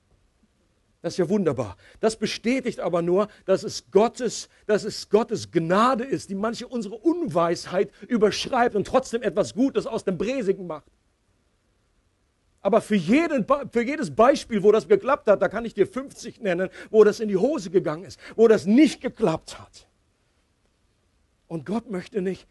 Das 1.05 1.13
ist 1.13 1.17
ja 1.19 1.29
wunderbar. 1.29 1.77
Das 1.99 2.15
bestätigt 2.15 2.79
aber 2.79 3.03
nur, 3.03 3.27
dass 3.45 3.61
es 3.61 3.91
Gottes, 3.91 4.49
dass 4.65 4.83
es 4.83 5.07
Gottes 5.07 5.51
Gnade 5.51 6.03
ist, 6.03 6.31
die 6.31 6.33
manche 6.33 6.67
unsere 6.67 6.95
Unweisheit 6.95 7.91
überschreibt 8.07 8.75
und 8.75 8.87
trotzdem 8.87 9.21
etwas 9.21 9.53
Gutes 9.53 9.85
aus 9.85 10.03
dem 10.03 10.17
Bräsigen 10.17 10.65
macht. 10.65 10.91
Aber 12.59 12.81
für, 12.81 12.95
jeden, 12.95 13.45
für 13.71 13.83
jedes 13.83 14.15
Beispiel, 14.15 14.63
wo 14.63 14.71
das 14.71 14.87
geklappt 14.87 15.27
hat, 15.27 15.43
da 15.43 15.47
kann 15.47 15.63
ich 15.63 15.75
dir 15.75 15.85
50 15.85 16.41
nennen, 16.41 16.71
wo 16.89 17.03
das 17.03 17.19
in 17.19 17.27
die 17.27 17.37
Hose 17.37 17.69
gegangen 17.69 18.05
ist, 18.05 18.19
wo 18.35 18.47
das 18.47 18.65
nicht 18.65 18.99
geklappt 18.99 19.59
hat. 19.59 19.87
Und 21.47 21.67
Gott 21.67 21.91
möchte 21.91 22.23
nicht 22.23 22.47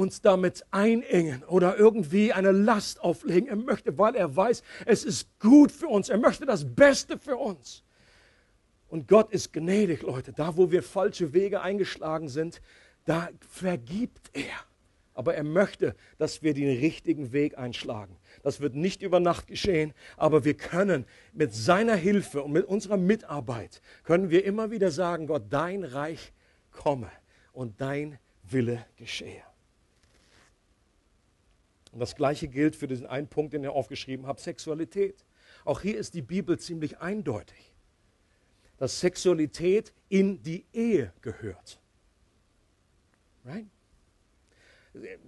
uns 0.00 0.22
damit 0.22 0.64
einengen 0.70 1.44
oder 1.44 1.76
irgendwie 1.76 2.32
eine 2.32 2.52
Last 2.52 3.02
auflegen. 3.02 3.48
Er 3.48 3.56
möchte, 3.56 3.98
weil 3.98 4.16
er 4.16 4.34
weiß, 4.34 4.62
es 4.86 5.04
ist 5.04 5.38
gut 5.38 5.70
für 5.70 5.88
uns. 5.88 6.08
Er 6.08 6.16
möchte 6.16 6.46
das 6.46 6.64
Beste 6.64 7.18
für 7.18 7.36
uns. 7.36 7.84
Und 8.88 9.06
Gott 9.06 9.30
ist 9.30 9.52
gnädig, 9.52 10.02
Leute. 10.02 10.32
Da, 10.32 10.56
wo 10.56 10.70
wir 10.70 10.82
falsche 10.82 11.34
Wege 11.34 11.60
eingeschlagen 11.60 12.30
sind, 12.30 12.62
da 13.04 13.28
vergibt 13.50 14.30
er. 14.32 14.64
Aber 15.12 15.34
er 15.34 15.44
möchte, 15.44 15.94
dass 16.16 16.42
wir 16.42 16.54
den 16.54 16.78
richtigen 16.78 17.32
Weg 17.32 17.58
einschlagen. 17.58 18.16
Das 18.42 18.60
wird 18.60 18.74
nicht 18.74 19.02
über 19.02 19.20
Nacht 19.20 19.48
geschehen, 19.48 19.92
aber 20.16 20.46
wir 20.46 20.54
können 20.54 21.04
mit 21.34 21.54
seiner 21.54 21.94
Hilfe 21.94 22.42
und 22.42 22.52
mit 22.52 22.64
unserer 22.64 22.96
Mitarbeit, 22.96 23.82
können 24.04 24.30
wir 24.30 24.46
immer 24.46 24.70
wieder 24.70 24.90
sagen, 24.90 25.26
Gott, 25.26 25.42
dein 25.50 25.84
Reich 25.84 26.32
komme 26.70 27.10
und 27.52 27.80
dein 27.82 28.18
Wille 28.44 28.86
geschehe. 28.96 29.42
Und 31.92 31.98
das 31.98 32.14
Gleiche 32.14 32.48
gilt 32.48 32.76
für 32.76 32.86
diesen 32.86 33.06
einen 33.06 33.28
Punkt, 33.28 33.52
den 33.52 33.64
ihr 33.64 33.72
aufgeschrieben 33.72 34.26
habt, 34.26 34.40
Sexualität. 34.40 35.24
Auch 35.64 35.80
hier 35.80 35.98
ist 35.98 36.14
die 36.14 36.22
Bibel 36.22 36.58
ziemlich 36.58 36.98
eindeutig, 36.98 37.72
dass 38.78 39.00
Sexualität 39.00 39.92
in 40.08 40.42
die 40.42 40.64
Ehe 40.72 41.12
gehört. 41.20 41.80
Right? 43.44 43.66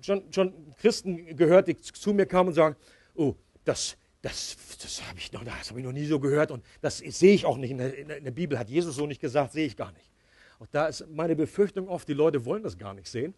Schon, 0.00 0.32
schon 0.32 0.74
Christen 0.76 1.36
gehört, 1.36 1.68
die 1.68 1.76
zu 1.76 2.12
mir 2.12 2.26
kamen 2.26 2.48
und 2.48 2.54
sagen, 2.54 2.76
oh, 3.14 3.34
das, 3.64 3.96
das, 4.22 4.56
das 4.80 5.06
habe 5.08 5.18
ich, 5.18 5.32
noch, 5.32 5.44
hab 5.44 5.76
ich 5.76 5.84
noch 5.84 5.92
nie 5.92 6.06
so 6.06 6.18
gehört 6.18 6.50
und 6.50 6.64
das 6.80 6.98
sehe 6.98 7.34
ich 7.34 7.44
auch 7.44 7.56
nicht. 7.56 7.70
In 7.70 7.78
der, 7.78 7.96
in 7.96 8.24
der 8.24 8.30
Bibel 8.30 8.58
hat 8.58 8.68
Jesus 8.68 8.96
so 8.96 9.06
nicht 9.06 9.20
gesagt, 9.20 9.52
sehe 9.52 9.66
ich 9.66 9.76
gar 9.76 9.92
nicht. 9.92 10.10
Auch 10.58 10.66
da 10.66 10.86
ist 10.86 11.08
meine 11.08 11.34
Befürchtung 11.36 11.88
oft, 11.88 12.08
die 12.08 12.14
Leute 12.14 12.44
wollen 12.44 12.62
das 12.62 12.78
gar 12.78 12.94
nicht 12.94 13.08
sehen 13.08 13.34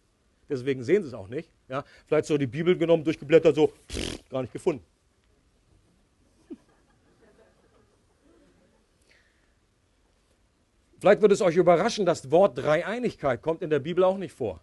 deswegen 0.49 0.83
sehen 0.83 1.03
sie 1.03 1.09
es 1.09 1.13
auch 1.13 1.27
nicht. 1.27 1.49
Ja, 1.67 1.83
vielleicht 2.05 2.25
so 2.25 2.37
die 2.37 2.47
Bibel 2.47 2.77
genommen, 2.77 3.03
durchgeblättert, 3.03 3.55
so, 3.55 3.71
pff, 3.89 4.29
gar 4.29 4.41
nicht 4.41 4.53
gefunden. 4.53 4.83
Vielleicht 10.99 11.21
wird 11.21 11.31
es 11.31 11.41
euch 11.41 11.55
überraschen, 11.55 12.05
das 12.05 12.31
Wort 12.31 12.57
Dreieinigkeit 12.57 13.41
kommt 13.41 13.61
in 13.61 13.69
der 13.69 13.79
Bibel 13.79 14.03
auch 14.03 14.17
nicht 14.17 14.33
vor. 14.33 14.61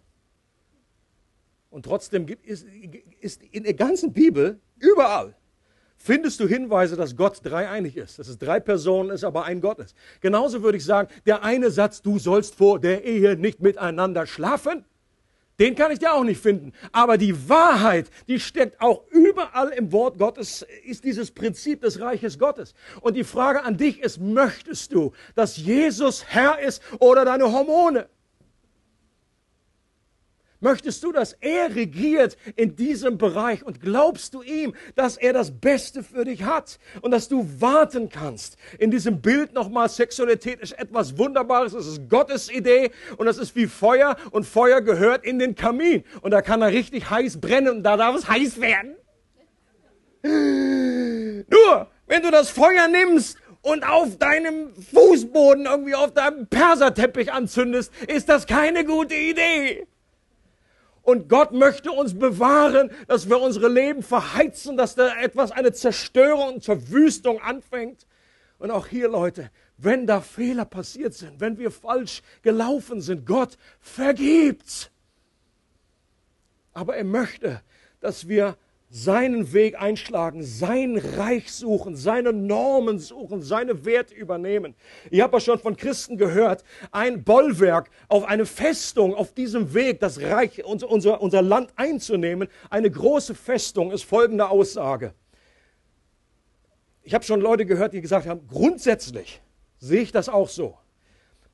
Und 1.69 1.85
trotzdem 1.85 2.27
ist, 2.43 2.67
ist 3.21 3.41
in 3.43 3.63
der 3.63 3.73
ganzen 3.73 4.13
Bibel 4.13 4.59
überall 4.77 5.35
findest 6.03 6.39
du 6.41 6.47
Hinweise, 6.47 6.97
dass 6.97 7.15
Gott 7.15 7.39
dreieinig 7.43 7.95
ist, 7.95 8.19
dass 8.19 8.27
es 8.27 8.37
drei 8.37 8.59
Personen 8.59 9.09
ist, 9.09 9.23
aber 9.23 9.45
ein 9.45 9.61
Gott 9.61 9.79
ist. 9.79 9.95
Genauso 10.19 10.61
würde 10.61 10.77
ich 10.77 10.83
sagen, 10.83 11.07
der 11.25 11.43
eine 11.43 11.71
Satz, 11.71 12.01
du 12.01 12.19
sollst 12.19 12.55
vor 12.55 12.79
der 12.79 13.05
Ehe 13.05 13.37
nicht 13.37 13.61
miteinander 13.61 14.27
schlafen, 14.27 14.83
den 15.59 15.75
kann 15.75 15.91
ich 15.91 15.99
dir 15.99 16.13
auch 16.13 16.23
nicht 16.23 16.41
finden. 16.41 16.73
Aber 16.91 17.17
die 17.17 17.49
Wahrheit, 17.49 18.09
die 18.27 18.39
steckt 18.39 18.81
auch 18.81 19.03
überall 19.11 19.69
im 19.69 19.91
Wort 19.91 20.17
Gottes, 20.17 20.65
ist 20.85 21.03
dieses 21.03 21.31
Prinzip 21.31 21.81
des 21.81 21.99
Reiches 21.99 22.39
Gottes. 22.39 22.73
Und 23.01 23.15
die 23.15 23.23
Frage 23.23 23.63
an 23.63 23.77
dich 23.77 24.01
ist, 24.01 24.19
möchtest 24.19 24.93
du, 24.93 25.11
dass 25.35 25.57
Jesus 25.57 26.25
Herr 26.27 26.59
ist 26.59 26.81
oder 26.99 27.25
deine 27.25 27.51
Hormone? 27.51 28.09
Möchtest 30.63 31.03
du, 31.03 31.11
dass 31.11 31.33
er 31.41 31.75
regiert 31.75 32.37
in 32.55 32.77
diesem 32.77 33.17
Bereich 33.17 33.65
und 33.65 33.81
glaubst 33.81 34.33
du 34.33 34.41
ihm, 34.41 34.73
dass 34.95 35.17
er 35.17 35.33
das 35.33 35.51
Beste 35.51 36.03
für 36.03 36.23
dich 36.23 36.43
hat 36.43 36.79
und 37.01 37.11
dass 37.11 37.27
du 37.27 37.45
warten 37.59 38.07
kannst? 38.07 38.55
In 38.79 38.89
diesem 38.89 39.21
Bild 39.21 39.53
nochmal, 39.53 39.89
Sexualität 39.89 40.61
ist 40.61 40.71
etwas 40.79 41.17
Wunderbares, 41.17 41.73
es 41.73 41.85
ist 41.85 42.09
Gottes 42.09 42.49
Idee 42.49 42.91
und 43.17 43.27
es 43.27 43.37
ist 43.37 43.57
wie 43.57 43.67
Feuer 43.67 44.15
und 44.31 44.45
Feuer 44.45 44.79
gehört 44.79 45.25
in 45.25 45.37
den 45.37 45.55
Kamin 45.55 46.05
und 46.21 46.31
da 46.31 46.41
kann 46.41 46.61
er 46.61 46.71
richtig 46.71 47.09
heiß 47.09 47.41
brennen 47.41 47.77
und 47.77 47.83
da 47.83 47.97
darf 47.97 48.15
es 48.15 48.29
heiß 48.29 48.61
werden. 48.61 48.95
Nur, 50.23 51.87
wenn 52.07 52.21
du 52.21 52.31
das 52.31 52.49
Feuer 52.49 52.87
nimmst 52.87 53.37
und 53.63 53.85
auf 53.85 54.17
deinem 54.17 54.73
Fußboden 54.93 55.65
irgendwie 55.65 55.95
auf 55.95 56.13
deinem 56.13 56.47
Perserteppich 56.47 57.33
anzündest, 57.33 57.91
ist 58.07 58.29
das 58.29 58.47
keine 58.47 58.85
gute 58.85 59.15
Idee. 59.15 59.87
Und 61.03 61.27
Gott 61.27 61.51
möchte 61.51 61.91
uns 61.91 62.17
bewahren, 62.17 62.89
dass 63.07 63.29
wir 63.29 63.39
unsere 63.39 63.67
Leben 63.67 64.01
verheizen, 64.01 64.77
dass 64.77 64.95
da 64.95 65.21
etwas, 65.21 65.51
eine 65.51 65.73
Zerstörung 65.73 66.55
und 66.55 66.63
Verwüstung 66.63 67.41
anfängt. 67.41 68.07
Und 68.57 68.71
auch 68.71 68.87
hier, 68.87 69.09
Leute, 69.09 69.51
wenn 69.77 70.07
da 70.07 70.21
Fehler 70.21 70.63
passiert 70.63 71.13
sind, 71.13 71.41
wenn 71.41 71.57
wir 71.57 71.71
falsch 71.71 72.21
gelaufen 72.41 73.01
sind, 73.01 73.25
Gott 73.25 73.57
vergibt. 73.81 74.91
Aber 76.71 76.95
er 76.95 77.03
möchte, 77.03 77.61
dass 77.99 78.29
wir 78.29 78.57
seinen 78.95 79.53
Weg 79.53 79.81
einschlagen, 79.81 80.43
sein 80.43 80.97
Reich 80.97 81.51
suchen, 81.51 81.95
seine 81.95 82.31
Normen 82.31 82.99
suchen, 82.99 83.41
seine 83.41 83.85
Werte 83.85 84.13
übernehmen. 84.13 84.75
Ich 85.09 85.19
habe 85.21 85.37
ja 85.37 85.39
schon 85.39 85.57
von 85.57 85.75
Christen 85.75 86.15
gehört, 86.15 86.63
ein 86.91 87.23
Bollwerk 87.23 87.89
auf 88.07 88.23
eine 88.23 88.45
Festung 88.45 89.15
auf 89.15 89.33
diesem 89.33 89.73
Weg, 89.73 89.99
das 89.99 90.21
Reich, 90.21 90.63
unser, 90.63 91.21
unser 91.21 91.41
Land 91.41 91.73
einzunehmen, 91.75 92.49
eine 92.69 92.91
große 92.91 93.33
Festung 93.33 93.91
ist 93.91 94.03
folgende 94.03 94.47
Aussage. 94.49 95.15
Ich 97.01 97.15
habe 97.15 97.25
schon 97.25 97.41
Leute 97.41 97.65
gehört, 97.65 97.93
die 97.93 98.01
gesagt 98.01 98.27
haben, 98.27 98.47
grundsätzlich 98.47 99.41
sehe 99.79 100.03
ich 100.03 100.11
das 100.11 100.29
auch 100.29 100.49
so, 100.49 100.77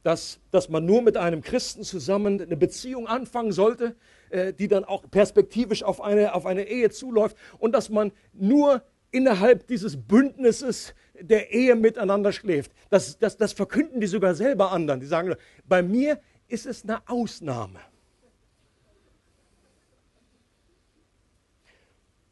dass, 0.03 0.41
dass 0.51 0.67
man 0.67 0.85
nur 0.85 1.01
mit 1.01 1.15
einem 1.15 1.41
Christen 1.41 1.83
zusammen 1.83 2.41
eine 2.41 2.57
Beziehung 2.57 3.07
anfangen 3.07 3.53
sollte, 3.53 3.95
äh, 4.29 4.53
die 4.53 4.67
dann 4.67 4.85
auch 4.85 5.09
perspektivisch 5.09 5.83
auf 5.83 6.01
eine, 6.01 6.33
auf 6.33 6.45
eine 6.45 6.67
Ehe 6.67 6.89
zuläuft 6.89 7.37
und 7.57 7.73
dass 7.73 7.89
man 7.89 8.11
nur 8.33 8.83
innerhalb 9.11 9.67
dieses 9.67 9.97
Bündnisses 9.97 10.93
der 11.19 11.51
Ehe 11.51 11.75
miteinander 11.75 12.31
schläft. 12.31 12.71
Das, 12.89 13.17
das, 13.17 13.37
das 13.37 13.53
verkünden 13.53 13.99
die 13.99 14.07
sogar 14.07 14.35
selber 14.35 14.71
anderen. 14.71 14.99
Die 14.99 15.05
sagen, 15.05 15.35
bei 15.65 15.81
mir 15.81 16.19
ist 16.47 16.65
es 16.65 16.83
eine 16.83 17.07
Ausnahme. 17.07 17.79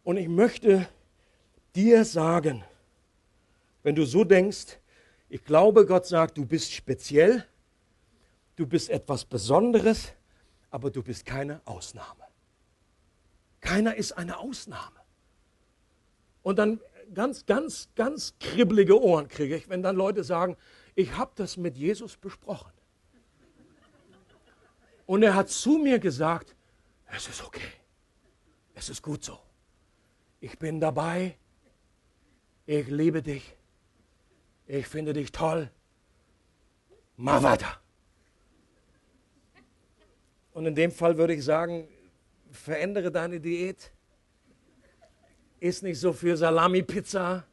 Und 0.04 0.18
ich 0.18 0.30
möchte 0.30 0.88
dir 1.76 2.06
sagen, 2.06 2.64
wenn 3.84 3.96
du 3.96 4.06
so 4.06 4.24
denkst, 4.24 4.80
ich 5.30 5.44
glaube, 5.44 5.86
Gott 5.86 6.06
sagt, 6.06 6.38
du 6.38 6.46
bist 6.46 6.72
speziell, 6.72 7.44
du 8.56 8.66
bist 8.66 8.90
etwas 8.90 9.26
Besonderes, 9.26 10.14
aber 10.72 10.92
du 10.92 11.04
bist 11.04 11.26
keine 11.26 11.62
Ausnahme. 11.66 12.24
Keiner 13.62 13.96
ist 13.96 14.14
eine 14.14 14.38
Ausnahme. 14.38 15.00
Und 16.44 16.58
dann 16.58 16.80
ganz, 17.14 17.46
ganz, 17.46 17.90
ganz 17.96 18.34
kribbelige 18.40 19.02
Ohren 19.02 19.28
kriege 19.28 19.56
ich, 19.56 19.70
wenn 19.70 19.82
dann 19.82 19.96
Leute 19.96 20.24
sagen, 20.24 20.58
ich 20.96 21.16
habe 21.16 21.32
das 21.36 21.58
mit 21.58 21.78
Jesus 21.78 22.18
besprochen. 22.18 22.72
Und 25.06 25.24
er 25.24 25.36
hat 25.36 25.50
zu 25.50 25.78
mir 25.78 26.00
gesagt, 26.00 26.56
es 27.08 27.28
ist 27.28 27.44
okay, 27.44 27.72
es 28.76 28.90
ist 28.90 29.02
gut 29.02 29.24
so. 29.24 29.40
Ich 30.40 30.60
bin 30.60 30.80
dabei, 30.80 31.38
ich 32.66 32.88
liebe 32.88 33.24
dich, 33.24 33.56
ich 34.66 34.86
finde 34.88 35.14
dich 35.14 35.32
toll, 35.32 35.72
mach 37.16 37.42
weiter. 37.42 37.80
Und 40.58 40.66
in 40.66 40.74
dem 40.74 40.90
Fall 40.90 41.20
würde 41.20 41.36
ich 41.36 41.44
sagen, 41.44 41.88
verändere 42.50 43.12
deine 43.12 43.40
Diät. 43.40 43.92
Iss 45.60 45.84
nicht 45.84 46.00
so 46.00 46.14
viel 46.14 46.36
Salami-Pizza. 46.36 47.46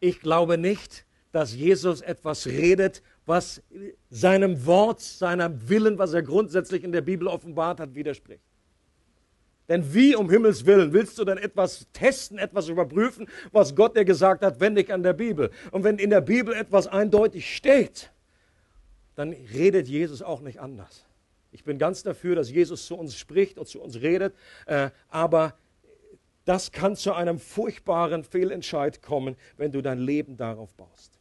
Ich 0.00 0.22
glaube 0.22 0.56
nicht, 0.56 1.04
dass 1.32 1.54
Jesus 1.54 2.00
etwas 2.00 2.46
redet, 2.46 3.02
was 3.26 3.62
seinem 4.08 4.64
Wort, 4.64 5.02
seinem 5.02 5.68
Willen, 5.68 5.98
was 5.98 6.14
er 6.14 6.22
grundsätzlich 6.22 6.82
in 6.82 6.92
der 6.92 7.02
Bibel 7.02 7.28
offenbart 7.28 7.78
hat, 7.78 7.94
widerspricht. 7.94 8.40
Denn 9.68 9.92
wie 9.92 10.16
um 10.16 10.30
Himmels 10.30 10.64
Willen 10.64 10.94
willst 10.94 11.18
du 11.18 11.26
denn 11.26 11.36
etwas 11.36 11.88
testen, 11.92 12.38
etwas 12.38 12.70
überprüfen, 12.70 13.28
was 13.52 13.76
Gott 13.76 13.98
dir 13.98 14.06
gesagt 14.06 14.42
hat, 14.42 14.60
wenn 14.60 14.72
nicht 14.72 14.90
an 14.90 15.02
der 15.02 15.12
Bibel? 15.12 15.50
Und 15.72 15.84
wenn 15.84 15.98
in 15.98 16.08
der 16.08 16.22
Bibel 16.22 16.54
etwas 16.54 16.86
eindeutig 16.86 17.54
steht, 17.54 18.10
dann 19.14 19.34
redet 19.52 19.88
Jesus 19.88 20.22
auch 20.22 20.40
nicht 20.40 20.58
anders. 20.58 21.05
Ich 21.56 21.64
bin 21.64 21.78
ganz 21.78 22.02
dafür, 22.02 22.34
dass 22.34 22.50
Jesus 22.50 22.84
zu 22.84 22.98
uns 22.98 23.16
spricht 23.16 23.56
und 23.56 23.66
zu 23.66 23.80
uns 23.80 24.02
redet, 24.02 24.34
äh, 24.66 24.90
aber 25.08 25.54
das 26.44 26.70
kann 26.70 26.96
zu 26.96 27.14
einem 27.14 27.38
furchtbaren 27.38 28.24
Fehlentscheid 28.24 29.00
kommen, 29.00 29.36
wenn 29.56 29.72
du 29.72 29.80
dein 29.80 29.98
Leben 29.98 30.36
darauf 30.36 30.74
baust. 30.74 31.18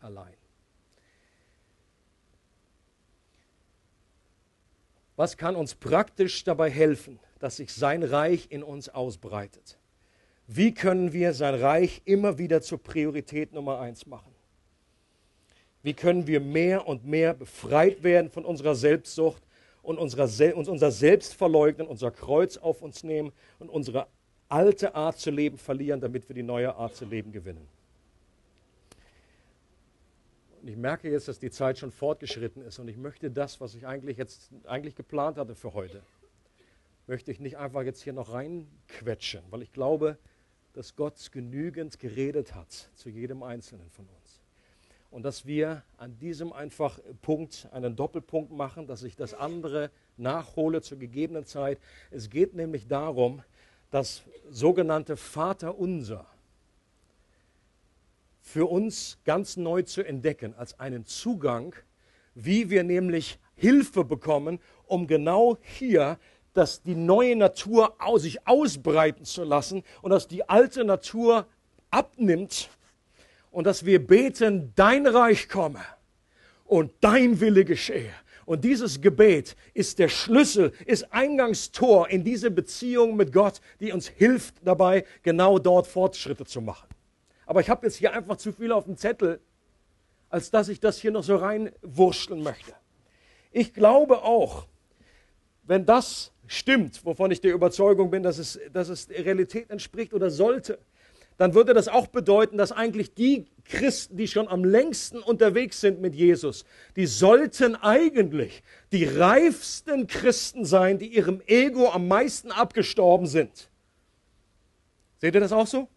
Allein. 0.00 0.34
Was 5.14 5.36
kann 5.36 5.54
uns 5.54 5.76
praktisch 5.76 6.42
dabei 6.42 6.68
helfen, 6.68 7.20
dass 7.38 7.58
sich 7.58 7.72
sein 7.72 8.02
Reich 8.02 8.48
in 8.50 8.64
uns 8.64 8.88
ausbreitet? 8.88 9.78
Wie 10.48 10.74
können 10.74 11.12
wir 11.12 11.34
sein 11.34 11.54
Reich 11.54 12.02
immer 12.04 12.36
wieder 12.36 12.62
zur 12.62 12.82
Priorität 12.82 13.52
Nummer 13.52 13.78
eins 13.78 14.06
machen? 14.06 14.33
Wie 15.84 15.92
können 15.92 16.26
wir 16.26 16.40
mehr 16.40 16.88
und 16.88 17.04
mehr 17.04 17.34
befreit 17.34 18.02
werden 18.02 18.30
von 18.30 18.46
unserer 18.46 18.74
Selbstsucht 18.74 19.42
und 19.82 19.98
unserer 19.98 20.28
Se 20.28 20.54
uns 20.54 20.66
unser 20.66 20.90
Selbst 20.90 21.34
verleugnen, 21.34 21.86
unser 21.86 22.10
Kreuz 22.10 22.56
auf 22.56 22.80
uns 22.80 23.04
nehmen 23.04 23.32
und 23.58 23.68
unsere 23.68 24.06
alte 24.48 24.94
Art 24.94 25.18
zu 25.18 25.30
leben 25.30 25.58
verlieren, 25.58 26.00
damit 26.00 26.26
wir 26.26 26.34
die 26.34 26.42
neue 26.42 26.74
Art 26.74 26.96
zu 26.96 27.04
leben 27.04 27.32
gewinnen? 27.32 27.68
Und 30.62 30.68
ich 30.68 30.76
merke 30.78 31.10
jetzt, 31.10 31.28
dass 31.28 31.38
die 31.38 31.50
Zeit 31.50 31.76
schon 31.76 31.90
fortgeschritten 31.90 32.62
ist 32.62 32.78
und 32.78 32.88
ich 32.88 32.96
möchte 32.96 33.30
das, 33.30 33.60
was 33.60 33.74
ich 33.74 33.86
eigentlich 33.86 34.16
jetzt 34.16 34.48
eigentlich 34.64 34.94
geplant 34.94 35.36
hatte 35.36 35.54
für 35.54 35.74
heute, 35.74 36.00
möchte 37.06 37.30
ich 37.30 37.40
nicht 37.40 37.58
einfach 37.58 37.82
jetzt 37.82 38.02
hier 38.02 38.14
noch 38.14 38.32
reinquetschen, 38.32 39.42
weil 39.50 39.60
ich 39.60 39.70
glaube, 39.70 40.16
dass 40.72 40.96
Gott 40.96 41.30
genügend 41.30 41.98
geredet 41.98 42.54
hat 42.54 42.88
zu 42.94 43.10
jedem 43.10 43.42
Einzelnen 43.42 43.90
von 43.90 44.06
uns 44.06 44.23
und 45.14 45.22
dass 45.22 45.46
wir 45.46 45.84
an 45.96 46.18
diesem 46.18 46.52
einfach 46.52 46.98
Punkt 47.22 47.68
einen 47.70 47.94
Doppelpunkt 47.94 48.50
machen, 48.50 48.88
dass 48.88 49.04
ich 49.04 49.14
das 49.14 49.32
andere 49.32 49.92
nachhole 50.16 50.82
zur 50.82 50.98
gegebenen 50.98 51.46
Zeit. 51.46 51.78
Es 52.10 52.30
geht 52.30 52.54
nämlich 52.54 52.88
darum, 52.88 53.40
das 53.92 54.24
sogenannte 54.50 55.16
Vaterunser 55.16 56.26
für 58.40 58.66
uns 58.66 59.18
ganz 59.24 59.56
neu 59.56 59.82
zu 59.82 60.02
entdecken 60.02 60.52
als 60.56 60.80
einen 60.80 61.06
Zugang, 61.06 61.76
wie 62.34 62.68
wir 62.68 62.82
nämlich 62.82 63.38
Hilfe 63.54 64.04
bekommen, 64.04 64.58
um 64.84 65.06
genau 65.06 65.58
hier 65.62 66.18
dass 66.54 66.82
die 66.82 66.94
neue 66.94 67.36
Natur 67.36 67.96
sich 68.16 68.46
ausbreiten 68.46 69.24
zu 69.24 69.44
lassen 69.44 69.84
und 70.02 70.10
dass 70.10 70.28
die 70.28 70.48
alte 70.48 70.84
Natur 70.84 71.46
abnimmt 71.90 72.70
und 73.54 73.68
dass 73.68 73.84
wir 73.84 74.04
beten, 74.04 74.72
dein 74.74 75.06
Reich 75.06 75.48
komme 75.48 75.80
und 76.64 76.90
dein 77.00 77.38
Wille 77.38 77.64
geschehe. 77.64 78.10
Und 78.46 78.64
dieses 78.64 79.00
Gebet 79.00 79.54
ist 79.74 80.00
der 80.00 80.08
Schlüssel, 80.08 80.72
ist 80.86 81.12
Eingangstor 81.12 82.08
in 82.10 82.24
diese 82.24 82.50
Beziehung 82.50 83.14
mit 83.14 83.32
Gott, 83.32 83.60
die 83.78 83.92
uns 83.92 84.08
hilft 84.08 84.56
dabei, 84.64 85.04
genau 85.22 85.60
dort 85.60 85.86
Fortschritte 85.86 86.44
zu 86.44 86.60
machen. 86.60 86.88
Aber 87.46 87.60
ich 87.60 87.70
habe 87.70 87.86
jetzt 87.86 87.94
hier 87.94 88.12
einfach 88.12 88.38
zu 88.38 88.52
viel 88.52 88.72
auf 88.72 88.86
dem 88.86 88.96
Zettel, 88.96 89.40
als 90.30 90.50
dass 90.50 90.68
ich 90.68 90.80
das 90.80 90.98
hier 90.98 91.12
noch 91.12 91.22
so 91.22 91.36
reinwurschteln 91.36 92.42
möchte. 92.42 92.74
Ich 93.52 93.72
glaube 93.72 94.24
auch, 94.24 94.66
wenn 95.62 95.86
das 95.86 96.32
stimmt, 96.48 97.04
wovon 97.06 97.30
ich 97.30 97.40
der 97.40 97.54
Überzeugung 97.54 98.10
bin, 98.10 98.24
dass 98.24 98.38
es, 98.38 98.58
dass 98.72 98.88
es 98.88 99.06
der 99.06 99.24
Realität 99.24 99.70
entspricht 99.70 100.12
oder 100.12 100.28
sollte, 100.28 100.80
dann 101.36 101.54
würde 101.54 101.74
das 101.74 101.88
auch 101.88 102.06
bedeuten, 102.06 102.58
dass 102.58 102.70
eigentlich 102.70 103.14
die 103.14 103.46
Christen, 103.64 104.16
die 104.16 104.28
schon 104.28 104.46
am 104.46 104.64
längsten 104.64 105.18
unterwegs 105.18 105.80
sind 105.80 106.00
mit 106.00 106.14
Jesus, 106.14 106.64
die 106.96 107.06
sollten 107.06 107.74
eigentlich 107.76 108.62
die 108.92 109.04
reifsten 109.04 110.06
Christen 110.06 110.64
sein, 110.64 110.98
die 110.98 111.08
ihrem 111.08 111.42
Ego 111.46 111.90
am 111.90 112.06
meisten 112.06 112.52
abgestorben 112.52 113.26
sind. 113.26 113.68
Seht 115.18 115.34
ihr 115.34 115.40
das 115.40 115.52
auch 115.52 115.66
so? 115.66 115.88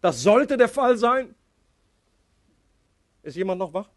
Das 0.00 0.22
sollte 0.22 0.56
der 0.56 0.68
Fall 0.68 0.96
sein. 0.96 1.34
Ist 3.22 3.36
jemand 3.36 3.58
noch 3.58 3.74
wach? 3.74 3.90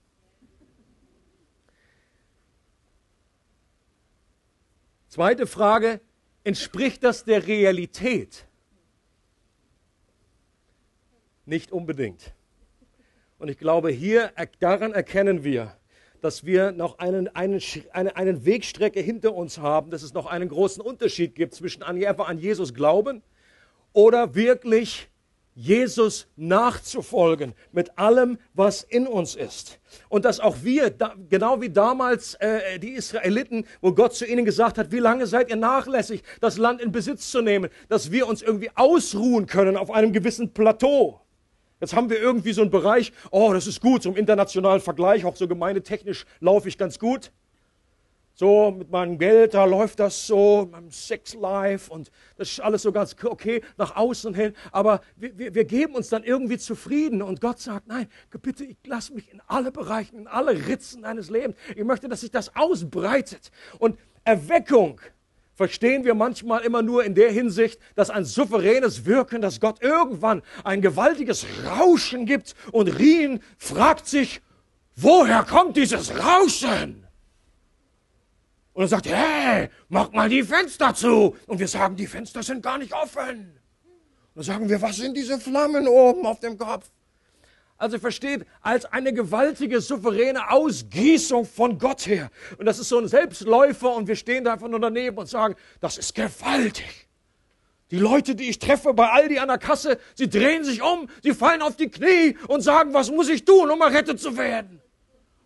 Zweite 5.08 5.48
Frage, 5.48 6.02
entspricht 6.44 7.04
das 7.04 7.24
der 7.24 7.46
Realität? 7.48 8.49
Nicht 11.50 11.72
unbedingt. 11.72 12.36
Und 13.40 13.50
ich 13.50 13.58
glaube, 13.58 13.90
hier 13.90 14.32
daran 14.60 14.92
erkennen 14.94 15.44
wir, 15.44 15.76
dass 16.22 16.46
wir 16.46 16.72
noch 16.72 17.00
einen, 17.00 17.28
einen, 17.30 17.60
eine, 17.92 18.16
einen 18.16 18.46
Wegstrecke 18.46 19.00
hinter 19.00 19.34
uns 19.34 19.58
haben, 19.58 19.90
dass 19.90 20.04
es 20.04 20.14
noch 20.14 20.28
einen 20.28 20.48
großen 20.48 20.80
Unterschied 20.80 21.34
gibt 21.34 21.56
zwischen 21.56 21.82
einfach 21.82 22.30
an 22.30 22.38
Jesus 22.38 22.76
glauben 22.76 23.24
oder 23.94 24.36
wirklich 24.36 25.10
Jesus 25.56 26.28
nachzufolgen 26.36 27.56
mit 27.72 27.98
allem, 27.98 28.38
was 28.54 28.84
in 28.84 29.08
uns 29.08 29.34
ist. 29.34 29.80
Und 30.08 30.26
dass 30.26 30.40
auch 30.40 30.58
wir, 30.62 30.92
da, 30.92 31.16
genau 31.30 31.62
wie 31.62 31.72
damals 31.72 32.36
äh, 32.36 32.78
die 32.78 32.92
Israeliten, 32.92 33.66
wo 33.82 33.92
Gott 33.92 34.14
zu 34.14 34.28
ihnen 34.28 34.46
gesagt 34.46 34.78
hat, 34.78 34.92
wie 34.92 35.00
lange 35.00 35.26
seid 35.26 35.50
ihr 35.50 35.56
nachlässig, 35.56 36.22
das 36.42 36.60
Land 36.60 36.80
in 36.80 36.92
Besitz 36.92 37.32
zu 37.32 37.42
nehmen, 37.42 37.72
dass 37.88 38.12
wir 38.12 38.28
uns 38.28 38.44
irgendwie 38.44 38.70
ausruhen 38.76 39.48
können 39.48 39.78
auf 39.78 39.90
einem 39.90 40.14
gewissen 40.14 40.54
Plateau. 40.54 41.22
Jetzt 41.80 41.96
haben 41.96 42.10
wir 42.10 42.20
irgendwie 42.20 42.52
so 42.52 42.62
einen 42.62 42.72
Bereich, 42.72 43.14
oh, 43.32 43.54
das 43.54 43.68
ist 43.68 43.80
gut, 43.82 44.04
zum 44.04 44.18
internationalen 44.18 44.82
Vergleich, 44.82 45.24
auch 45.26 45.36
so 45.36 45.48
gemeindetechnisch 45.48 46.26
laufe 46.40 46.68
ich 46.68 46.78
ganz 46.78 47.00
gut. 47.00 47.32
So 48.34 48.72
mit 48.72 48.90
meinem 48.90 49.18
Geld, 49.18 49.54
da 49.54 49.66
läuft 49.66 50.00
das 50.00 50.26
so, 50.26 50.70
meinem 50.72 50.92
Sex-Life 50.92 51.92
und 51.92 52.10
das 52.38 52.52
ist 52.52 52.60
alles 52.62 52.84
so 52.84 52.94
ganz 52.94 53.14
okay 53.22 53.62
nach 53.78 53.98
außen 53.98 54.34
hin. 54.34 54.54
Aber 54.72 55.02
wir, 55.18 55.38
wir, 55.38 55.56
wir 55.56 55.66
geben 55.66 55.96
uns 55.96 56.08
dann 56.08 56.24
irgendwie 56.24 56.58
zufrieden 56.58 57.22
und 57.22 57.42
Gott 57.42 57.60
sagt, 57.60 57.88
nein, 57.88 58.08
bitte, 58.42 58.64
ich 58.64 58.78
lasse 58.86 59.14
mich 59.14 59.30
in 59.32 59.42
alle 59.48 59.74
Bereiche, 59.74 60.16
in 60.16 60.28
alle 60.28 60.68
Ritzen 60.68 61.02
deines 61.02 61.30
Lebens. 61.30 61.58
Ich 61.76 61.84
möchte, 61.84 62.08
dass 62.08 62.22
sich 62.22 62.32
das 62.32 62.56
ausbreitet. 62.56 63.52
Und 63.78 64.00
Erweckung 64.24 65.02
verstehen 65.60 66.06
wir 66.06 66.16
manchmal 66.16 66.62
immer 66.62 66.82
nur 66.82 67.04
in 67.04 67.16
der 67.16 67.34
Hinsicht, 67.34 67.82
dass 67.94 68.10
ein 68.10 68.24
souveränes 68.24 69.04
Wirken, 69.04 69.42
dass 69.42 69.60
Gott 69.60 69.82
irgendwann 69.82 70.42
ein 70.64 70.82
gewaltiges 70.82 71.46
Rauschen 71.66 72.26
gibt 72.26 72.56
und 72.72 72.88
Rien 72.88 73.42
fragt 73.58 74.08
sich, 74.08 74.40
woher 74.96 75.44
kommt 75.44 75.76
dieses 75.76 76.18
Rauschen? 76.18 77.06
Und 78.72 78.84
er 78.84 78.88
sagt, 78.88 79.08
hey, 79.08 79.68
mach 79.90 80.14
mal 80.14 80.30
die 80.30 80.44
Fenster 80.44 80.96
zu. 80.96 81.36
Und 81.46 81.60
wir 81.60 81.68
sagen, 81.68 81.98
die 81.98 82.08
Fenster 82.08 82.42
sind 82.42 82.64
gar 82.64 82.78
nicht 82.78 82.94
offen. 82.94 83.60
Und 84.34 84.36
dann 84.36 84.44
sagen 84.44 84.70
wir, 84.70 84.82
was 84.82 84.96
sind 84.96 85.18
diese 85.18 85.42
Flammen 85.42 85.90
oben 85.90 86.26
auf 86.26 86.40
dem 86.40 86.58
Kopf? 86.58 86.90
Also 87.80 87.98
versteht, 87.98 88.46
als 88.62 88.84
eine 88.84 89.14
gewaltige, 89.14 89.80
souveräne 89.80 90.52
Ausgießung 90.52 91.46
von 91.46 91.80
Gott 91.80 92.06
her. 92.06 92.30
Und 92.58 92.66
das 92.66 92.78
ist 92.78 92.90
so 92.90 93.00
ein 93.00 93.08
Selbstläufer 93.08 93.96
und 93.96 94.08
wir 94.08 94.18
stehen 94.18 94.44
da 94.44 94.54
einfach 94.54 94.68
nur 94.68 94.82
daneben 94.82 95.18
und 95.18 95.28
sagen, 95.28 95.56
das 95.80 95.98
ist 95.98 96.14
gewaltig. 96.14 97.08
Die 97.90 97.98
Leute, 97.98 98.36
die 98.36 98.50
ich 98.50 98.60
treffe 98.60 98.94
bei 98.94 99.10
Aldi 99.10 99.40
an 99.40 99.48
der 99.48 99.58
Kasse, 99.58 99.98
sie 100.14 100.30
drehen 100.30 100.66
sich 100.66 100.82
um, 100.82 101.10
sie 101.24 101.34
fallen 101.34 101.62
auf 101.62 101.78
die 101.78 101.90
Knie 101.90 102.38
und 102.50 102.62
sagen, 102.62 102.94
was 102.94 103.10
muss 103.10 103.30
ich 103.30 103.46
tun, 103.46 103.72
um 103.72 103.80
errettet 103.80 104.20
zu 104.20 104.36
werden? 104.36 104.82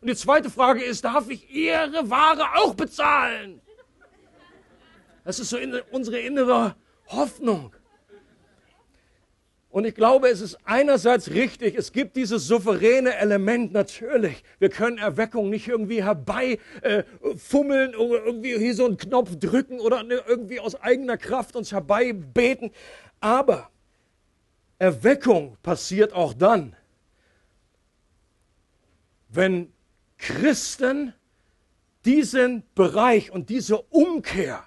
Und 0.01 0.09
die 0.09 0.15
zweite 0.15 0.49
Frage 0.49 0.83
ist, 0.83 1.05
darf 1.05 1.29
ich 1.29 1.49
Ihre 1.51 2.09
Ware 2.09 2.55
auch 2.55 2.73
bezahlen? 2.73 3.61
Das 5.23 5.39
ist 5.39 5.51
so 5.51 5.57
in 5.57 5.79
unsere 5.91 6.19
innere 6.19 6.75
Hoffnung. 7.07 7.73
Und 9.73 9.85
ich 9.85 9.95
glaube, 9.95 10.29
es 10.29 10.39
ist 10.39 10.59
einerseits 10.65 11.31
richtig, 11.31 11.73
es 11.73 11.91
gibt 11.91 12.15
dieses 12.15 12.45
souveräne 12.45 13.15
Element 13.15 13.73
natürlich. 13.73 14.43
Wir 14.59 14.69
können 14.69 14.99
Erweckung 14.99 15.49
nicht 15.49 15.67
irgendwie 15.67 16.03
herbeifummeln 16.03 17.93
äh, 17.93 17.97
oder 17.97 18.23
irgendwie 18.23 18.55
hier 18.55 18.75
so 18.75 18.85
einen 18.85 18.97
Knopf 18.97 19.35
drücken 19.39 19.79
oder 19.79 20.03
ne, 20.03 20.21
irgendwie 20.27 20.59
aus 20.59 20.75
eigener 20.75 21.17
Kraft 21.17 21.55
uns 21.55 21.71
herbeibeten. 21.71 22.69
Aber 23.19 23.71
Erweckung 24.77 25.57
passiert 25.63 26.13
auch 26.13 26.35
dann, 26.35 26.75
wenn 29.29 29.73
Christen 30.19 31.15
diesen 32.05 32.61
Bereich 32.75 33.31
und 33.31 33.49
diese 33.49 33.81
Umkehr 33.81 34.63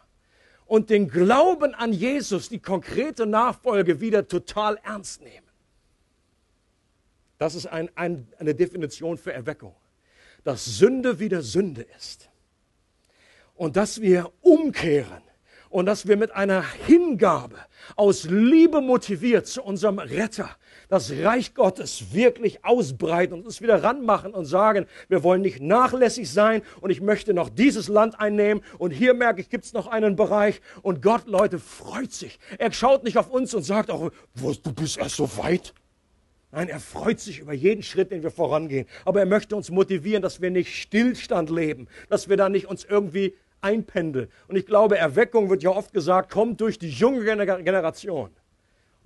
und 0.66 0.90
den 0.90 1.08
Glauben 1.08 1.74
an 1.74 1.92
Jesus, 1.92 2.48
die 2.48 2.58
konkrete 2.58 3.26
Nachfolge 3.26 4.00
wieder 4.00 4.26
total 4.26 4.78
ernst 4.82 5.22
nehmen. 5.22 5.46
Das 7.38 7.54
ist 7.54 7.66
ein, 7.66 7.90
ein, 7.94 8.26
eine 8.38 8.54
Definition 8.54 9.18
für 9.18 9.32
Erweckung. 9.32 9.74
Dass 10.44 10.64
Sünde 10.64 11.18
wieder 11.18 11.42
Sünde 11.42 11.86
ist. 11.96 12.30
Und 13.54 13.76
dass 13.76 14.00
wir 14.00 14.32
umkehren 14.42 15.22
und 15.70 15.86
dass 15.86 16.06
wir 16.06 16.16
mit 16.16 16.30
einer 16.32 16.62
Hingabe 16.62 17.58
aus 17.96 18.24
Liebe 18.24 18.80
motiviert 18.80 19.46
zu 19.46 19.62
unserem 19.62 19.98
Retter 19.98 20.56
das 20.89 21.11
Reich 21.11 21.55
Gottes 21.55 22.12
wirklich 22.12 22.64
ausbreiten 22.64 23.34
und 23.34 23.45
uns 23.45 23.61
wieder 23.61 23.82
ranmachen 23.82 24.32
und 24.32 24.45
sagen, 24.45 24.87
wir 25.09 25.22
wollen 25.22 25.43
nicht 25.43 25.61
nachlässig 25.61 26.30
sein 26.30 26.62
und 26.80 26.91
ich 26.91 27.01
möchte 27.01 27.34
noch 27.34 27.49
dieses 27.49 27.89
Land 27.89 28.20
einnehmen 28.20 28.62
und 28.78 28.91
hier 28.91 29.14
merke 29.14 29.41
ich, 29.41 29.49
gibt 29.49 29.64
es 29.64 29.72
noch 29.72 29.87
einen 29.87 30.16
Bereich 30.16 30.61
und 30.82 31.03
Gott, 31.03 31.26
Leute, 31.26 31.59
freut 31.59 32.12
sich. 32.12 32.39
Er 32.59 32.72
schaut 32.72 33.05
nicht 33.05 33.18
auf 33.18 33.30
uns 33.30 33.55
und 33.55 33.62
sagt 33.62 33.91
auch, 33.91 34.11
du 34.34 34.72
bist 34.72 34.99
erst 34.99 35.16
so 35.16 35.37
weit. 35.39 35.74
Nein, 36.53 36.68
er 36.68 36.80
freut 36.80 37.20
sich 37.20 37.41
über 37.41 37.53
jeden 37.53 37.82
Schritt, 37.82 38.11
den 38.11 38.22
wir 38.22 38.30
vorangehen. 38.30 38.87
Aber 39.05 39.20
er 39.20 39.26
möchte 39.26 39.57
uns 39.57 39.70
motivieren, 39.70 40.22
dass 40.22 40.41
wir 40.41 40.51
nicht 40.51 40.74
Stillstand 40.74 41.51
leben, 41.51 41.89
dass 42.09 42.28
wir 42.28 42.37
da 42.37 42.49
nicht 42.49 42.66
uns 42.66 42.84
irgendwie 42.84 43.34
einpendeln. 43.61 44.28
Und 44.49 44.57
ich 44.57 44.64
glaube, 44.64 44.97
Erweckung 44.97 45.51
wird 45.51 45.62
ja 45.62 45.70
oft 45.70 45.93
gesagt, 45.93 46.30
kommt 46.30 46.61
durch 46.61 46.78
die 46.78 46.89
junge 46.89 47.24
Generation. 47.24 48.30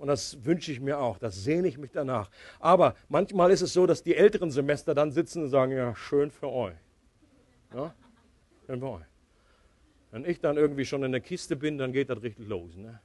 Und 0.01 0.07
das 0.07 0.43
wünsche 0.43 0.71
ich 0.71 0.79
mir 0.79 0.97
auch, 0.97 1.19
das 1.19 1.43
sehne 1.43 1.67
ich 1.67 1.77
mich 1.77 1.91
danach. 1.91 2.31
Aber 2.59 2.95
manchmal 3.07 3.51
ist 3.51 3.61
es 3.61 3.71
so, 3.71 3.85
dass 3.85 4.01
die 4.01 4.15
älteren 4.15 4.49
Semester 4.49 4.95
dann 4.95 5.11
sitzen 5.11 5.43
und 5.43 5.49
sagen, 5.49 5.73
ja, 5.73 5.95
schön 5.95 6.31
für 6.31 6.49
euch. 6.49 6.73
Ja? 7.71 7.93
Schön 8.65 8.79
für 8.79 8.89
euch. 8.89 9.05
Wenn 10.09 10.25
ich 10.25 10.39
dann 10.39 10.57
irgendwie 10.57 10.85
schon 10.85 11.03
in 11.03 11.11
der 11.11 11.21
Kiste 11.21 11.55
bin, 11.55 11.77
dann 11.77 11.93
geht 11.93 12.09
das 12.09 12.19
richtig 12.23 12.47
los. 12.47 12.75
Ne? 12.75 12.99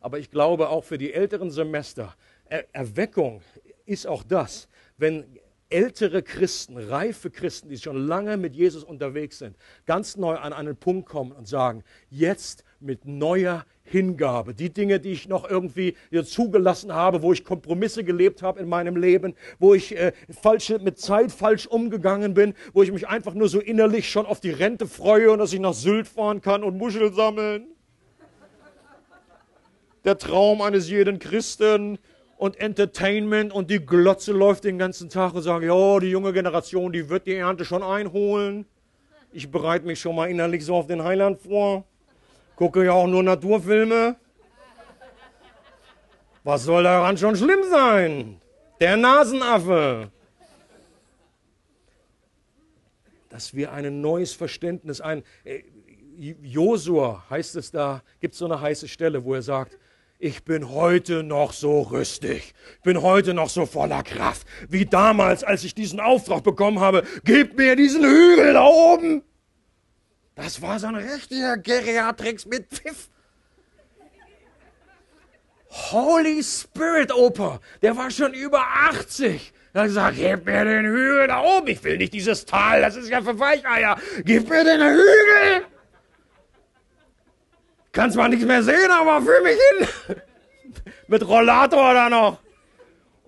Aber 0.00 0.18
ich 0.18 0.30
glaube 0.30 0.68
auch 0.68 0.84
für 0.84 0.98
die 0.98 1.14
älteren 1.14 1.50
Semester, 1.50 2.14
er 2.44 2.66
Erweckung 2.74 3.40
ist 3.86 4.06
auch 4.06 4.22
das, 4.22 4.68
wenn 4.98 5.24
ältere 5.70 6.22
Christen, 6.22 6.76
reife 6.76 7.30
Christen, 7.30 7.70
die 7.70 7.78
schon 7.78 8.06
lange 8.06 8.36
mit 8.36 8.54
Jesus 8.54 8.84
unterwegs 8.84 9.38
sind, 9.38 9.56
ganz 9.86 10.18
neu 10.18 10.36
an 10.36 10.52
einen 10.52 10.76
Punkt 10.76 11.08
kommen 11.08 11.32
und 11.32 11.48
sagen, 11.48 11.82
jetzt 12.10 12.64
mit 12.82 13.06
neuer 13.06 13.64
Hingabe. 13.84 14.54
Die 14.54 14.72
Dinge, 14.72 15.00
die 15.00 15.12
ich 15.12 15.28
noch 15.28 15.48
irgendwie 15.48 15.96
zugelassen 16.24 16.92
habe, 16.92 17.22
wo 17.22 17.32
ich 17.32 17.44
Kompromisse 17.44 18.04
gelebt 18.04 18.42
habe 18.42 18.60
in 18.60 18.68
meinem 18.68 18.96
Leben, 18.96 19.34
wo 19.58 19.74
ich 19.74 19.96
äh, 19.96 20.12
falsche, 20.30 20.78
mit 20.78 20.98
Zeit 20.98 21.32
falsch 21.32 21.66
umgegangen 21.66 22.34
bin, 22.34 22.54
wo 22.72 22.82
ich 22.82 22.92
mich 22.92 23.08
einfach 23.08 23.34
nur 23.34 23.48
so 23.48 23.60
innerlich 23.60 24.10
schon 24.10 24.26
auf 24.26 24.40
die 24.40 24.50
Rente 24.50 24.86
freue 24.86 25.30
und 25.30 25.38
dass 25.38 25.52
ich 25.52 25.60
nach 25.60 25.74
Sylt 25.74 26.08
fahren 26.08 26.40
kann 26.40 26.64
und 26.64 26.78
Muschel 26.78 27.12
sammeln. 27.12 27.66
Der 30.04 30.18
Traum 30.18 30.62
eines 30.62 30.88
jeden 30.90 31.18
Christen, 31.18 31.98
und 32.42 32.58
Entertainment 32.58 33.52
und 33.52 33.70
die 33.70 33.78
Glotze 33.78 34.32
läuft 34.32 34.64
den 34.64 34.76
ganzen 34.76 35.08
Tag 35.08 35.32
und 35.34 35.42
sagt, 35.42 35.62
ja, 35.62 36.00
die 36.00 36.08
junge 36.08 36.32
Generation, 36.32 36.92
die 36.92 37.08
wird 37.08 37.28
die 37.28 37.34
Ernte 37.34 37.64
schon 37.64 37.84
einholen. 37.84 38.66
Ich 39.30 39.48
bereite 39.48 39.86
mich 39.86 40.00
schon 40.00 40.16
mal 40.16 40.28
innerlich 40.28 40.64
so 40.64 40.74
auf 40.74 40.88
den 40.88 41.04
Heiland 41.04 41.40
vor. 41.40 41.84
Gucke 42.62 42.84
ja 42.84 42.92
auch 42.92 43.08
nur 43.08 43.24
Naturfilme. 43.24 44.14
Was 46.44 46.62
soll 46.62 46.84
daran 46.84 47.18
schon 47.18 47.34
schlimm 47.34 47.58
sein? 47.68 48.40
Der 48.78 48.96
Nasenaffe. 48.96 50.12
Dass 53.30 53.52
wir 53.54 53.72
ein 53.72 54.00
neues 54.00 54.32
Verständnis, 54.32 55.00
ein 55.00 55.24
äh, 55.42 55.64
Josua 56.16 57.24
heißt 57.28 57.56
es 57.56 57.72
da, 57.72 58.00
gibt 58.20 58.34
es 58.34 58.38
so 58.38 58.44
eine 58.44 58.60
heiße 58.60 58.86
Stelle, 58.86 59.24
wo 59.24 59.34
er 59.34 59.42
sagt, 59.42 59.76
ich 60.20 60.44
bin 60.44 60.70
heute 60.70 61.24
noch 61.24 61.52
so 61.52 61.80
rüstig, 61.80 62.54
bin 62.84 63.02
heute 63.02 63.34
noch 63.34 63.48
so 63.48 63.66
voller 63.66 64.04
Kraft, 64.04 64.46
wie 64.68 64.86
damals, 64.86 65.42
als 65.42 65.64
ich 65.64 65.74
diesen 65.74 65.98
Auftrag 65.98 66.44
bekommen 66.44 66.78
habe, 66.78 67.02
gib 67.24 67.58
mir 67.58 67.74
diesen 67.74 68.04
Hügel 68.04 68.52
da 68.52 68.64
oben. 68.64 69.24
Das 70.34 70.62
war 70.62 70.78
so 70.78 70.86
ein 70.86 70.94
richtiger 70.94 71.56
Geriatrix 71.58 72.46
mit 72.46 72.66
Pfiff. 72.68 73.08
Holy 75.68 76.42
Spirit 76.42 77.14
Opa, 77.14 77.60
der 77.80 77.96
war 77.96 78.10
schon 78.10 78.34
über 78.34 78.60
80. 78.60 79.52
Er 79.72 79.80
hat 79.80 79.88
gesagt, 79.88 80.16
gib 80.16 80.44
mir 80.44 80.64
den 80.64 80.84
Hügel 80.84 81.28
da 81.28 81.40
oben. 81.40 81.68
Ich 81.68 81.82
will 81.82 81.96
nicht 81.96 82.12
dieses 82.12 82.44
Tal, 82.44 82.82
das 82.82 82.96
ist 82.96 83.08
ja 83.08 83.22
für 83.22 83.38
Weicheier. 83.38 83.96
Gib 84.24 84.50
mir 84.50 84.64
den 84.64 84.82
Hügel. 84.82 85.66
Kann 87.92 88.10
zwar 88.10 88.28
nichts 88.28 88.44
mehr 88.44 88.62
sehen, 88.62 88.90
aber 88.90 89.22
fühl 89.22 89.42
mich 89.42 89.58
hin. 89.70 90.16
Mit 91.08 91.26
Rollator 91.26 91.94
da 91.94 92.10
noch. 92.10 92.41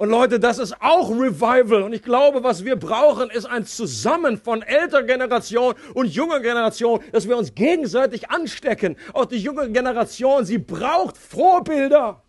Und 0.04 0.10
Leute, 0.10 0.38
das 0.38 0.58
ist 0.58 0.76
auch 0.82 1.08
Revival. 1.08 1.82
Und 1.82 1.94
ich 1.94 2.02
glaube, 2.02 2.44
was 2.44 2.62
wir 2.62 2.76
brauchen, 2.76 3.30
ist 3.30 3.46
ein 3.46 3.64
Zusammen 3.64 4.36
von 4.36 4.60
älterer 4.60 5.04
Generation 5.04 5.72
und 5.94 6.08
junger 6.08 6.40
Generation, 6.40 7.00
dass 7.10 7.26
wir 7.26 7.38
uns 7.38 7.54
gegenseitig 7.54 8.28
anstecken. 8.28 8.96
Auch 9.14 9.24
die 9.24 9.38
junge 9.38 9.70
Generation, 9.70 10.44
sie 10.44 10.58
braucht 10.58 11.16
Vorbilder 11.16 12.22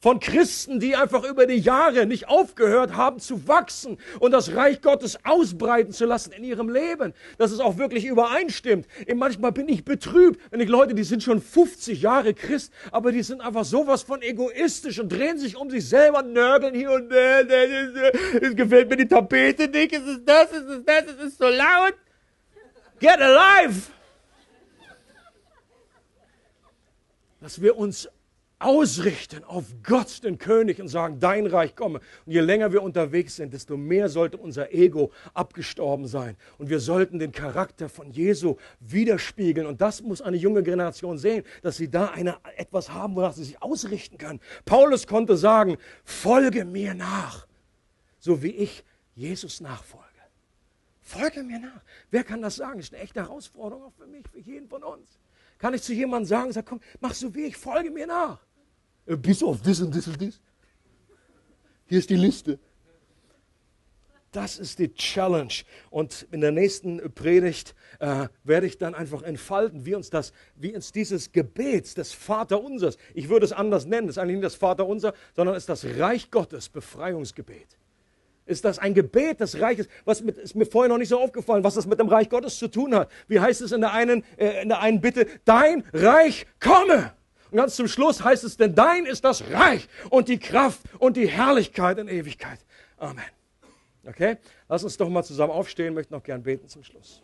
von 0.00 0.20
Christen, 0.20 0.80
die 0.80 0.96
einfach 0.96 1.24
über 1.24 1.46
die 1.46 1.58
Jahre 1.58 2.06
nicht 2.06 2.28
aufgehört 2.28 2.96
haben 2.96 3.18
zu 3.20 3.48
wachsen 3.48 3.98
und 4.20 4.32
das 4.32 4.54
Reich 4.54 4.80
Gottes 4.82 5.18
ausbreiten 5.24 5.92
zu 5.92 6.04
lassen 6.04 6.32
in 6.32 6.44
ihrem 6.44 6.68
Leben, 6.68 7.14
dass 7.38 7.52
es 7.52 7.60
auch 7.60 7.78
wirklich 7.78 8.04
übereinstimmt. 8.04 8.86
Und 9.08 9.18
manchmal 9.18 9.52
bin 9.52 9.68
ich 9.68 9.84
betrübt, 9.84 10.40
wenn 10.50 10.60
ich 10.60 10.68
Leute, 10.68 10.94
die 10.94 11.04
sind 11.04 11.22
schon 11.22 11.40
50 11.40 12.02
Jahre 12.02 12.34
Christ, 12.34 12.72
aber 12.90 13.12
die 13.12 13.22
sind 13.22 13.40
einfach 13.40 13.64
sowas 13.64 14.02
von 14.02 14.22
egoistisch 14.22 14.98
und 14.98 15.10
drehen 15.10 15.38
sich 15.38 15.56
um 15.56 15.70
sich 15.70 15.88
selber, 15.88 16.22
nörgeln 16.22 16.74
hier 16.74 16.92
und 16.92 17.08
da, 17.10 17.40
es 17.40 18.54
gefällt 18.54 18.90
mir 18.90 18.96
die 18.96 19.08
Tapete 19.08 19.68
nicht, 19.68 19.92
es 19.92 20.02
ist 20.02 20.22
das, 20.24 20.52
es 20.52 20.64
ist 20.64 20.88
das, 20.88 21.04
es 21.06 21.24
ist 21.26 21.38
so 21.38 21.48
laut. 21.48 21.94
Get 22.98 23.20
alive! 23.20 23.90
Dass 27.40 27.60
wir 27.60 27.76
uns 27.76 28.08
ausrichten 28.58 29.44
auf 29.44 29.64
Gott, 29.82 30.24
den 30.24 30.38
König, 30.38 30.80
und 30.80 30.88
sagen, 30.88 31.20
dein 31.20 31.46
Reich 31.46 31.76
komme. 31.76 32.00
Und 32.24 32.32
je 32.32 32.40
länger 32.40 32.72
wir 32.72 32.82
unterwegs 32.82 33.36
sind, 33.36 33.52
desto 33.52 33.76
mehr 33.76 34.08
sollte 34.08 34.38
unser 34.38 34.72
Ego 34.72 35.12
abgestorben 35.34 36.06
sein. 36.06 36.36
Und 36.58 36.70
wir 36.70 36.80
sollten 36.80 37.18
den 37.18 37.32
Charakter 37.32 37.88
von 37.88 38.10
Jesu 38.10 38.56
widerspiegeln. 38.80 39.66
Und 39.66 39.80
das 39.80 40.02
muss 40.02 40.22
eine 40.22 40.36
junge 40.36 40.62
Generation 40.62 41.18
sehen, 41.18 41.44
dass 41.62 41.76
sie 41.76 41.90
da 41.90 42.06
eine, 42.06 42.36
etwas 42.56 42.90
haben, 42.90 43.14
wonach 43.14 43.34
sie 43.34 43.44
sich 43.44 43.62
ausrichten 43.62 44.16
können. 44.16 44.40
Paulus 44.64 45.06
konnte 45.06 45.36
sagen, 45.36 45.76
folge 46.04 46.64
mir 46.64 46.94
nach, 46.94 47.46
so 48.18 48.42
wie 48.42 48.52
ich 48.52 48.84
Jesus 49.14 49.60
nachfolge. 49.60 50.06
Folge 51.02 51.42
mir 51.42 51.60
nach. 51.60 51.82
Wer 52.10 52.24
kann 52.24 52.42
das 52.42 52.56
sagen? 52.56 52.78
Das 52.78 52.86
ist 52.86 52.94
eine 52.94 53.02
echte 53.02 53.20
Herausforderung 53.20 53.84
auch 53.84 53.92
für 53.92 54.06
mich, 54.06 54.24
für 54.28 54.40
jeden 54.40 54.68
von 54.68 54.82
uns. 54.82 55.18
Kann 55.58 55.72
ich 55.72 55.82
zu 55.82 55.92
jemandem 55.92 56.26
sagen, 56.26 56.52
sag, 56.52 56.66
komm, 56.66 56.80
mach 57.00 57.14
so 57.14 57.34
wie 57.34 57.44
ich, 57.44 57.56
folge 57.56 57.90
mir 57.90 58.06
nach. 58.06 58.45
Äh, 59.06 59.16
bis 59.16 59.42
auf 59.42 59.62
das 59.62 59.80
und 59.80 59.94
das 59.94 60.06
und 60.06 60.20
das. 60.20 60.40
Hier 61.86 61.98
ist 61.98 62.10
die 62.10 62.16
Liste. 62.16 62.58
Das 64.32 64.58
ist 64.58 64.78
die 64.78 64.92
Challenge. 64.92 65.52
Und 65.88 66.26
in 66.30 66.42
der 66.42 66.52
nächsten 66.52 67.00
Predigt 67.14 67.74
äh, 68.00 68.28
werde 68.44 68.66
ich 68.66 68.76
dann 68.76 68.94
einfach 68.94 69.22
entfalten, 69.22 69.86
wie 69.86 69.94
uns 69.94 70.10
das, 70.10 70.34
wie 70.56 70.74
uns 70.74 70.92
dieses 70.92 71.32
Gebet 71.32 71.96
des 71.96 72.12
Vaterunsers, 72.12 72.98
ich 73.14 73.30
würde 73.30 73.46
es 73.46 73.52
anders 73.52 73.86
nennen, 73.86 74.08
das 74.08 74.16
ist 74.16 74.22
eigentlich 74.22 74.36
nicht 74.36 74.44
das 74.44 74.56
Vaterunser, 74.56 75.14
sondern 75.34 75.54
es 75.54 75.62
ist 75.62 75.68
das 75.70 75.86
Reich 75.98 76.30
Gottes 76.30 76.68
Befreiungsgebet. 76.68 77.78
Ist 78.44 78.64
das 78.64 78.78
ein 78.78 78.92
Gebet 78.92 79.40
des 79.40 79.58
Reiches? 79.58 79.88
Was 80.04 80.22
mit, 80.22 80.36
ist 80.36 80.54
mir 80.54 80.66
vorher 80.66 80.90
noch 80.90 80.98
nicht 80.98 81.08
so 81.08 81.18
aufgefallen, 81.18 81.64
was 81.64 81.74
das 81.74 81.86
mit 81.86 81.98
dem 81.98 82.08
Reich 82.08 82.28
Gottes 82.28 82.58
zu 82.58 82.68
tun 82.68 82.94
hat. 82.94 83.10
Wie 83.28 83.40
heißt 83.40 83.62
es 83.62 83.72
in 83.72 83.80
der 83.80 83.92
einen, 83.92 84.22
äh, 84.36 84.62
in 84.62 84.68
der 84.68 84.80
einen 84.80 85.00
Bitte? 85.00 85.26
Dein 85.44 85.82
Reich 85.94 86.46
komme. 86.60 87.15
Und 87.50 87.58
ganz 87.58 87.76
zum 87.76 87.88
Schluss 87.88 88.22
heißt 88.24 88.44
es, 88.44 88.56
denn 88.56 88.74
dein 88.74 89.06
ist 89.06 89.24
das 89.24 89.42
Reich 89.50 89.88
und 90.10 90.28
die 90.28 90.38
Kraft 90.38 90.80
und 90.98 91.16
die 91.16 91.28
Herrlichkeit 91.28 91.98
in 91.98 92.08
Ewigkeit. 92.08 92.58
Amen. 92.98 93.24
Okay? 94.04 94.38
Lass 94.68 94.84
uns 94.84 94.96
doch 94.96 95.08
mal 95.08 95.22
zusammen 95.22 95.52
aufstehen, 95.52 95.94
möchte 95.94 96.12
noch 96.12 96.22
gern 96.22 96.42
beten 96.42 96.68
zum 96.68 96.82
Schluss. 96.82 97.22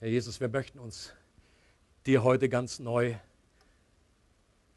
Herr 0.00 0.08
Jesus, 0.08 0.40
wir 0.40 0.48
möchten 0.48 0.78
uns 0.78 1.12
dir 2.06 2.24
heute 2.24 2.48
ganz 2.48 2.78
neu 2.78 3.16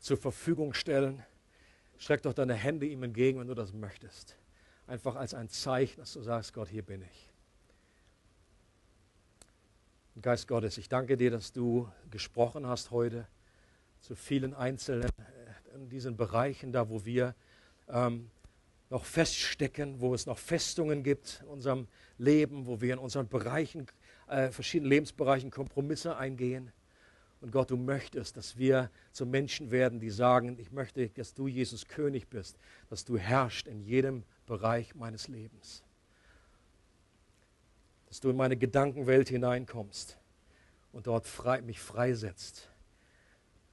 zur 0.03 0.17
Verfügung 0.17 0.73
stellen. 0.73 1.23
Streck 1.97 2.21
doch 2.23 2.33
deine 2.33 2.55
Hände 2.55 2.85
ihm 2.85 3.03
entgegen, 3.03 3.39
wenn 3.39 3.47
du 3.47 3.55
das 3.55 3.71
möchtest. 3.71 4.35
Einfach 4.85 5.15
als 5.15 5.33
ein 5.33 5.47
Zeichen, 5.47 6.01
dass 6.01 6.11
du 6.11 6.21
sagst, 6.21 6.53
Gott, 6.53 6.67
hier 6.67 6.83
bin 6.83 7.01
ich. 7.01 7.31
Geist 10.21 10.49
Gottes, 10.49 10.77
ich 10.77 10.89
danke 10.89 11.15
dir, 11.15 11.31
dass 11.31 11.53
du 11.53 11.89
gesprochen 12.11 12.67
hast 12.67 12.91
heute 12.91 13.27
zu 14.01 14.13
vielen 14.13 14.53
Einzelnen 14.53 15.07
äh, 15.07 15.75
in 15.75 15.87
diesen 15.87 16.17
Bereichen, 16.17 16.73
da 16.73 16.89
wo 16.89 17.05
wir 17.05 17.33
ähm, 17.87 18.29
noch 18.89 19.05
feststecken, 19.05 20.01
wo 20.01 20.13
es 20.13 20.25
noch 20.25 20.37
Festungen 20.37 21.01
gibt 21.03 21.39
in 21.43 21.47
unserem 21.47 21.87
Leben, 22.17 22.67
wo 22.67 22.81
wir 22.81 22.93
in 22.93 22.99
unseren 22.99 23.29
Bereichen, 23.29 23.87
äh, 24.27 24.49
verschiedenen 24.49 24.89
Lebensbereichen 24.89 25.49
Kompromisse 25.49 26.17
eingehen. 26.17 26.73
Und 27.43 27.51
Gott, 27.51 27.71
du 27.71 27.75
möchtest, 27.75 28.37
dass 28.37 28.57
wir 28.57 28.89
zu 29.11 29.25
Menschen 29.25 29.69
werden, 29.69 29.99
die 29.99 30.09
sagen, 30.09 30.57
ich 30.59 30.71
möchte, 30.71 31.09
dass 31.09 31.33
du 31.33 31.49
Jesus 31.49 31.89
König 31.89 32.29
bist, 32.29 32.57
dass 32.89 33.03
du 33.03 33.17
herrschst 33.17 33.67
in 33.67 33.81
jedem 33.81 34.23
Bereich 34.45 34.95
meines 34.95 35.27
Lebens. 35.27 35.83
Dass 38.07 38.21
du 38.21 38.29
in 38.29 38.37
meine 38.37 38.55
Gedankenwelt 38.55 39.27
hineinkommst 39.27 40.17
und 40.93 41.05
dort 41.05 41.27
frei, 41.27 41.61
mich 41.61 41.81
freisetzt. 41.81 42.69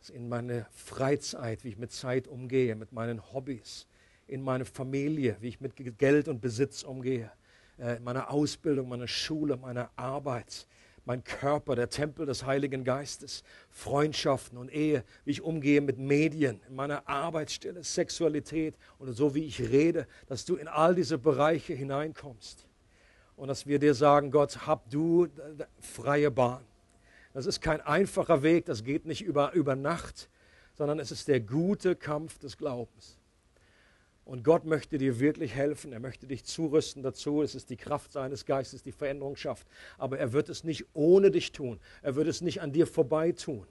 Dass 0.00 0.10
in 0.10 0.28
meine 0.28 0.66
Freizeit, 0.72 1.62
wie 1.62 1.68
ich 1.68 1.78
mit 1.78 1.92
Zeit 1.92 2.26
umgehe, 2.26 2.74
mit 2.74 2.90
meinen 2.90 3.32
Hobbys, 3.32 3.86
in 4.26 4.42
meine 4.42 4.64
Familie, 4.64 5.36
wie 5.38 5.46
ich 5.46 5.60
mit 5.60 5.76
Geld 5.96 6.26
und 6.26 6.40
Besitz 6.40 6.82
umgehe, 6.82 7.30
äh, 7.78 7.98
in 7.98 8.02
meiner 8.02 8.32
Ausbildung, 8.32 8.88
meiner 8.88 9.06
Schule, 9.06 9.56
meiner 9.56 9.92
Arbeit, 9.94 10.66
mein 11.10 11.24
Körper, 11.24 11.74
der 11.74 11.90
Tempel 11.90 12.24
des 12.24 12.46
Heiligen 12.46 12.84
Geistes, 12.84 13.42
Freundschaften 13.68 14.56
und 14.56 14.72
Ehe, 14.72 15.02
wie 15.24 15.32
ich 15.32 15.42
umgehe 15.42 15.80
mit 15.80 15.98
Medien, 15.98 16.60
in 16.68 16.76
meiner 16.76 17.08
Arbeitsstelle, 17.08 17.82
Sexualität 17.82 18.76
und 19.00 19.12
so 19.12 19.34
wie 19.34 19.44
ich 19.44 19.60
rede, 19.60 20.06
dass 20.28 20.44
du 20.44 20.54
in 20.54 20.68
all 20.68 20.94
diese 20.94 21.18
Bereiche 21.18 21.72
hineinkommst. 21.72 22.64
Und 23.34 23.48
dass 23.48 23.66
wir 23.66 23.80
dir 23.80 23.94
sagen, 23.94 24.30
Gott, 24.30 24.68
hab 24.68 24.88
du 24.88 25.26
freie 25.80 26.30
Bahn. 26.30 26.62
Das 27.34 27.44
ist 27.44 27.60
kein 27.60 27.80
einfacher 27.80 28.44
Weg, 28.44 28.66
das 28.66 28.84
geht 28.84 29.04
nicht 29.04 29.22
über, 29.22 29.50
über 29.54 29.74
Nacht, 29.74 30.30
sondern 30.74 31.00
es 31.00 31.10
ist 31.10 31.26
der 31.26 31.40
gute 31.40 31.96
Kampf 31.96 32.38
des 32.38 32.56
Glaubens. 32.56 33.18
Und 34.30 34.44
Gott 34.44 34.64
möchte 34.64 34.96
dir 34.96 35.18
wirklich 35.18 35.56
helfen. 35.56 35.92
Er 35.92 35.98
möchte 35.98 36.28
dich 36.28 36.44
zurüsten 36.44 37.02
dazu. 37.02 37.42
Es 37.42 37.56
ist 37.56 37.68
die 37.68 37.76
Kraft 37.76 38.12
seines 38.12 38.46
Geistes, 38.46 38.80
die 38.80 38.92
Veränderung 38.92 39.34
schafft. 39.34 39.66
Aber 39.98 40.20
er 40.20 40.32
wird 40.32 40.48
es 40.48 40.62
nicht 40.62 40.86
ohne 40.92 41.32
dich 41.32 41.50
tun. 41.50 41.80
Er 42.00 42.14
wird 42.14 42.28
es 42.28 42.40
nicht 42.40 42.62
an 42.62 42.70
dir 42.70 42.86
vorbei 42.86 43.32
tun, 43.32 43.66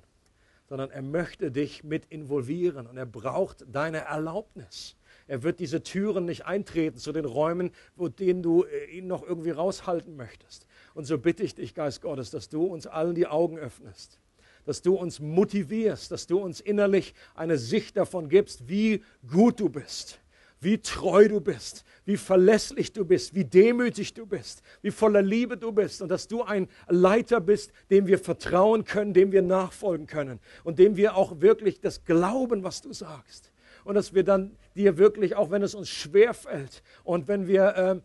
sondern 0.68 0.92
er 0.92 1.02
möchte 1.02 1.50
dich 1.50 1.86
mit 1.86 2.08
involvieren 2.08 2.88
und 2.88 2.98
er 2.98 3.06
braucht 3.06 3.64
deine 3.72 4.00
Erlaubnis. 4.00 4.98
Er 5.28 5.44
wird 5.44 5.62
diese 5.62 5.82
Türen 5.82 6.26
nicht 6.26 6.46
eintreten 6.46 6.98
zu 6.98 7.14
den 7.14 7.24
Räumen, 7.24 7.72
wo 7.96 8.10
denen 8.10 8.44
du 8.44 8.66
äh, 8.66 8.84
ihn 8.88 9.08
noch 9.08 9.24
irgendwie 9.24 9.52
raushalten 9.52 10.18
möchtest. 10.18 10.68
Und 10.94 11.06
so 11.06 11.18
bitte 11.18 11.42
ich 11.42 11.56
dich, 11.56 11.74
Geist 11.74 12.02
Gottes, 12.02 12.32
dass 12.32 12.50
du 12.50 12.66
uns 12.66 12.86
allen 12.86 13.16
die 13.16 13.28
Augen 13.28 13.58
öffnest 13.58 14.20
dass 14.66 14.84
du 14.84 14.94
uns 14.94 15.20
motivierst, 15.20 16.12
dass 16.12 16.28
du 16.28 16.38
uns 16.38 16.60
innerlich 16.60 17.16
eine 17.34 17.58
Sicht 17.58 17.98
davon 17.98 18.30
gibst, 18.30 18.70
wie 18.70 19.04
gut 19.28 19.60
du 19.60 19.70
bist, 19.70 20.20
wie 20.62 20.82
treu 20.82 21.28
du 21.28 21.40
bist, 21.40 21.86
wie 22.06 22.18
verlässlich 22.18 22.92
du 22.92 23.06
bist, 23.06 23.34
wie 23.34 23.46
demütig 23.46 24.14
du 24.14 24.26
bist, 24.26 24.62
wie 24.82 24.92
voller 24.92 25.22
Liebe 25.22 25.58
du 25.58 25.72
bist 25.72 26.02
und 26.02 26.10
dass 26.10 26.28
du 26.28 26.44
ein 26.44 26.68
Leiter 26.88 27.40
bist, 27.40 27.72
dem 27.90 28.08
wir 28.08 28.20
vertrauen 28.20 28.84
können, 28.84 29.14
dem 29.14 29.32
wir 29.32 29.42
nachfolgen 29.42 30.08
können 30.08 30.40
und 30.64 30.80
dem 30.80 30.98
wir 30.98 31.16
auch 31.16 31.40
wirklich 31.40 31.80
das 31.80 32.04
glauben, 32.04 32.64
was 32.64 32.82
du 32.82 32.94
sagst. 32.94 33.52
Und 33.86 33.96
dass 33.96 34.14
wir 34.14 34.24
dann 34.24 34.58
dir 34.76 34.98
wirklich, 34.98 35.36
auch 35.36 35.52
wenn 35.52 35.64
es 35.64 35.74
uns 35.74 35.90
schwer 35.90 36.34
fällt 36.34 36.84
und 37.04 37.28
wenn 37.28 37.48
wir 37.48 37.76
äh, 37.76 37.96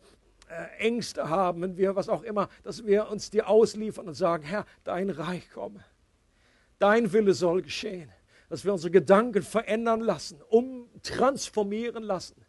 äh, 0.49 0.87
Ängste 0.87 1.29
haben, 1.29 1.63
wenn 1.63 1.77
wir 1.77 1.97
was 1.97 2.09
auch 2.09 2.23
immer, 2.23 2.49
dass 2.63 2.87
wir 2.87 3.09
uns 3.11 3.31
dir 3.31 3.49
ausliefern 3.49 4.07
und 4.07 4.15
sagen, 4.15 4.45
Herr, 4.45 4.67
dein 4.85 5.11
Reich 5.11 5.51
komme, 5.51 5.85
dein 6.79 7.13
Wille 7.13 7.35
soll 7.35 7.63
geschehen. 7.63 8.11
Dass 8.51 8.65
wir 8.65 8.73
unsere 8.73 8.91
Gedanken 8.91 9.43
verändern 9.43 10.01
lassen, 10.01 10.41
umtransformieren 10.49 12.05
lassen 12.05 12.44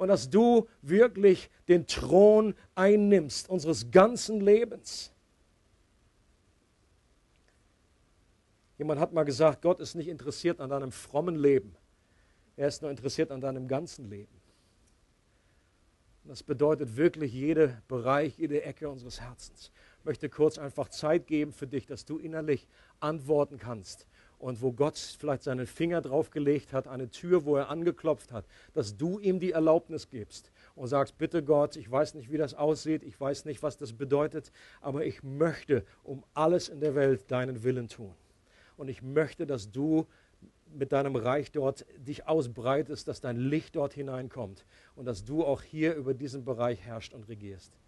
und 0.00 0.08
dass 0.08 0.30
du 0.30 0.66
wirklich 0.80 1.50
den 1.68 1.86
Thron 1.86 2.54
einnimmst 2.74 3.50
unseres 3.50 3.90
ganzen 3.90 4.40
Lebens. 4.40 5.12
Jemand 8.78 8.98
hat 8.98 9.12
mal 9.12 9.24
gesagt, 9.24 9.60
Gott 9.60 9.78
ist 9.78 9.94
nicht 9.94 10.08
interessiert 10.08 10.58
an 10.58 10.70
deinem 10.70 10.90
frommen 10.90 11.36
Leben. 11.36 11.76
Er 12.56 12.68
ist 12.68 12.80
nur 12.80 12.90
interessiert 12.90 13.30
an 13.30 13.42
deinem 13.42 13.68
ganzen 13.68 14.08
Leben. 14.08 14.32
Das 16.24 16.42
bedeutet 16.42 16.96
wirklich 16.96 17.34
jeder 17.34 17.82
Bereich, 17.86 18.38
jede 18.38 18.62
Ecke 18.62 18.88
unseres 18.88 19.20
Herzens. 19.20 19.70
Ich 19.98 20.04
möchte 20.06 20.30
kurz 20.30 20.56
einfach 20.56 20.88
Zeit 20.88 21.26
geben 21.26 21.52
für 21.52 21.66
dich, 21.66 21.84
dass 21.84 22.06
du 22.06 22.16
innerlich 22.16 22.66
antworten 23.00 23.58
kannst. 23.58 24.06
Und 24.40 24.62
wo 24.62 24.72
Gott 24.72 24.96
vielleicht 24.96 25.42
seinen 25.42 25.66
Finger 25.66 26.00
draufgelegt 26.00 26.72
hat, 26.72 26.88
eine 26.88 27.10
Tür, 27.10 27.44
wo 27.44 27.56
er 27.56 27.68
angeklopft 27.68 28.32
hat, 28.32 28.46
dass 28.72 28.96
du 28.96 29.18
ihm 29.18 29.38
die 29.38 29.52
Erlaubnis 29.52 30.08
gibst 30.08 30.50
und 30.74 30.88
sagst, 30.88 31.18
bitte 31.18 31.44
Gott, 31.44 31.76
ich 31.76 31.88
weiß 31.88 32.14
nicht, 32.14 32.32
wie 32.32 32.38
das 32.38 32.54
aussieht, 32.54 33.02
ich 33.02 33.20
weiß 33.20 33.44
nicht, 33.44 33.62
was 33.62 33.76
das 33.76 33.92
bedeutet, 33.92 34.50
aber 34.80 35.04
ich 35.04 35.22
möchte 35.22 35.84
um 36.02 36.24
alles 36.32 36.70
in 36.70 36.80
der 36.80 36.94
Welt 36.94 37.30
deinen 37.30 37.62
Willen 37.62 37.88
tun 37.88 38.14
und 38.78 38.88
ich 38.88 39.02
möchte, 39.02 39.46
dass 39.46 39.70
du 39.70 40.06
mit 40.72 40.92
deinem 40.92 41.14
Reich 41.14 41.52
dort 41.52 41.84
dich 41.98 42.26
ausbreitest, 42.26 43.06
dass 43.08 43.20
dein 43.20 43.36
Licht 43.36 43.76
dort 43.76 43.92
hineinkommt 43.92 44.64
und 44.96 45.04
dass 45.04 45.22
du 45.22 45.44
auch 45.44 45.60
hier 45.60 45.94
über 45.94 46.14
diesen 46.14 46.46
Bereich 46.46 46.80
herrschst 46.80 47.12
und 47.12 47.28
regierst. 47.28 47.78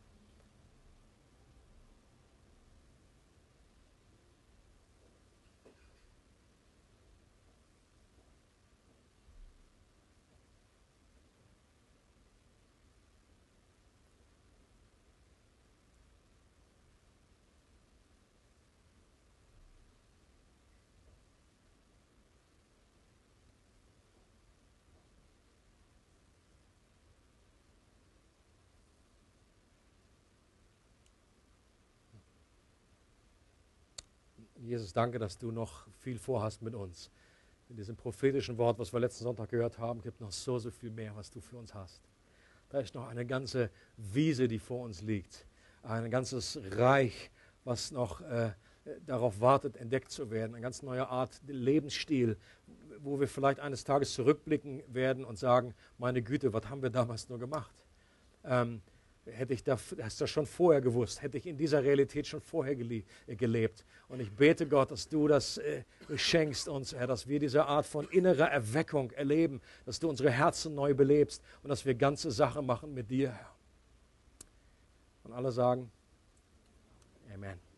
Jesus, 34.72 34.94
danke, 34.94 35.18
dass 35.18 35.36
du 35.36 35.52
noch 35.52 35.86
viel 35.98 36.18
vorhast 36.18 36.62
mit 36.62 36.74
uns. 36.74 37.10
In 37.68 37.76
diesem 37.76 37.94
prophetischen 37.94 38.56
Wort, 38.56 38.78
was 38.78 38.90
wir 38.90 39.00
letzten 39.00 39.24
Sonntag 39.24 39.50
gehört 39.50 39.78
haben, 39.78 40.00
gibt 40.00 40.18
noch 40.22 40.32
so, 40.32 40.58
so 40.58 40.70
viel 40.70 40.88
mehr, 40.88 41.14
was 41.14 41.30
du 41.30 41.42
für 41.42 41.58
uns 41.58 41.74
hast. 41.74 42.00
Da 42.70 42.80
ist 42.80 42.94
noch 42.94 43.06
eine 43.06 43.26
ganze 43.26 43.68
Wiese, 43.98 44.48
die 44.48 44.58
vor 44.58 44.86
uns 44.86 45.02
liegt. 45.02 45.44
Ein 45.82 46.10
ganzes 46.10 46.58
Reich, 46.70 47.30
was 47.64 47.90
noch 47.90 48.22
äh, 48.22 48.52
darauf 49.04 49.42
wartet, 49.42 49.76
entdeckt 49.76 50.10
zu 50.10 50.30
werden. 50.30 50.54
Eine 50.54 50.62
ganz 50.62 50.82
neue 50.82 51.06
Art 51.06 51.42
Lebensstil, 51.46 52.38
wo 53.00 53.20
wir 53.20 53.28
vielleicht 53.28 53.60
eines 53.60 53.84
Tages 53.84 54.14
zurückblicken 54.14 54.82
werden 54.86 55.26
und 55.26 55.38
sagen, 55.38 55.74
meine 55.98 56.22
Güte, 56.22 56.54
was 56.54 56.70
haben 56.70 56.80
wir 56.80 56.88
damals 56.88 57.28
nur 57.28 57.38
gemacht? 57.38 57.74
Ähm, 58.42 58.80
hätte 59.26 59.54
ich 59.54 59.62
das, 59.62 59.94
das 59.96 60.30
schon 60.30 60.46
vorher 60.46 60.80
gewusst, 60.80 61.22
hätte 61.22 61.38
ich 61.38 61.46
in 61.46 61.56
dieser 61.56 61.82
Realität 61.82 62.26
schon 62.26 62.40
vorher 62.40 62.74
äh, 62.78 63.36
gelebt. 63.36 63.84
Und 64.08 64.20
ich 64.20 64.30
bete 64.30 64.66
Gott, 64.66 64.90
dass 64.90 65.08
du 65.08 65.28
das 65.28 65.58
äh, 65.58 65.84
schenkst 66.16 66.68
uns, 66.68 66.94
Herr, 66.94 67.06
dass 67.06 67.28
wir 67.28 67.38
diese 67.38 67.64
Art 67.66 67.86
von 67.86 68.08
innerer 68.08 68.50
Erweckung 68.50 69.10
erleben, 69.12 69.60
dass 69.86 70.00
du 70.00 70.08
unsere 70.08 70.30
Herzen 70.30 70.74
neu 70.74 70.94
belebst 70.94 71.42
und 71.62 71.70
dass 71.70 71.86
wir 71.86 71.94
ganze 71.94 72.30
Sachen 72.30 72.66
machen 72.66 72.94
mit 72.94 73.10
dir, 73.10 73.30
Herr. 73.30 73.52
Und 75.24 75.32
alle 75.32 75.52
sagen, 75.52 75.90
Amen. 77.32 77.71